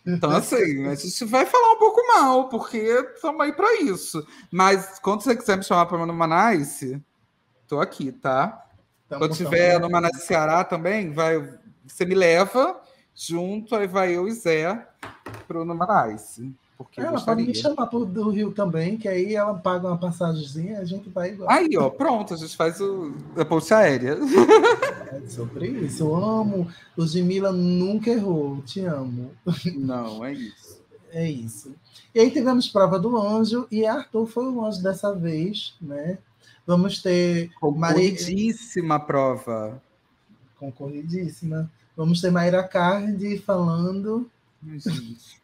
Então, 0.05 0.29
assim, 0.29 0.85
a 0.87 0.93
gente 0.95 1.25
vai 1.25 1.45
falar 1.45 1.73
um 1.73 1.79
pouco 1.79 2.05
mal, 2.07 2.47
porque 2.47 2.77
estamos 3.15 3.41
aí 3.41 3.51
para 3.51 3.81
isso. 3.81 4.25
Mas 4.51 4.99
quando 4.99 5.21
você 5.21 5.35
quiser 5.35 5.57
me 5.57 5.63
chamar 5.63 5.87
para 5.87 5.97
o 5.97 6.13
Manais, 6.13 6.81
tô 7.67 7.79
aqui, 7.79 8.11
tá? 8.11 8.65
Tamo, 9.09 9.21
quando 9.21 9.35
tiver 9.35 9.79
no 9.79 9.89
Manais 9.89 10.23
Ceará 10.23 10.63
também, 10.63 11.11
vai, 11.11 11.39
você 11.85 12.05
me 12.05 12.13
leva 12.13 12.79
junto, 13.15 13.75
aí 13.75 13.87
vai 13.87 14.15
eu 14.15 14.27
e 14.27 14.31
Zé 14.31 14.87
para 15.47 15.61
o 15.61 15.65
Manais. 15.65 16.39
Porque 16.77 16.99
ela 16.99 17.21
pode 17.21 17.43
me 17.43 17.55
chamar 17.55 17.87
pro, 17.87 18.05
do 18.05 18.29
Rio 18.29 18.51
também, 18.51 18.97
que 18.97 19.07
aí 19.07 19.33
ela 19.33 19.53
paga 19.53 19.87
uma 19.87 19.97
passagemzinha 19.97 20.79
a 20.79 20.85
gente 20.85 21.09
vai 21.09 21.29
igual. 21.29 21.49
Aí, 21.49 21.69
ó, 21.77 21.89
pronto, 21.89 22.33
a 22.33 22.37
gente 22.37 22.55
faz 22.55 22.81
o, 22.81 23.13
a 23.37 23.45
ponte 23.45 23.73
aérea. 23.73 24.17
É 25.13 25.29
sobre 25.29 25.67
isso. 25.67 26.03
Eu 26.03 26.15
amo. 26.15 26.67
O 26.97 27.07
Jimila 27.07 27.51
nunca 27.51 28.09
errou. 28.09 28.61
Te 28.63 28.81
amo. 28.81 29.31
Não, 29.77 30.25
é 30.25 30.33
isso. 30.33 30.81
É 31.11 31.29
isso. 31.29 31.73
E 32.13 32.19
aí 32.19 32.29
tivemos 32.29 32.67
prova 32.67 32.99
do 32.99 33.17
anjo, 33.17 33.67
e 33.71 33.85
Arthur 33.85 34.25
foi 34.25 34.45
o 34.47 34.65
anjo 34.65 34.83
dessa 34.83 35.13
vez, 35.15 35.75
né? 35.81 36.17
Vamos 36.67 37.01
ter. 37.01 37.51
Concorridíssima 37.59 38.95
Mari... 38.95 39.07
prova. 39.07 39.81
Concorridíssima. 40.59 41.71
Vamos 41.95 42.19
ter 42.19 42.31
Mayra 42.31 42.63
Cardi 42.63 43.37
falando. 43.37 44.29
Gente. 44.65 45.41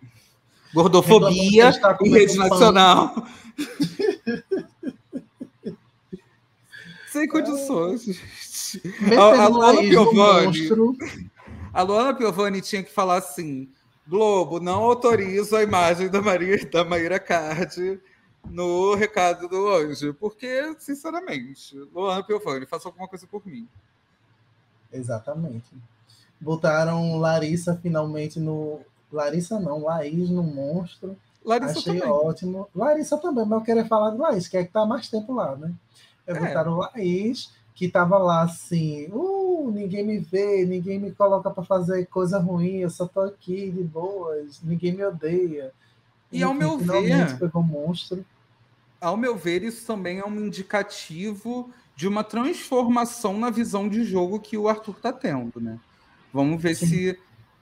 Gordofobia 0.74 1.72
em 2.02 2.10
rede 2.10 2.38
nacional. 2.38 3.28
Sem 7.12 7.28
condições, 7.28 8.04
gente. 8.06 8.82
A, 9.20 9.44
a 9.44 9.48
Luana 9.48 9.82
Piovani. 9.82 10.70
A 11.74 11.82
Luana 11.82 12.14
Piovani 12.14 12.62
tinha 12.62 12.82
que 12.82 12.92
falar 12.92 13.18
assim: 13.18 13.70
Globo, 14.08 14.62
não 14.62 14.84
autorizo 14.84 15.56
a 15.58 15.64
imagem 15.64 16.10
da 16.10 16.22
Maria 16.22 16.58
da 16.70 16.86
Maíra 16.86 17.20
Cardi 17.20 18.00
no 18.50 18.96
recado 18.96 19.48
do 19.50 19.68
anjo. 19.68 20.14
Porque, 20.14 20.74
sinceramente, 20.80 21.78
Luana 21.94 22.24
Piovani, 22.24 22.66
faça 22.66 22.88
alguma 22.88 23.08
coisa 23.08 23.28
por 23.28 23.46
mim. 23.46 23.68
Exatamente. 24.92 25.70
Botaram 26.40 27.18
Larissa 27.18 27.78
finalmente 27.82 28.40
no 28.40 28.80
Larissa 29.12 29.60
não, 29.60 29.84
Laís 29.84 30.30
no 30.30 30.44
Monstro. 30.44 31.18
Larissa 31.44 31.80
Achei 31.80 32.00
também. 32.00 32.10
ótimo. 32.10 32.68
Larissa 32.76 33.18
também, 33.18 33.46
mas 33.46 33.60
eu 33.60 33.66
queria 33.66 33.86
falar 33.86 34.12
de 34.12 34.18
Laís, 34.18 34.48
que 34.48 34.58
é 34.58 34.64
que 34.64 34.72
tá 34.72 34.86
mais 34.86 35.10
tempo 35.10 35.34
lá, 35.34 35.56
né? 35.56 35.72
É, 36.26 36.32
é. 36.32 36.40
botaram 36.40 36.78
Laís, 36.78 37.52
que 37.74 37.90
tava 37.90 38.18
lá 38.18 38.44
assim, 38.44 39.08
uh, 39.12 39.72
ninguém 39.74 40.06
me 40.06 40.20
vê, 40.20 40.66
ninguém 40.66 41.00
me 41.00 41.12
coloca 41.12 41.50
para 41.50 41.64
fazer 41.64 42.06
coisa 42.06 42.38
ruim, 42.38 42.78
eu 42.78 42.90
só 42.90 43.08
tô 43.08 43.22
aqui 43.22 43.72
de 43.72 43.84
boas, 43.84 44.62
ninguém 44.64 44.94
me 44.94 45.04
odeia. 45.04 45.74
E 46.32 46.38
Enfim, 46.38 46.44
ao 46.44 46.54
meu 46.54 46.78
ver, 46.78 47.40
pegou 47.40 47.64
monstro. 47.64 48.24
Ao 49.00 49.18
meu 49.18 49.36
ver, 49.36 49.64
isso 49.64 49.86
também 49.86 50.20
é 50.20 50.26
um 50.26 50.46
indicativo 50.46 51.72
de 51.96 52.08
uma 52.08 52.24
transformação 52.24 53.38
na 53.38 53.50
visão 53.50 53.90
de 53.90 54.04
jogo 54.04 54.40
que 54.40 54.58
o 54.58 54.68
Arthur 54.68 54.96
tá 55.00 55.12
tendo, 55.12 55.60
né? 55.60 55.80
Vamos 56.32 56.62
ver 56.62 56.76
Sim. 56.76 56.86
se 56.86 57.20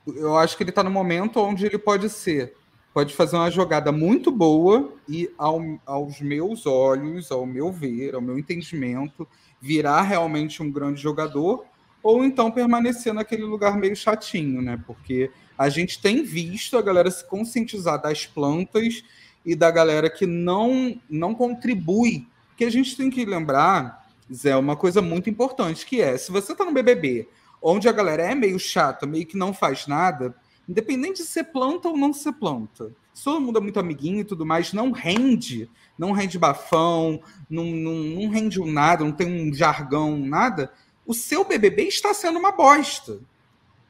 eu 0.08 0.38
acho 0.38 0.56
que 0.58 0.64
ele 0.64 0.70
está 0.70 0.84
no 0.84 0.92
momento 0.92 1.40
onde 1.40 1.66
ele 1.66 1.78
pode 1.78 2.10
ser, 2.10 2.54
pode 2.94 3.14
fazer 3.14 3.36
uma 3.36 3.52
jogada 3.52 3.92
muito 3.92 4.32
boa 4.32 4.94
e, 5.08 5.30
ao, 5.38 5.62
aos 5.86 6.20
meus 6.20 6.66
olhos, 6.66 7.32
ao 7.32 7.46
meu 7.46 7.72
ver, 7.72 8.16
ao 8.16 8.22
meu 8.22 8.38
entendimento, 8.38 9.28
virar 9.62 10.02
realmente 10.02 10.64
um 10.64 10.72
grande 10.72 11.02
jogador, 11.02 11.66
ou 12.02 12.24
então 12.24 12.50
permanecer 12.50 13.14
naquele 13.14 13.44
lugar 13.44 13.78
meio 13.78 13.96
chatinho, 13.96 14.62
né? 14.62 14.82
Porque 14.88 15.30
a 15.58 15.68
gente 15.68 16.02
tem 16.02 16.24
visto 16.24 16.78
a 16.78 16.82
galera 16.82 17.12
se 17.12 17.28
conscientizar 17.28 18.02
das 18.02 18.26
plantas 18.26 19.04
e 19.46 19.56
da 19.56 19.70
galera 19.70 20.10
que 20.10 20.26
não, 20.26 21.00
não 21.10 21.36
contribui. 21.36 22.28
Que 22.56 22.64
a 22.64 22.72
gente 22.72 22.96
tem 22.96 23.10
que 23.10 23.26
lembrar, 23.26 24.08
Zé, 24.34 24.56
uma 24.56 24.76
coisa 24.76 25.02
muito 25.02 25.30
importante, 25.30 25.86
que 25.86 26.02
é, 26.02 26.18
se 26.18 26.32
você 26.32 26.54
está 26.54 26.64
no 26.64 26.74
BBB 26.74 27.28
onde 27.62 27.88
a 27.88 27.92
galera 27.92 28.24
é 28.24 28.36
meio 28.36 28.60
chata, 28.60 29.06
meio 29.06 29.26
que 29.26 29.38
não 29.38 29.54
faz 29.54 29.88
nada, 29.88 30.36
independente 30.68 31.24
de 31.24 31.28
ser 31.28 31.46
planta 31.46 31.90
ou 31.90 31.98
não 31.98 32.14
ser 32.14 32.34
planta. 32.34 32.92
Se 33.14 33.24
todo 33.24 33.42
mundo 33.42 33.58
é 33.58 33.62
muito 33.62 33.80
amiguinho 33.80 34.22
e 34.22 34.24
tudo 34.24 34.46
mais, 34.46 34.72
não 34.72 34.92
rende, 34.92 35.70
não 35.98 36.12
rende 36.12 36.40
bafão, 36.40 37.22
não, 37.50 37.66
não, 37.66 37.94
não 37.94 38.30
rende 38.30 38.60
nada, 38.64 39.04
não 39.04 39.12
tem 39.12 39.28
um 39.28 39.54
jargão, 39.54 40.18
nada. 40.18 40.72
O 41.06 41.14
seu 41.14 41.44
BBB 41.44 41.84
está 41.84 42.14
sendo 42.14 42.40
uma 42.40 42.52
bosta. 42.52 43.20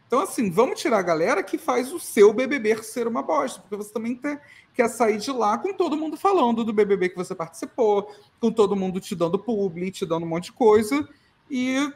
Então, 0.07 0.21
assim, 0.21 0.49
vamos 0.49 0.81
tirar 0.81 0.97
a 0.97 1.03
galera 1.03 1.43
que 1.43 1.59
faz 1.59 1.93
o 1.93 1.99
seu 1.99 2.33
BBB 2.33 2.81
ser 2.81 3.07
uma 3.07 3.21
bosta, 3.21 3.61
porque 3.61 3.75
você 3.75 3.93
também 3.93 4.15
tem, 4.15 4.39
quer 4.73 4.89
sair 4.89 5.19
de 5.19 5.31
lá 5.31 5.55
com 5.59 5.71
todo 5.71 5.95
mundo 5.95 6.17
falando 6.17 6.63
do 6.63 6.73
BBB 6.73 7.09
que 7.09 7.15
você 7.15 7.35
participou, 7.35 8.11
com 8.39 8.51
todo 8.51 8.75
mundo 8.75 8.99
te 8.99 9.15
dando 9.15 9.37
publi, 9.37 9.91
te 9.91 10.07
dando 10.07 10.25
um 10.25 10.29
monte 10.29 10.45
de 10.45 10.53
coisa, 10.53 11.07
e 11.47 11.93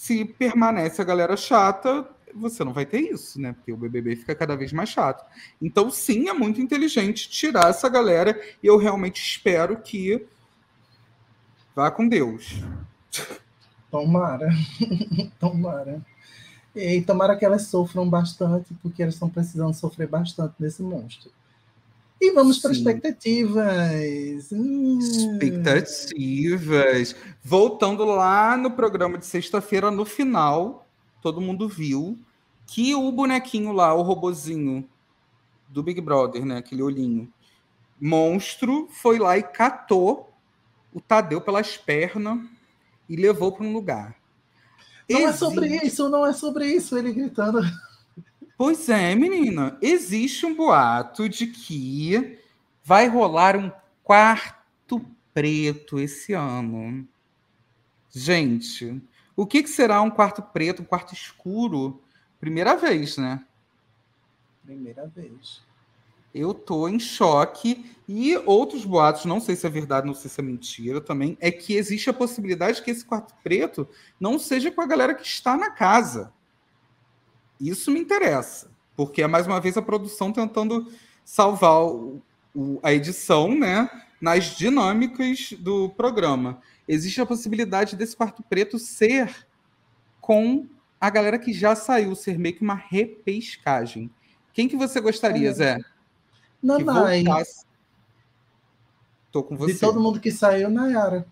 se 0.00 0.24
permanece 0.24 1.02
a 1.02 1.04
galera 1.04 1.36
chata, 1.36 2.08
você 2.34 2.64
não 2.64 2.72
vai 2.72 2.86
ter 2.86 3.00
isso, 3.00 3.38
né? 3.38 3.52
Porque 3.52 3.70
o 3.70 3.76
BBB 3.76 4.16
fica 4.16 4.34
cada 4.34 4.56
vez 4.56 4.72
mais 4.72 4.88
chato. 4.88 5.22
Então, 5.60 5.90
sim, 5.90 6.26
é 6.26 6.32
muito 6.32 6.58
inteligente 6.58 7.28
tirar 7.28 7.68
essa 7.68 7.86
galera 7.86 8.40
e 8.62 8.66
eu 8.66 8.78
realmente 8.78 9.20
espero 9.20 9.76
que 9.76 10.26
vá 11.76 11.90
com 11.90 12.08
Deus. 12.08 12.62
Tomara. 13.90 14.48
tomara. 15.38 16.00
E 16.74 17.02
tomara 17.02 17.36
que 17.36 17.44
elas 17.44 17.66
sofram 17.66 18.08
bastante, 18.08 18.72
porque 18.82 19.02
elas 19.02 19.16
estão 19.16 19.28
precisando 19.28 19.74
sofrer 19.74 20.08
bastante 20.08 20.54
nesse 20.58 20.82
monstro. 20.82 21.30
E 22.20 22.32
vamos 22.32 22.58
para 22.58 22.72
expectativas. 22.72 24.52
Hum. 24.52 24.98
Expectativas. 24.98 27.16
Voltando 27.42 28.04
lá 28.04 28.56
no 28.56 28.72
programa 28.72 29.16
de 29.16 29.24
sexta-feira, 29.24 29.90
no 29.90 30.04
final, 30.04 30.86
todo 31.22 31.40
mundo 31.40 31.66
viu 31.66 32.18
que 32.66 32.94
o 32.94 33.10
bonequinho 33.10 33.72
lá, 33.72 33.94
o 33.94 34.02
robozinho 34.02 34.86
do 35.68 35.82
Big 35.82 36.00
Brother, 36.00 36.44
né? 36.44 36.58
Aquele 36.58 36.82
olhinho, 36.82 37.32
monstro 37.98 38.86
foi 38.90 39.18
lá 39.18 39.38
e 39.38 39.42
catou 39.42 40.30
o 40.92 41.00
Tadeu 41.00 41.40
pelas 41.40 41.76
pernas 41.76 42.40
e 43.08 43.16
levou 43.16 43.52
para 43.52 43.64
um 43.64 43.72
lugar. 43.72 44.16
Não 45.08 45.20
Existe... 45.20 45.34
é 45.34 45.36
sobre 45.36 45.76
isso, 45.84 46.08
não 46.08 46.26
é 46.26 46.32
sobre 46.32 46.66
isso, 46.66 46.98
ele 46.98 47.12
gritando. 47.12 47.60
Pois 48.60 48.90
é, 48.90 49.14
menina. 49.14 49.78
Existe 49.80 50.44
um 50.44 50.54
boato 50.54 51.30
de 51.30 51.46
que 51.46 52.38
vai 52.84 53.08
rolar 53.08 53.56
um 53.56 53.72
quarto 54.04 55.00
preto 55.32 55.98
esse 55.98 56.34
ano. 56.34 57.08
Gente, 58.10 59.02
o 59.34 59.46
que, 59.46 59.62
que 59.62 59.70
será 59.70 60.02
um 60.02 60.10
quarto 60.10 60.42
preto, 60.42 60.82
um 60.82 60.84
quarto 60.84 61.14
escuro? 61.14 62.02
Primeira 62.38 62.76
vez, 62.76 63.16
né? 63.16 63.42
Primeira 64.62 65.06
vez. 65.06 65.62
Eu 66.34 66.52
tô 66.52 66.86
em 66.86 67.00
choque. 67.00 67.96
E 68.06 68.36
outros 68.44 68.84
boatos, 68.84 69.24
não 69.24 69.40
sei 69.40 69.56
se 69.56 69.66
é 69.66 69.70
verdade, 69.70 70.06
não 70.06 70.12
sei 70.12 70.30
se 70.30 70.38
é 70.38 70.44
mentira 70.44 71.00
também, 71.00 71.34
é 71.40 71.50
que 71.50 71.76
existe 71.76 72.10
a 72.10 72.12
possibilidade 72.12 72.82
que 72.82 72.90
esse 72.90 73.06
quarto 73.06 73.32
preto 73.42 73.88
não 74.20 74.38
seja 74.38 74.70
com 74.70 74.82
a 74.82 74.86
galera 74.86 75.14
que 75.14 75.26
está 75.26 75.56
na 75.56 75.70
casa. 75.70 76.30
Isso 77.60 77.90
me 77.90 78.00
interessa, 78.00 78.70
porque 78.96 79.22
é 79.22 79.26
mais 79.26 79.46
uma 79.46 79.60
vez 79.60 79.76
a 79.76 79.82
produção 79.82 80.32
tentando 80.32 80.90
salvar 81.24 81.84
o, 81.84 82.22
o, 82.54 82.80
a 82.82 82.92
edição, 82.92 83.54
né, 83.54 83.88
nas 84.20 84.56
dinâmicas 84.56 85.52
do 85.58 85.90
programa. 85.90 86.60
Existe 86.88 87.20
a 87.20 87.26
possibilidade 87.26 87.96
desse 87.96 88.16
quarto 88.16 88.42
preto 88.42 88.78
ser 88.78 89.46
com 90.20 90.66
a 91.00 91.10
galera 91.10 91.38
que 91.38 91.52
já 91.52 91.74
saiu, 91.74 92.14
ser 92.14 92.38
meio 92.38 92.56
que 92.56 92.62
uma 92.62 92.74
repescagem. 92.74 94.10
Quem 94.52 94.68
que 94.68 94.76
você 94.76 95.00
gostaria, 95.00 95.52
Zé? 95.52 95.78
Nanai. 96.62 97.22
Voltasse... 97.22 97.64
Tô 99.30 99.44
com 99.44 99.56
você. 99.56 99.74
De 99.74 99.78
todo 99.78 100.00
mundo 100.00 100.18
que 100.18 100.32
saiu, 100.32 100.68
Nayara. 100.68 101.24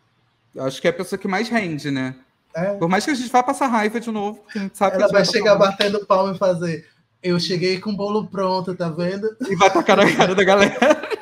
Acho 0.57 0.81
que 0.81 0.87
é 0.87 0.91
a 0.91 0.95
pessoa 0.95 1.19
que 1.19 1.27
mais 1.27 1.49
rende, 1.49 1.91
né? 1.91 2.15
É. 2.59 2.75
Por 2.75 2.89
mais 2.89 3.05
que 3.05 3.11
a 3.11 3.15
gente 3.15 3.31
vá 3.31 3.43
passar 3.43 3.69
raiva 3.69 4.01
de 4.01 4.11
novo, 4.11 4.43
sabe 4.73 4.97
Ela 4.97 5.07
vai, 5.07 5.23
vai 5.23 5.25
chegar 5.25 5.55
batendo 5.57 6.05
palma 6.05 6.35
e 6.35 6.39
fazer. 6.39 6.89
Eu 7.23 7.39
cheguei 7.39 7.81
com 7.81 7.91
o 7.91 7.97
bolo 7.97 8.27
pronto, 8.29 8.75
tá 8.75 8.89
vendo? 8.89 9.37
E 9.49 9.57
vai 9.57 9.73
tacar 9.73 9.97
na 9.97 10.13
cara 10.13 10.35
da 10.35 10.45
galera. 10.45 10.77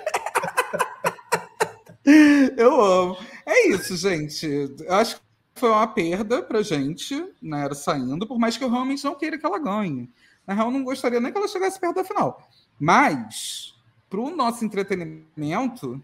Eu 2.57 2.81
amo. 2.81 3.17
É 3.45 3.69
isso, 3.69 3.97
gente. 3.97 4.47
Eu 4.47 4.95
acho 4.95 5.17
que 5.17 5.23
foi 5.57 5.71
uma 5.71 5.87
perda 5.87 6.43
pra 6.43 6.63
gente, 6.63 7.15
né? 7.43 7.65
Era 7.65 7.75
saindo, 7.75 8.27
por 8.27 8.39
mais 8.39 8.57
que 8.57 8.63
eu 8.63 8.71
realmente 8.71 9.05
não 9.05 9.17
queira 9.17 9.37
que 9.37 9.45
ela 9.45 9.59
ganhe. 9.59 10.09
Na 10.47 10.55
real, 10.55 10.69
eu 10.69 10.73
não 10.73 10.85
gostaria 10.85 11.21
nem 11.21 11.33
que 11.33 11.39
ela 11.39 11.49
chegasse 11.49 11.81
perto 11.81 11.97
da 11.97 12.05
final. 12.05 12.49
Mas, 12.79 13.75
pro 14.09 14.31
nosso 14.31 14.65
entretenimento, 14.65 16.03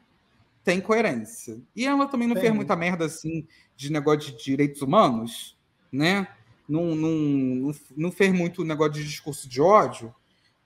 tem 0.64 0.80
coerência. 0.80 1.60
E 1.74 1.86
ela 1.86 2.06
também 2.06 2.28
não 2.28 2.34
tem. 2.34 2.44
fez 2.44 2.54
muita 2.54 2.76
merda 2.76 3.04
assim 3.04 3.46
de 3.76 3.90
negócio 3.90 4.32
de 4.32 4.44
direitos 4.44 4.82
humanos, 4.82 5.56
né? 5.90 6.28
Não, 6.68 6.94
não, 6.94 7.10
não, 7.10 7.72
não 7.96 8.12
fez 8.12 8.32
muito 8.32 8.64
negócio 8.64 8.94
de 8.94 9.04
discurso 9.04 9.48
de 9.48 9.60
ódio. 9.60 10.14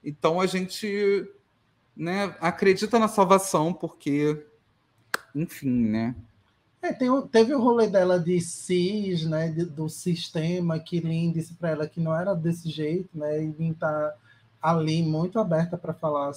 Então 0.05 0.40
a 0.40 0.47
gente 0.47 1.28
né, 1.97 2.36
acredita 2.40 2.99
na 2.99 3.09
salvação, 3.09 3.72
porque, 3.72 4.44
enfim, 5.34 5.86
né? 5.86 6.14
É, 6.82 6.92
tem, 6.92 7.09
teve 7.28 7.55
o 7.55 7.61
rolê 7.61 7.88
dela 7.88 8.20
de 8.20 8.40
cis, 8.40 9.24
né, 9.24 9.49
de, 9.49 9.64
do 9.64 9.88
sistema, 9.88 10.78
que 10.78 11.01
Lin 11.01 11.32
disse 11.32 11.55
para 11.55 11.70
ela 11.70 11.88
que 11.88 11.99
não 11.99 12.14
era 12.14 12.34
desse 12.34 12.70
jeito, 12.70 13.09
né, 13.18 13.42
e 13.42 13.51
Lin 13.51 13.72
tá 13.72 14.14
ali 14.62 15.03
muito 15.03 15.40
aberta 15.40 15.76
para 15.76 15.94
falar 15.94 16.32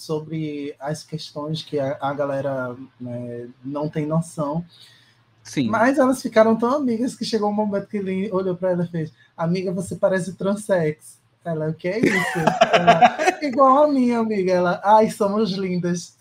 sobre 0.00 0.74
as 0.78 1.02
questões 1.02 1.62
que 1.62 1.78
a, 1.78 1.96
a 2.00 2.12
galera 2.12 2.76
né, 3.00 3.48
não 3.64 3.88
tem 3.88 4.06
noção. 4.06 4.64
Sim. 5.42 5.68
Mas 5.68 5.98
elas 5.98 6.20
ficaram 6.20 6.56
tão 6.56 6.74
amigas 6.74 7.14
que 7.14 7.24
chegou 7.24 7.48
um 7.48 7.54
momento 7.54 7.86
que 7.86 7.98
Lin 7.98 8.28
olhou 8.30 8.56
para 8.56 8.72
ela 8.72 8.84
e 8.84 8.88
fez: 8.88 9.12
Amiga, 9.36 9.72
você 9.72 9.94
parece 9.94 10.34
transex. 10.34 11.18
Ela, 11.44 11.68
o 11.68 11.74
que 11.74 11.86
é 11.86 12.00
isso? 12.00 12.38
ela, 12.72 13.38
Igual 13.40 13.84
a 13.84 13.88
minha 13.88 14.18
amiga. 14.18 14.52
Ela, 14.52 14.80
ai, 14.84 15.10
somos 15.10 15.52
lindas. 15.52 16.16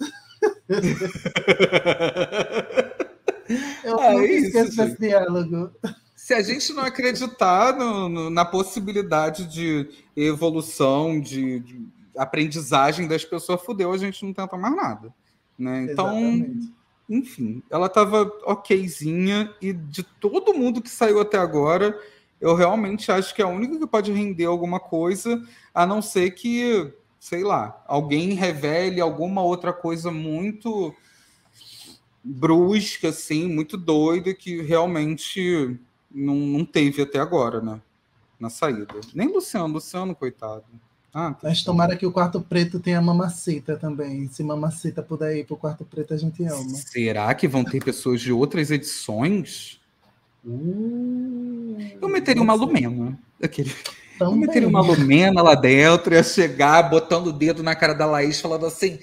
Eu 3.84 4.00
é 4.00 4.14
nunca 4.14 4.26
isso, 4.26 4.48
esqueço 4.48 4.78
desse 4.78 5.00
diálogo. 5.00 5.72
Se 6.16 6.34
a 6.34 6.42
gente 6.42 6.74
não 6.74 6.84
acreditar 6.84 7.76
no, 7.76 8.10
no, 8.10 8.30
na 8.30 8.44
possibilidade 8.44 9.46
de 9.46 9.88
evolução, 10.16 11.20
de, 11.20 11.60
de, 11.60 11.88
aprendizagem 12.18 13.08
das 13.08 13.26
pessoas, 13.26 13.62
fudeu, 13.62 13.92
a 13.92 13.98
gente 13.98 14.26
não 14.26 14.34
tenta 14.34 14.58
mais 14.58 14.76
nada. 14.76 15.14
Né? 15.58 15.88
Então, 15.92 16.18
Exatamente. 16.18 16.74
enfim, 17.10 17.64
ela 17.70 17.88
estava 17.88 18.24
okzinha 18.46 19.54
e 19.62 19.74
de 19.74 20.04
todo 20.04 20.54
mundo 20.54 20.82
que 20.82 20.90
saiu 20.90 21.20
até 21.20 21.38
agora, 21.38 21.98
eu 22.40 22.56
realmente 22.56 23.12
acho 23.12 23.34
que 23.34 23.42
é 23.42 23.46
a 23.46 23.50
única 23.50 23.80
que 23.80 23.88
pode 23.88 24.12
render 24.12 24.46
alguma 24.46 24.80
coisa, 24.80 25.42
a 25.74 25.86
não 25.86 26.02
ser 26.02 26.32
que, 26.32 26.94
sei 27.20 27.44
lá, 27.44 27.84
alguém 27.88 28.34
revele 28.34 29.00
alguma 29.00 29.42
outra 29.42 29.72
coisa 29.72 30.12
muito 30.12 30.94
brusca, 32.24 33.10
assim, 33.10 33.48
muito 33.48 33.78
doida, 33.78 34.34
que 34.34 34.62
realmente 34.62 35.80
não, 36.12 36.36
não 36.36 36.66
teve 36.66 37.04
até 37.04 37.20
agora, 37.20 37.62
né? 37.62 37.82
Na 38.40 38.50
saída. 38.50 38.88
Nem 39.14 39.28
Luciano, 39.28 39.76
Luciano, 39.76 40.16
coitado. 40.16 40.66
Ah, 41.18 41.32
tá 41.32 41.48
Mas 41.48 41.64
tomara 41.64 41.96
que 41.96 42.06
o 42.06 42.12
quarto 42.12 42.42
preto 42.42 42.78
tenha 42.78 43.02
mamacita 43.02 43.78
também. 43.78 44.28
Se 44.28 44.44
mamacita 44.44 45.02
puder 45.02 45.38
ir 45.38 45.46
pro 45.46 45.56
quarto 45.56 45.86
preto, 45.86 46.14
a 46.14 46.18
gente 46.18 46.44
ama. 46.44 46.76
Será 46.76 47.34
que 47.34 47.48
vão 47.48 47.64
ter 47.64 47.82
pessoas 47.82 48.20
de 48.20 48.34
outras 48.34 48.70
edições? 48.70 49.80
Uh, 50.44 51.78
eu 52.02 52.10
meteria 52.10 52.44
uma 52.44 52.54
Lumena. 52.54 53.18
Aquele... 53.42 53.74
Eu 54.20 54.34
meteria 54.34 54.68
uma 54.68 54.82
Lumena 54.82 55.42
lá 55.42 55.56
dentro, 55.56 56.14
ia 56.14 56.22
chegar 56.22 56.84
botando 56.90 57.28
o 57.28 57.34
dedo 57.34 57.64
na 57.64 57.76
cara 57.76 57.94
da 57.94 58.06
Laís, 58.06 58.42
falando 58.42 58.66
assim: 58.66 59.00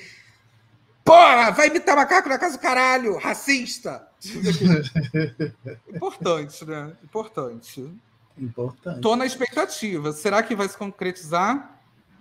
Porra, 1.02 1.50
vai 1.50 1.68
imitar 1.68 1.96
macaco 1.96 2.28
na 2.28 2.38
casa 2.38 2.58
do 2.58 2.60
caralho, 2.60 3.16
racista! 3.16 4.06
Importante, 5.88 6.62
né? 6.66 6.92
Importante. 7.02 7.90
Importante. 8.36 9.00
Tô 9.00 9.16
na 9.16 9.24
expectativa. 9.24 10.12
Será 10.12 10.42
que 10.42 10.54
vai 10.54 10.68
se 10.68 10.76
concretizar? 10.76 11.71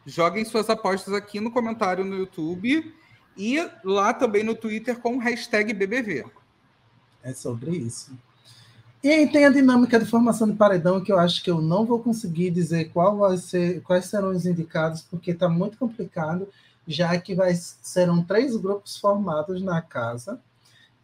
Joguem 0.06 0.45
suas 0.45 0.70
apostas 0.70 1.14
aqui 1.14 1.39
no 1.39 1.52
comentário 1.52 2.04
no 2.04 2.16
YouTube 2.18 2.93
e 3.38 3.70
lá 3.84 4.14
também 4.14 4.43
no 4.43 4.56
Twitter 4.56 4.99
com 4.99 5.18
hashtag 5.18 5.74
BBV. 5.74 6.26
É 7.24 7.34
sobre 7.34 7.72
isso. 7.72 8.12
E 9.04 9.10
aí 9.10 9.32
tem 9.32 9.45
a 9.45 9.49
dinâmica 9.49 9.99
de 9.99 10.06
formação 10.06 10.47
de 10.47 10.56
paredão 10.56 11.02
que 11.02 11.12
eu 11.12 11.20
acho 11.20 11.43
que 11.43 11.49
eu 11.49 11.60
não 11.60 11.86
vou 11.86 11.99
conseguir 11.99 12.52
dizer 12.52 12.91
qual 12.91 13.18
vai 13.18 13.38
ser, 13.38 13.82
quais 13.82 14.06
serão 14.06 14.30
os 14.30 14.45
indicados, 14.45 15.02
porque 15.02 15.32
está 15.32 15.49
muito 15.49 15.78
complicado 15.78 16.47
já 16.88 17.18
que 17.20 17.34
vai, 17.34 17.54
serão 17.56 18.24
três 18.24 18.56
grupos 18.56 18.97
formados 18.97 19.62
na 19.62 19.82
casa 19.82 20.39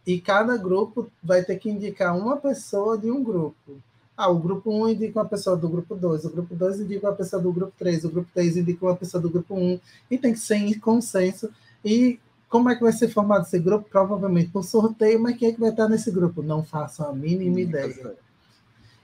e 0.06 0.20
cada 0.20 0.56
grupo 0.56 1.10
vai 1.22 1.42
ter 1.42 1.56
que 1.56 1.70
indicar 1.70 2.16
uma 2.16 2.36
pessoa 2.36 2.96
de 2.96 3.10
um 3.10 3.22
grupo. 3.22 3.80
Ah, 4.18 4.28
o 4.28 4.36
grupo 4.36 4.68
1 4.72 4.88
indica 4.88 5.20
uma 5.20 5.28
pessoa 5.28 5.56
do 5.56 5.68
grupo 5.68 5.94
2, 5.94 6.24
o 6.24 6.30
grupo 6.30 6.52
2 6.52 6.80
indica 6.80 7.06
uma 7.06 7.14
pessoa 7.14 7.40
do 7.40 7.52
grupo 7.52 7.72
3, 7.78 8.04
o 8.04 8.10
grupo 8.10 8.28
3 8.34 8.56
indica 8.56 8.84
uma 8.84 8.96
pessoa 8.96 9.22
do 9.22 9.30
grupo 9.30 9.54
1, 9.54 9.78
e 10.10 10.18
tem 10.18 10.32
que 10.32 10.40
ser 10.40 10.56
em 10.56 10.76
consenso. 10.76 11.48
E 11.84 12.18
como 12.48 12.68
é 12.68 12.74
que 12.74 12.82
vai 12.82 12.92
ser 12.92 13.06
formado 13.06 13.46
esse 13.46 13.60
grupo? 13.60 13.88
Provavelmente 13.88 14.50
por 14.50 14.64
sorteio, 14.64 15.22
mas 15.22 15.36
quem 15.36 15.50
é 15.50 15.52
que 15.52 15.60
vai 15.60 15.70
estar 15.70 15.88
nesse 15.88 16.10
grupo? 16.10 16.42
Não 16.42 16.64
faço 16.64 17.04
a 17.04 17.12
mínima 17.12 17.60
ideia. 17.60 18.16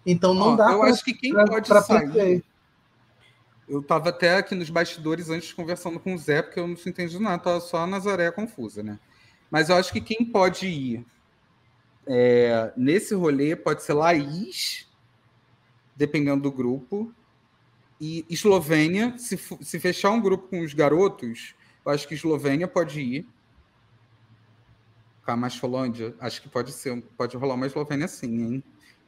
Então 0.05 0.35
não 0.35 0.55
Ó, 0.55 0.57
dá 0.57 0.65
para. 0.65 0.75
Eu 0.75 0.81
pra, 0.81 0.91
acho 0.91 1.05
que 1.05 1.15
quem 1.15 1.33
pra, 1.33 1.45
pode 1.45 1.69
pra 1.69 1.81
sair. 1.81 2.45
Eu 3.69 3.79
estava 3.81 4.09
até 4.09 4.37
aqui 4.37 4.57
nos 4.57 4.69
bastidores 4.69 5.31
antes 5.31 5.53
conversando 5.53 6.01
com 6.01 6.13
o 6.13 6.19
Zé, 6.19 6.43
porque 6.43 6.59
eu 6.59 6.67
não 6.67 6.75
entendi 6.75 7.21
nada, 7.21 7.37
estava 7.37 7.61
só 7.61 7.77
a 7.79 7.87
Nazaré 7.87 8.33
confusa, 8.33 8.83
né? 8.83 8.99
Mas 9.49 9.69
eu 9.69 9.77
acho 9.77 9.93
que 9.93 10.01
quem 10.01 10.25
pode 10.25 10.67
ir 10.67 11.07
é, 12.05 12.73
nesse 12.77 13.15
rolê 13.15 13.55
pode 13.55 13.85
ser 13.85 13.93
Laís, 13.95 14.84
dependendo 15.97 16.43
do 16.43 16.53
grupo, 16.53 17.13
e 18.01 18.25
Eslovênia, 18.29 19.17
se, 19.19 19.39
se 19.61 19.81
fechar 19.81 20.11
um 20.11 20.21
grupo 20.21 20.49
com 20.49 20.61
os 20.61 20.75
garotos, 20.75 21.55
eu 21.85 21.93
acho 21.93 22.07
que 22.09 22.15
Eslovênia 22.15 22.67
pode 22.67 23.01
ir. 23.01 23.27
Com 25.25 25.31
a 25.31 25.37
Masfolândia, 25.37 26.15
acho 26.21 26.43
que 26.43 26.49
pode 26.49 26.71
ser, 26.73 27.01
pode 27.17 27.37
rolar 27.37 27.55
uma 27.55 27.67
Eslovênia 27.67 28.07
sim, 28.07 28.43
hein? 28.43 28.65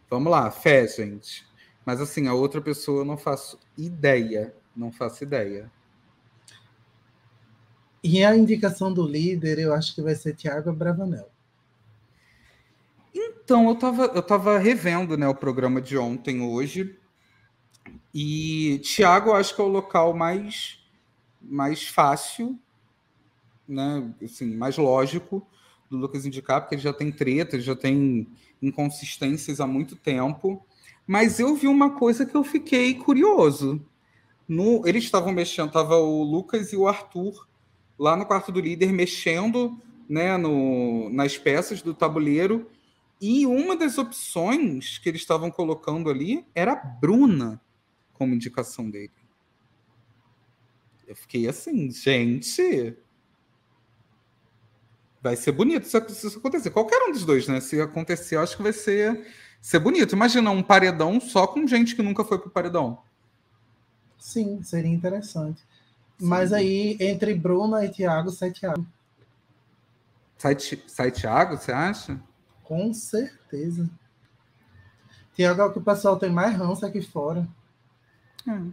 Vamos 0.09 0.31
lá, 0.31 0.51
fé, 0.51 0.87
gente. 0.87 1.45
Mas 1.85 2.01
assim, 2.01 2.27
a 2.27 2.33
outra 2.33 2.61
pessoa 2.61 3.01
eu 3.01 3.05
não 3.05 3.19
faço 3.19 3.59
ideia. 3.77 4.55
Não 4.75 4.91
faço 4.91 5.25
ideia. 5.25 5.71
E 8.03 8.25
a 8.25 8.37
indicação 8.37 8.93
do 8.93 9.07
líder, 9.07 9.59
eu 9.59 9.75
acho 9.75 9.95
que 9.95 10.01
vai 10.01 10.15
ser 10.15 10.35
Tiago 10.35 10.73
Bravanel. 10.73 11.29
Então, 13.47 13.69
eu 13.69 13.75
estava 13.75 14.07
eu 14.07 14.23
tava 14.25 14.59
revendo 14.59 15.17
né, 15.17 15.29
o 15.29 15.35
programa 15.35 15.81
de 15.81 15.97
ontem, 15.97 16.43
hoje. 16.43 16.99
E 18.13 18.81
Tiago, 18.81 19.33
acho 19.33 19.55
que 19.55 19.61
é 19.61 19.65
o 19.65 19.69
local 19.69 20.13
mais, 20.13 20.81
mais 21.41 21.87
fácil. 21.87 22.59
né, 23.69 24.13
assim, 24.21 24.53
mais 24.57 24.77
lógico 24.77 25.47
do 25.89 25.97
Lucas 25.97 26.27
indicar, 26.27 26.61
porque 26.61 26.75
ele 26.75 26.83
já 26.83 26.93
tem 26.93 27.13
treta, 27.13 27.55
ele 27.55 27.63
já 27.63 27.77
tem 27.77 28.27
inconsistências 28.61 29.61
há 29.61 29.67
muito 29.67 29.95
tempo. 29.95 30.61
Mas 31.07 31.39
eu 31.39 31.55
vi 31.55 31.69
uma 31.69 31.91
coisa 31.91 32.27
que 32.27 32.35
eu 32.35 32.43
fiquei 32.43 32.95
curioso. 32.95 33.81
No, 34.49 34.83
eles 34.85 35.05
estavam 35.05 35.31
mexendo, 35.33 35.71
tava 35.71 35.95
o 35.99 36.25
Lucas 36.25 36.73
e 36.73 36.77
o 36.77 36.89
Arthur 36.89 37.47
lá 37.97 38.17
no 38.17 38.27
quarto 38.27 38.51
do 38.51 38.59
líder 38.59 38.93
mexendo 38.93 39.81
né, 40.09 40.37
no, 40.37 41.09
nas 41.11 41.39
peças 41.39 41.81
do 41.81 41.95
tabuleiro. 41.95 42.69
E 43.21 43.47
uma 43.47 43.77
das 43.77 43.97
opções 43.97 44.99
que 44.99 45.09
eles 45.09 45.23
estavam 45.23 45.51
colocando 45.51 46.11
ali 46.11 46.47
era 46.55 46.73
a 46.73 46.77
Bruna 46.77 47.61
como 48.13 48.35
indicação 48.35 48.91
dele. 48.91 49.13
Eu 51.07 51.15
fiquei 51.15 51.49
assim, 51.49 51.91
gente. 51.91 52.97
Vai 55.23 55.37
ser 55.37 55.53
bonito 55.53 55.87
se, 55.87 55.99
isso 55.99 56.39
acontecer. 56.39 56.71
Qualquer 56.71 57.03
um 57.09 57.13
dos 57.13 57.25
dois, 57.25 57.49
né? 57.49 57.61
Se 57.61 57.81
acontecer, 57.81 58.37
eu 58.37 58.43
acho 58.43 58.57
que 58.57 58.63
vai 58.63 58.73
ser, 58.73 59.27
ser 59.61 59.79
bonito. 59.79 60.15
Imagina 60.15 60.51
um 60.51 60.63
paredão 60.63 61.21
só 61.21 61.47
com 61.47 61.67
gente 61.67 61.97
que 61.97 62.03
nunca 62.03 62.25
foi 62.25 62.39
pro 62.39 62.51
paredão. 62.51 63.03
Sim, 64.19 64.63
seria 64.63 64.91
interessante. 64.91 65.61
Sim. 65.61 66.27
Mas 66.27 66.53
aí, 66.53 66.97
entre 67.01 67.35
Bruna 67.35 67.85
e 67.85 67.89
Thiago, 67.89 68.31
sai 68.31 68.51
Thiago. 68.51 68.87
Sai, 70.37 70.57
sai 70.87 71.11
Thiago, 71.11 71.57
você 71.57 71.73
acha? 71.73 72.21
Com 72.67 72.93
certeza. 72.93 73.89
Thiago 75.35 75.63
é 75.63 75.65
o 75.67 75.73
que 75.73 75.79
o 75.79 75.83
pessoal 75.83 76.17
tem 76.17 76.31
mais 76.31 76.57
ranço 76.57 76.85
aqui 76.85 77.01
fora. 77.01 77.47
Hum. 78.47 78.73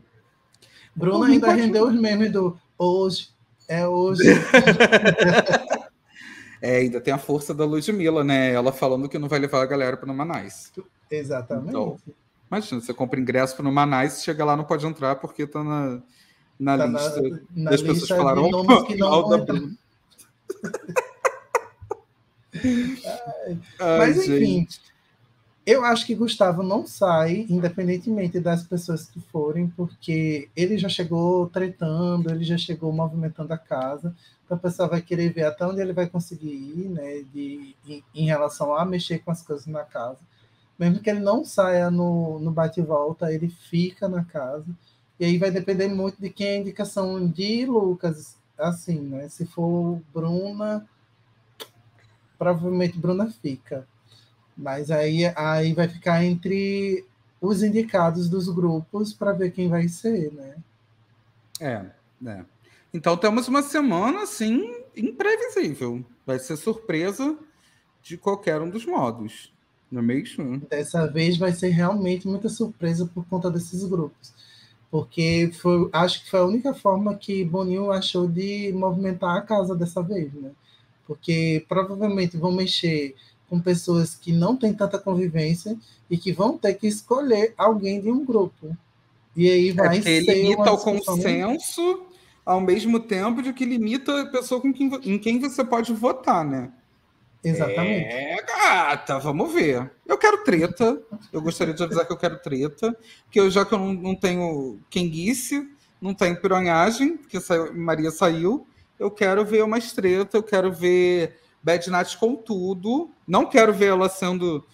Bruno 0.96 1.24
ainda 1.24 1.48
pode... 1.48 1.62
rendeu 1.62 1.88
os 1.88 1.94
memes 1.94 2.32
do 2.32 2.58
hoje, 2.78 3.30
é 3.68 3.88
hoje. 3.88 4.24
é, 6.62 6.78
ainda 6.78 7.00
tem 7.00 7.14
a 7.14 7.20
força 7.20 7.54
da 7.54 7.66
Ludmilla, 7.66 8.24
né? 8.24 8.52
Ela 8.52 8.72
falando 8.72 9.08
que 9.08 9.20
não 9.20 9.28
vai 9.28 9.40
levar 9.40 9.62
a 9.62 9.66
galera 9.66 9.96
para 9.96 10.12
o 10.12 10.16
Manais. 10.16 10.72
Exatamente. 11.12 11.70
Então, 11.70 11.98
imagina, 12.50 12.82
você 12.82 12.94
compra 12.94 13.20
ingresso 13.20 13.56
para 13.56 13.68
o 13.68 13.72
Manais, 13.72 14.24
chega 14.24 14.44
lá 14.44 14.56
não 14.56 14.64
pode 14.64 14.88
entrar 14.88 15.18
porque 15.18 15.44
está 15.44 15.64
na, 15.64 16.02
na 16.60 16.78
tá 16.78 16.86
lista 16.88 17.22
na, 17.22 17.30
na 17.56 17.72
das 17.72 17.82
lista 17.82 17.94
pessoas 17.94 18.12
que 18.12 18.16
falaram 18.16 18.50
que 18.86 18.96
não 18.96 19.30
da 19.30 19.38
Mas 23.80 24.18
enfim, 24.18 24.60
gente. 24.60 24.94
Eu 25.66 25.86
acho 25.86 26.06
que 26.06 26.14
Gustavo 26.14 26.62
não 26.62 26.86
sai, 26.86 27.46
independentemente 27.50 28.38
das 28.38 28.64
pessoas 28.64 29.06
que 29.06 29.22
forem, 29.22 29.70
porque 29.70 30.50
ele 30.54 30.78
já 30.78 30.90
chegou 30.90 31.48
tretando, 31.48 32.30
ele 32.30 32.44
já 32.44 32.58
chegou 32.58 32.92
movimentando 32.92 33.54
a 33.54 33.58
casa. 33.58 34.14
Então 34.44 34.58
a 34.58 34.60
pessoa 34.60 34.90
vai 34.90 35.02
querer 35.02 35.32
ver 35.32 35.46
até 35.46 35.66
onde 35.66 35.80
ele 35.80 35.94
vai 35.94 36.08
conseguir 36.10 36.52
ir, 36.52 36.90
né? 36.90 37.24
De, 37.34 37.76
em, 37.88 38.04
em 38.14 38.26
relação 38.26 38.76
a 38.76 38.84
mexer 38.84 39.20
com 39.20 39.32
as 39.32 39.42
coisas 39.42 39.66
na 39.66 39.86
casa. 39.86 40.20
Mesmo 40.78 41.00
que 41.00 41.10
ele 41.10 41.22
não 41.22 41.46
saia 41.46 41.90
no, 41.90 42.40
no 42.40 42.52
bate-volta, 42.52 43.32
ele 43.32 43.48
fica 43.48 44.10
na 44.10 44.26
casa. 44.26 44.68
E 45.18 45.24
aí 45.24 45.38
vai 45.38 45.50
depender 45.50 45.88
muito 45.88 46.20
de 46.20 46.30
quem 46.30 46.48
é 46.48 46.56
a 46.56 46.60
indicação 46.60 47.26
de 47.26 47.66
Lucas. 47.66 48.36
Assim, 48.58 49.00
né? 49.00 49.30
Se 49.30 49.46
for 49.46 50.02
Bruna, 50.14 50.86
provavelmente 52.44 53.00
Bruna 53.00 53.32
fica. 53.42 53.88
Mas 54.56 54.92
aí, 54.92 55.26
aí 55.36 55.74
vai 55.74 55.88
ficar 55.88 56.24
entre 56.24 57.06
os 57.42 57.64
indicados 57.64 58.30
dos 58.30 58.50
grupos 58.50 59.14
para 59.14 59.32
ver 59.32 59.52
quem 59.52 59.70
vai 59.70 59.88
ser, 59.88 60.32
né? 60.34 60.56
É, 61.60 61.86
né? 62.22 62.46
Então 62.94 63.16
temos 63.16 63.48
uma 63.48 63.64
semana 63.64 64.24
assim 64.24 64.84
imprevisível. 64.96 66.04
Vai 66.26 66.38
ser 66.38 66.58
surpresa 66.58 67.38
de 68.02 68.18
qualquer 68.18 68.62
um 68.62 68.70
dos 68.70 68.86
modos. 68.86 69.52
Não 69.90 70.02
é 70.02 70.04
mesmo? 70.04 70.60
Dessa 70.70 71.08
vez 71.08 71.38
vai 71.38 71.54
ser 71.54 71.70
realmente 71.70 72.28
muita 72.28 72.50
surpresa 72.50 73.10
por 73.14 73.26
conta 73.26 73.50
desses 73.50 73.84
grupos. 73.86 74.34
Porque 74.92 75.50
foi, 75.54 75.90
acho 75.94 76.24
que 76.24 76.30
foi 76.30 76.40
a 76.40 76.46
única 76.46 76.74
forma 76.74 77.16
que 77.16 77.44
Boninho 77.44 77.92
achou 77.92 78.28
de 78.28 78.72
movimentar 78.74 79.38
a 79.38 79.42
casa 79.42 79.76
dessa 79.76 80.04
vez, 80.04 80.32
né? 80.34 80.52
Porque 81.08 81.66
provavelmente 81.68 82.38
vão 82.38 82.52
mexer 82.52 83.16
com 83.50 83.60
pessoas 83.60 84.16
que 84.16 84.32
não 84.32 84.56
têm 84.56 84.74
tanta 84.74 84.98
convivência 84.98 85.78
e 86.10 86.18
que 86.18 86.32
vão 86.32 86.58
ter 86.58 86.74
que 86.76 86.88
escolher 86.88 87.54
alguém 87.58 88.02
de 88.02 88.10
um 88.10 88.26
grupo. 88.26 88.76
E 89.36 89.50
aí 89.50 89.70
é 89.70 89.74
vai 89.74 89.98
é 89.98 90.02
ser. 90.02 90.10
Ele 90.10 90.34
limita 90.34 90.72
o 90.72 90.78
consenso 90.78 92.06
ao 92.46 92.60
mesmo 92.60 93.00
tempo 93.00 93.42
de 93.42 93.54
que 93.54 93.66
limita 93.66 94.22
a 94.22 94.26
pessoa 94.28 94.60
com 94.60 94.74
quem, 94.74 94.92
em 95.04 95.18
quem 95.18 95.40
você 95.40 95.64
pode 95.64 95.94
votar, 95.94 96.46
né? 96.46 96.72
Exatamente. 97.44 98.06
É, 98.06 98.38
gata, 98.42 99.20
vamos 99.20 99.54
ver. 99.54 99.92
Eu 100.08 100.18
quero 100.18 100.44
treta. 100.44 101.02
Eu 101.32 101.42
gostaria 101.42 101.74
de 101.74 101.84
avisar 101.84 102.06
que 102.06 102.14
eu 102.14 102.18
quero 102.18 102.40
treta. 102.40 102.98
Porque 103.26 103.40
eu, 103.40 103.50
já 103.52 103.66
que 103.66 103.74
eu 103.74 103.80
não, 103.80 103.94
não 103.94 104.16
tenho 104.16 104.80
quenguice, 104.90 105.68
não 106.02 106.14
tenho 106.14 106.40
pironhagem, 106.40 107.18
porque 107.18 107.40
saiu, 107.42 107.74
Maria 107.74 108.12
saiu, 108.12 108.66
eu 109.00 109.12
quero 109.12 109.44
ver 109.46 109.64
uma 109.64 109.80
treta, 109.80 110.38
eu 110.38 110.44
quero 110.44 110.72
ver 110.72 111.38
Bad 111.62 111.90
Night 111.90 112.18
com 112.18 112.36
tudo. 112.36 113.10
Não 113.28 113.46
quero 113.46 113.74
ver 113.74 113.88
ela 113.88 114.10
sendo 114.10 114.66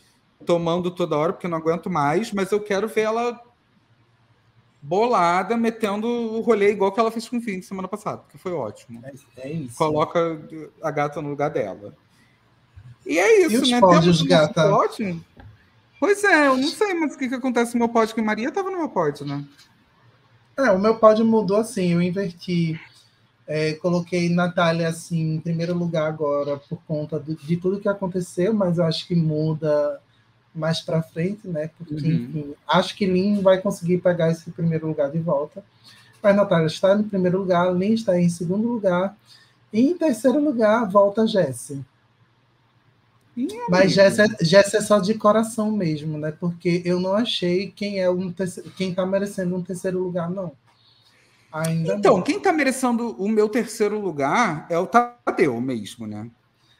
tomando 0.46 0.92
toda 0.92 1.18
hora, 1.18 1.34
porque 1.34 1.48
não 1.48 1.58
aguento 1.58 1.90
mais, 1.90 2.32
mas 2.32 2.52
eu 2.52 2.60
quero 2.60 2.88
ver 2.88 3.02
ela 3.02 3.40
bolada, 4.82 5.58
metendo 5.58 6.08
o 6.08 6.40
rolê 6.40 6.72
igual 6.72 6.92
que 6.92 7.00
ela 7.00 7.12
fez 7.12 7.28
com 7.28 7.38
o 7.38 7.42
fim 7.42 7.60
de 7.60 7.66
semana 7.66 7.88
passada, 7.88 8.24
que 8.30 8.38
foi 8.38 8.54
ótimo. 8.54 9.02
É, 9.04 9.48
é 9.48 9.52
isso. 9.52 9.76
Coloca 9.76 10.40
a 10.82 10.92
gata 10.92 11.22
no 11.22 11.30
lugar 11.30 11.50
dela. 11.50 11.94
E 13.06 13.20
é 13.20 13.46
isso, 13.46 13.66
e 13.66 13.72
né? 13.72 13.80
Pódios, 13.80 14.22
gata? 14.22 14.70
Pódio? 14.70 15.24
Pois 16.00 16.24
é, 16.24 16.48
eu 16.48 16.56
não 16.56 16.68
sei, 16.70 16.94
mas 16.94 17.14
o 17.14 17.18
que, 17.18 17.28
que 17.28 17.36
acontece 17.36 17.74
no 17.74 17.80
meu 17.80 17.90
pódio? 17.90 18.16
Que 18.16 18.22
Maria 18.22 18.48
estava 18.48 18.72
no 18.72 18.78
meu 18.78 18.90
pódio, 18.90 19.26
né? 19.26 19.44
É, 20.58 20.72
o 20.72 20.80
meu 20.80 20.98
pódio 20.98 21.26
mudou 21.26 21.58
assim, 21.58 21.94
eu 21.94 22.02
inverti 22.02 22.80
é, 23.52 23.74
coloquei 23.74 24.30
Natália 24.30 24.88
assim 24.90 25.34
em 25.34 25.40
primeiro 25.40 25.74
lugar 25.74 26.08
agora 26.08 26.56
por 26.56 26.78
conta 26.88 27.20
de, 27.20 27.34
de 27.34 27.58
tudo 27.58 27.80
que 27.80 27.90
aconteceu, 27.90 28.54
mas 28.54 28.78
eu 28.78 28.86
acho 28.86 29.08
que 29.08 29.16
muda 29.16 30.00
mais 30.54 30.82
para 30.82 31.02
frente, 31.02 31.48
né? 31.48 31.72
Porque, 31.76 31.96
uhum. 31.96 32.00
enfim, 32.00 32.54
acho 32.68 32.96
que 32.96 33.08
Lin 33.08 33.42
vai 33.42 33.60
conseguir 33.60 33.98
pegar 33.98 34.30
esse 34.30 34.52
primeiro 34.52 34.86
lugar 34.86 35.10
de 35.10 35.18
volta. 35.18 35.64
Mas 36.22 36.36
Natália 36.36 36.68
está 36.68 36.94
no 36.94 37.06
primeiro 37.06 37.40
lugar, 37.40 37.74
Lin 37.74 37.94
está 37.94 38.20
em 38.20 38.30
segundo 38.30 38.68
lugar. 38.68 39.18
E 39.74 39.82
em 39.82 39.98
terceiro 39.98 40.40
lugar, 40.40 40.88
volta 40.88 41.26
Jesse. 41.26 41.84
Mas 43.68 43.94
Jesse 43.94 44.76
é, 44.76 44.80
é 44.80 44.82
só 44.82 45.00
de 45.00 45.16
coração 45.16 45.72
mesmo, 45.72 46.20
né? 46.20 46.32
Porque 46.40 46.84
eu 46.86 47.00
não 47.00 47.14
achei 47.14 47.72
quem 47.72 48.00
é 48.00 48.08
um 48.12 48.32
terceiro, 48.32 48.70
quem 48.78 48.92
está 48.92 49.08
merecendo 49.08 49.56
um 49.56 49.64
terceiro 49.64 49.98
lugar, 49.98 50.30
não. 50.30 50.52
Ainda 51.52 51.96
então, 51.96 52.18
não. 52.18 52.24
quem 52.24 52.38
está 52.38 52.54
merecendo 52.54 53.16
o 53.18 53.28
meu 53.28 53.50
terceiro 53.50 54.00
lugar 54.00 54.68
é 54.70 54.78
o 54.78 54.86
Tadeu 54.86 55.60
mesmo, 55.60 56.06
né? 56.06 56.30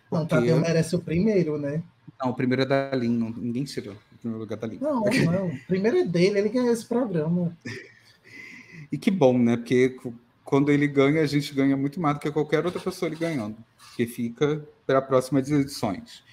Porque... 0.10 0.16
Não, 0.16 0.24
o 0.24 0.28
Tadeu 0.28 0.60
merece 0.60 0.96
o 0.96 1.00
primeiro, 1.00 1.58
né? 1.58 1.82
Não, 2.22 2.32
o 2.32 2.34
primeiro 2.34 2.64
é 2.64 2.66
da 2.66 2.92
Lin, 2.94 3.18
não, 3.18 3.30
ninguém 3.30 3.64
tirou 3.64 3.94
o 3.94 4.18
primeiro 4.18 4.42
lugar 4.42 4.58
da 4.58 4.68
Lin. 4.68 4.78
Não, 4.80 5.04
não, 5.04 5.48
o 5.48 5.60
primeiro 5.68 5.98
é 5.98 6.04
dele, 6.04 6.40
ele 6.40 6.50
ganhou 6.50 6.72
esse 6.72 6.86
programa. 6.86 7.58
e 8.92 8.98
que 8.98 9.10
bom, 9.10 9.38
né? 9.38 9.58
Porque 9.58 9.98
quando 10.44 10.72
ele 10.72 10.88
ganha, 10.88 11.22
a 11.22 11.26
gente 11.26 11.54
ganha 11.54 11.78
muito 11.78 12.00
mais 12.00 12.16
do 12.16 12.20
que 12.20 12.32
qualquer 12.32 12.66
outra 12.66 12.82
pessoa 12.82 13.08
ele 13.08 13.16
ganhando, 13.16 13.58
que 13.96 14.06
fica 14.06 14.68
para 14.86 15.02
próximas 15.02 15.50
edições. 15.50 16.24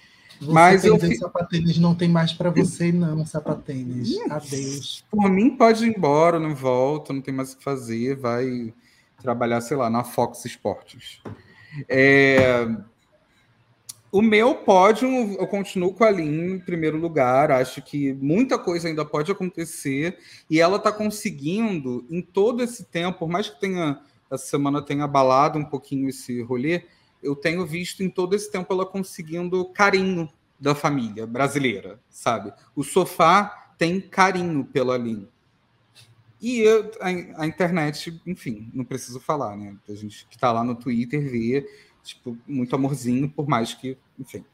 Você 0.41 0.53
Mas 0.53 0.84
eu 0.84 0.99
fi... 0.99 1.16
sapatênis 1.16 1.78
não 1.78 1.95
tem 1.95 2.09
mais 2.09 2.32
para 2.32 2.51
você, 2.51 2.93
não, 2.93 3.24
sapatênis. 3.24 4.16
Adeus. 4.30 5.05
Por 5.11 5.30
mim, 5.30 5.57
pode 5.57 5.84
ir 5.87 5.97
embora, 5.97 6.39
não 6.39 6.55
volta, 6.55 7.12
não 7.12 7.20
tem 7.20 7.34
mais 7.34 7.53
o 7.53 7.59
que 7.59 7.64
fazer, 7.64 8.16
vai 8.16 8.72
trabalhar, 9.20 9.61
sei 9.61 9.76
lá, 9.76 9.89
na 9.89 10.05
Fox 10.05 10.45
Sports. 10.45 11.20
É... 11.89 12.68
O 14.12 14.22
meu 14.22 14.55
pódio, 14.55 15.09
eu 15.09 15.47
continuo 15.47 15.93
com 15.93 16.05
a 16.05 16.11
Lin 16.11 16.55
em 16.55 16.59
primeiro 16.59 16.97
lugar. 16.97 17.51
Acho 17.51 17.82
que 17.82 18.14
muita 18.14 18.59
coisa 18.59 18.89
ainda 18.89 19.05
pode 19.05 19.30
acontecer. 19.30 20.16
E 20.49 20.61
ela 20.61 20.76
está 20.76 20.91
conseguindo, 20.91 22.07
em 22.09 22.22
todo 22.22 22.62
esse 22.62 22.84
tempo, 22.84 23.18
por 23.18 23.28
mais 23.28 23.51
que 23.51 23.61
tenha 23.61 24.01
essa 24.30 24.47
semana 24.47 24.82
tenha 24.82 25.05
abalado 25.05 25.59
um 25.59 25.64
pouquinho 25.64 26.09
esse 26.09 26.43
rolê, 26.43 26.82
eu 27.23 27.35
tenho 27.35 27.67
visto 27.67 28.03
em 28.03 28.11
todo 28.11 28.35
esse 28.35 28.51
tempo 28.51 28.73
ela 28.73 28.87
conseguindo 28.87 29.64
carinho 29.67 30.29
da 30.59 30.75
família 30.75 31.27
brasileira, 31.27 32.01
sabe? 32.09 32.53
O 32.75 32.83
sofá 32.83 33.73
tem 33.79 34.01
carinho 34.01 34.64
pela 34.64 34.97
Lin. 34.97 35.29
E 36.41 36.61
eu, 36.61 36.91
a, 37.01 37.43
a, 37.43 37.47
internet, 37.47 38.21
enfim, 38.27 38.71
não 38.73 38.85
preciso 38.85 39.19
falar, 39.19 39.57
né? 39.57 39.77
A 39.89 39.95
gente 39.95 40.27
que 40.27 40.37
está 40.37 40.53
lá 40.53 40.62
no 40.62 40.75
Twitter 40.75 41.21
vê, 41.21 41.67
tipo, 42.03 42.37
muito 42.47 42.75
amorzinho, 42.75 43.29
por 43.29 43.49
mais 43.49 43.75
que, 43.75 43.97
enfim, 44.19 44.45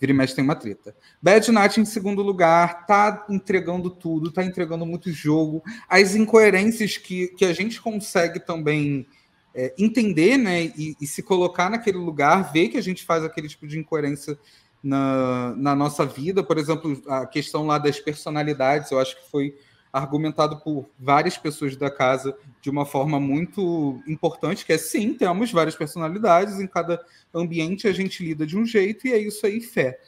vira 0.00 0.12
e 0.12 0.14
mexe 0.14 0.34
tem 0.34 0.44
uma 0.44 0.54
treta. 0.54 0.94
Bad 1.20 1.50
Night 1.50 1.80
em 1.80 1.84
segundo 1.84 2.22
lugar, 2.22 2.86
tá 2.86 3.26
entregando 3.28 3.90
tudo, 3.90 4.32
tá 4.32 4.44
entregando 4.44 4.86
muito 4.86 5.12
jogo. 5.12 5.62
As 5.88 6.14
incoerências 6.14 6.96
que, 6.96 7.28
que 7.28 7.44
a 7.44 7.52
gente 7.52 7.80
consegue 7.80 8.40
também 8.40 9.06
é, 9.54 9.74
entender 9.78 10.36
né, 10.36 10.64
e, 10.64 10.96
e, 11.00 11.06
se 11.06 11.22
colocar 11.22 11.70
naquele 11.70 11.98
lugar, 11.98 12.52
ver 12.52 12.68
que 12.68 12.78
a 12.78 12.82
gente 12.82 13.04
faz 13.04 13.22
aquele 13.22 13.48
tipo 13.48 13.66
de 13.66 13.78
incoerência 13.78 14.38
na, 14.82 15.54
na 15.56 15.74
nossa 15.74 16.06
vida. 16.06 16.42
Por 16.42 16.58
exemplo, 16.58 17.00
a 17.06 17.26
questão 17.26 17.66
lá 17.66 17.78
das 17.78 18.00
personalidades, 18.00 18.90
eu 18.90 18.98
acho 18.98 19.16
que 19.16 19.30
foi 19.30 19.54
argumentado 19.92 20.58
por 20.60 20.88
várias 20.98 21.36
pessoas 21.36 21.76
da 21.76 21.90
casa 21.90 22.34
de 22.62 22.70
uma 22.70 22.86
forma 22.86 23.20
muito 23.20 24.02
importante, 24.06 24.64
que 24.64 24.72
é 24.72 24.78
sim, 24.78 25.12
temos 25.12 25.52
várias 25.52 25.76
personalidades, 25.76 26.58
em 26.58 26.66
cada 26.66 27.04
ambiente 27.34 27.86
a 27.86 27.92
gente 27.92 28.24
lida 28.24 28.46
de 28.46 28.56
um 28.56 28.64
jeito, 28.64 29.06
e 29.06 29.12
é 29.12 29.18
isso 29.18 29.44
aí, 29.44 29.60
fé. 29.60 30.00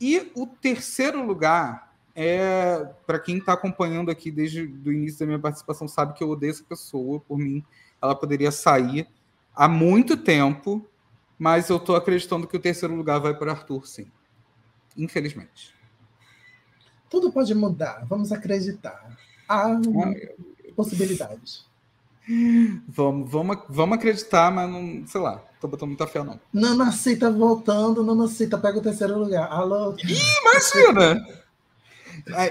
E 0.00 0.30
o 0.34 0.46
terceiro 0.46 1.24
lugar 1.24 1.92
é, 2.14 2.88
para 3.06 3.18
quem 3.18 3.38
está 3.38 3.52
acompanhando 3.52 4.10
aqui 4.10 4.30
desde 4.30 4.62
o 4.62 4.92
início 4.92 5.20
da 5.20 5.26
minha 5.26 5.38
participação, 5.38 5.88
sabe 5.88 6.14
que 6.14 6.22
eu 6.22 6.30
odeio 6.30 6.50
essa 6.50 6.64
pessoa, 6.64 7.20
por 7.20 7.38
mim, 7.38 7.64
ela 8.02 8.14
poderia 8.14 8.50
sair 8.50 9.06
há 9.54 9.68
muito 9.68 10.16
tempo, 10.16 10.84
mas 11.38 11.70
eu 11.70 11.76
estou 11.76 11.94
acreditando 11.94 12.46
que 12.46 12.56
o 12.56 12.60
terceiro 12.60 12.94
lugar 12.94 13.20
vai 13.20 13.34
para 13.34 13.52
Arthur, 13.52 13.86
sim. 13.86 14.10
Infelizmente. 14.96 15.74
Tudo 17.08 17.30
pode 17.30 17.54
mudar, 17.54 18.04
vamos 18.06 18.32
acreditar. 18.32 19.16
Há 19.48 19.66
ah, 19.66 19.80
possibilidades. 20.74 21.66
Vamos, 22.88 23.30
vamos, 23.30 23.58
vamos 23.68 23.98
acreditar, 23.98 24.50
mas 24.50 24.70
não, 24.70 25.06
sei 25.06 25.20
lá, 25.20 25.42
tô 25.60 25.68
botando 25.68 25.88
muita 25.88 26.06
fé, 26.06 26.22
não. 26.22 26.40
Nana 26.52 26.92
Cita 26.92 27.30
voltando, 27.30 28.04
Nana 28.04 28.28
Cita 28.28 28.56
pega 28.56 28.78
o 28.78 28.82
terceiro 28.82 29.18
lugar. 29.18 29.50
Alô? 29.50 29.94
Ih, 29.96 30.18
imagina! 30.40 31.26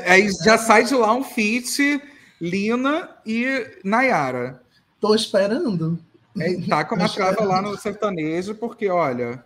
Aí 0.05 0.29
já 0.43 0.57
sai 0.57 0.83
de 0.83 0.93
lá 0.93 1.13
um 1.13 1.23
feat, 1.23 2.01
Lina 2.39 3.09
e 3.25 3.79
Nayara. 3.83 4.61
Tô 5.01 5.15
esperando. 5.15 5.99
É, 6.39 6.61
tá 6.61 6.85
com 6.85 6.95
uma 6.95 7.09
trava 7.09 7.43
lá 7.43 7.61
no 7.61 7.75
sertanejo, 7.75 8.53
porque, 8.55 8.87
olha, 8.87 9.43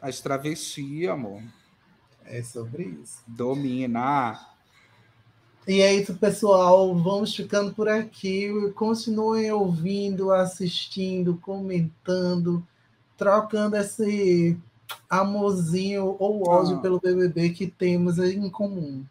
as 0.00 0.20
travestis, 0.20 1.08
amor. 1.08 1.42
É 2.24 2.42
sobre 2.42 2.84
isso. 2.84 3.18
Domina. 3.26 4.40
E 5.66 5.80
é 5.80 5.94
isso, 5.94 6.14
pessoal. 6.14 6.94
Vamos 6.94 7.34
ficando 7.34 7.74
por 7.74 7.88
aqui. 7.88 8.48
Continuem 8.76 9.50
ouvindo, 9.50 10.32
assistindo, 10.32 11.36
comentando, 11.42 12.66
trocando 13.18 13.76
esse 13.76 14.56
amorzinho 15.10 16.16
ou 16.20 16.48
ódio 16.48 16.76
ah. 16.76 16.80
pelo 16.80 17.00
BBB 17.00 17.50
que 17.50 17.66
temos 17.66 18.18
em 18.18 18.48
comum. 18.48 19.04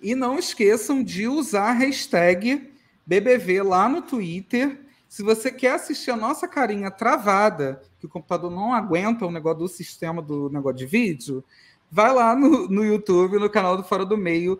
E 0.00 0.14
não 0.14 0.38
esqueçam 0.38 1.02
de 1.02 1.26
usar 1.26 1.70
a 1.70 1.72
hashtag 1.72 2.71
BBV 3.06 3.62
lá 3.62 3.88
no 3.88 4.02
Twitter. 4.02 4.80
Se 5.08 5.22
você 5.22 5.50
quer 5.50 5.74
assistir 5.74 6.10
a 6.10 6.16
nossa 6.16 6.48
carinha 6.48 6.90
travada, 6.90 7.82
que 7.98 8.06
o 8.06 8.08
computador 8.08 8.50
não 8.50 8.72
aguenta 8.72 9.26
o 9.26 9.30
negócio 9.30 9.58
do 9.60 9.68
sistema 9.68 10.22
do 10.22 10.48
negócio 10.48 10.78
de 10.78 10.86
vídeo, 10.86 11.44
vai 11.90 12.12
lá 12.12 12.34
no, 12.34 12.68
no 12.68 12.84
YouTube, 12.84 13.38
no 13.38 13.50
canal 13.50 13.76
do 13.76 13.84
Fora 13.84 14.06
do 14.06 14.16
Meio, 14.16 14.58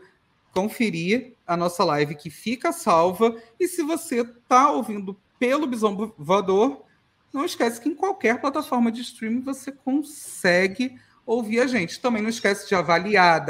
conferir 0.53 1.34
a 1.47 1.57
nossa 1.57 1.82
live 1.84 2.14
que 2.14 2.28
fica 2.28 2.72
salva. 2.72 3.34
E 3.59 3.66
se 3.66 3.82
você 3.82 4.20
está 4.20 4.70
ouvindo 4.70 5.16
pelo 5.38 5.66
Bison 5.66 6.12
Voador, 6.18 6.84
não 7.32 7.45
esquece 7.45 7.80
que 7.80 7.88
em 7.88 7.95
qualquer 7.95 8.40
plataforma 8.40 8.93
de 8.93 9.01
streaming 9.01 9.40
você 9.40 9.72
consegue 9.72 10.95
ouvir 11.24 11.61
a 11.61 11.66
gente. 11.66 12.01
Também 12.01 12.20
não 12.20 12.28
esquece 12.28 12.68
de 12.68 12.74
avaliar, 12.74 13.45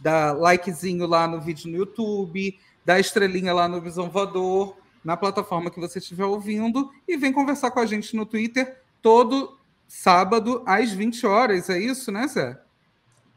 dar 0.00 0.32
likezinho 0.38 1.06
lá 1.06 1.26
no 1.26 1.40
vídeo 1.40 1.70
no 1.70 1.76
YouTube, 1.76 2.58
dar 2.84 3.00
estrelinha 3.00 3.52
lá 3.52 3.66
no 3.66 3.80
Visão 3.80 4.10
Voador, 4.10 4.76
na 5.04 5.16
plataforma 5.16 5.70
que 5.70 5.80
você 5.80 5.98
estiver 5.98 6.24
ouvindo, 6.24 6.90
e 7.06 7.16
vem 7.16 7.32
conversar 7.32 7.70
com 7.70 7.80
a 7.80 7.86
gente 7.86 8.16
no 8.16 8.26
Twitter 8.26 8.80
todo 9.02 9.58
sábado 9.86 10.62
às 10.66 10.90
20 10.90 11.26
horas. 11.26 11.68
É 11.68 11.78
isso, 11.78 12.10
né, 12.10 12.26
Zé? 12.26 12.58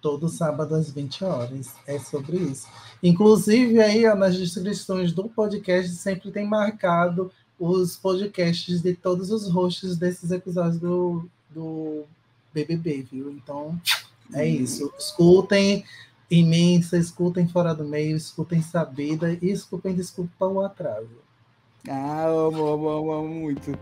Todo 0.02 0.30
sábado 0.30 0.76
às 0.76 0.90
20 0.90 1.24
horas. 1.24 1.74
É 1.86 2.00
sobre 2.00 2.38
isso. 2.38 2.68
Inclusive, 3.02 3.82
aí 3.82 4.08
ó, 4.08 4.16
nas 4.16 4.36
descrições 4.36 5.12
do 5.12 5.30
podcast 5.30 5.92
sempre 5.96 6.32
tem 6.32 6.48
marcado 6.48 7.32
os 7.60 7.98
podcasts 7.98 8.82
de 8.82 8.94
todos 8.94 9.32
os 9.32 9.50
hosts 9.50 9.98
desses 9.98 10.32
episódios 10.32 10.80
do, 10.80 11.28
do 11.50 12.04
BBB, 12.54 13.08
viu? 13.12 13.32
Então, 13.32 13.80
é 14.34 14.44
hum. 14.44 14.46
isso. 14.46 14.94
Escutem 14.98 15.84
imensa, 16.30 16.98
escutem 16.98 17.48
fora 17.48 17.74
do 17.74 17.84
meio, 17.86 18.18
escutem 18.18 18.62
sabida 18.62 19.38
e 19.42 19.50
escutem 19.50 19.94
desculpa 19.94 20.46
o 20.46 20.62
atraso. 20.62 21.28
Ah, 21.90 22.26
amo, 22.26 22.68
amo, 22.68 22.90
amo, 22.90 23.12
amo 23.14 23.28
muito. 23.28 23.78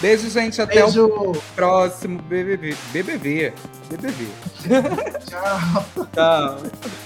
Beijo, 0.00 0.30
gente. 0.30 0.62
Até 0.62 0.82
Beijo. 0.82 1.06
o 1.06 1.32
próximo 1.56 2.22
BBB. 2.22 2.76
BBB. 2.92 3.52
BBB. 3.88 4.28
Tchau. 5.26 6.06
Tchau. 6.12 6.98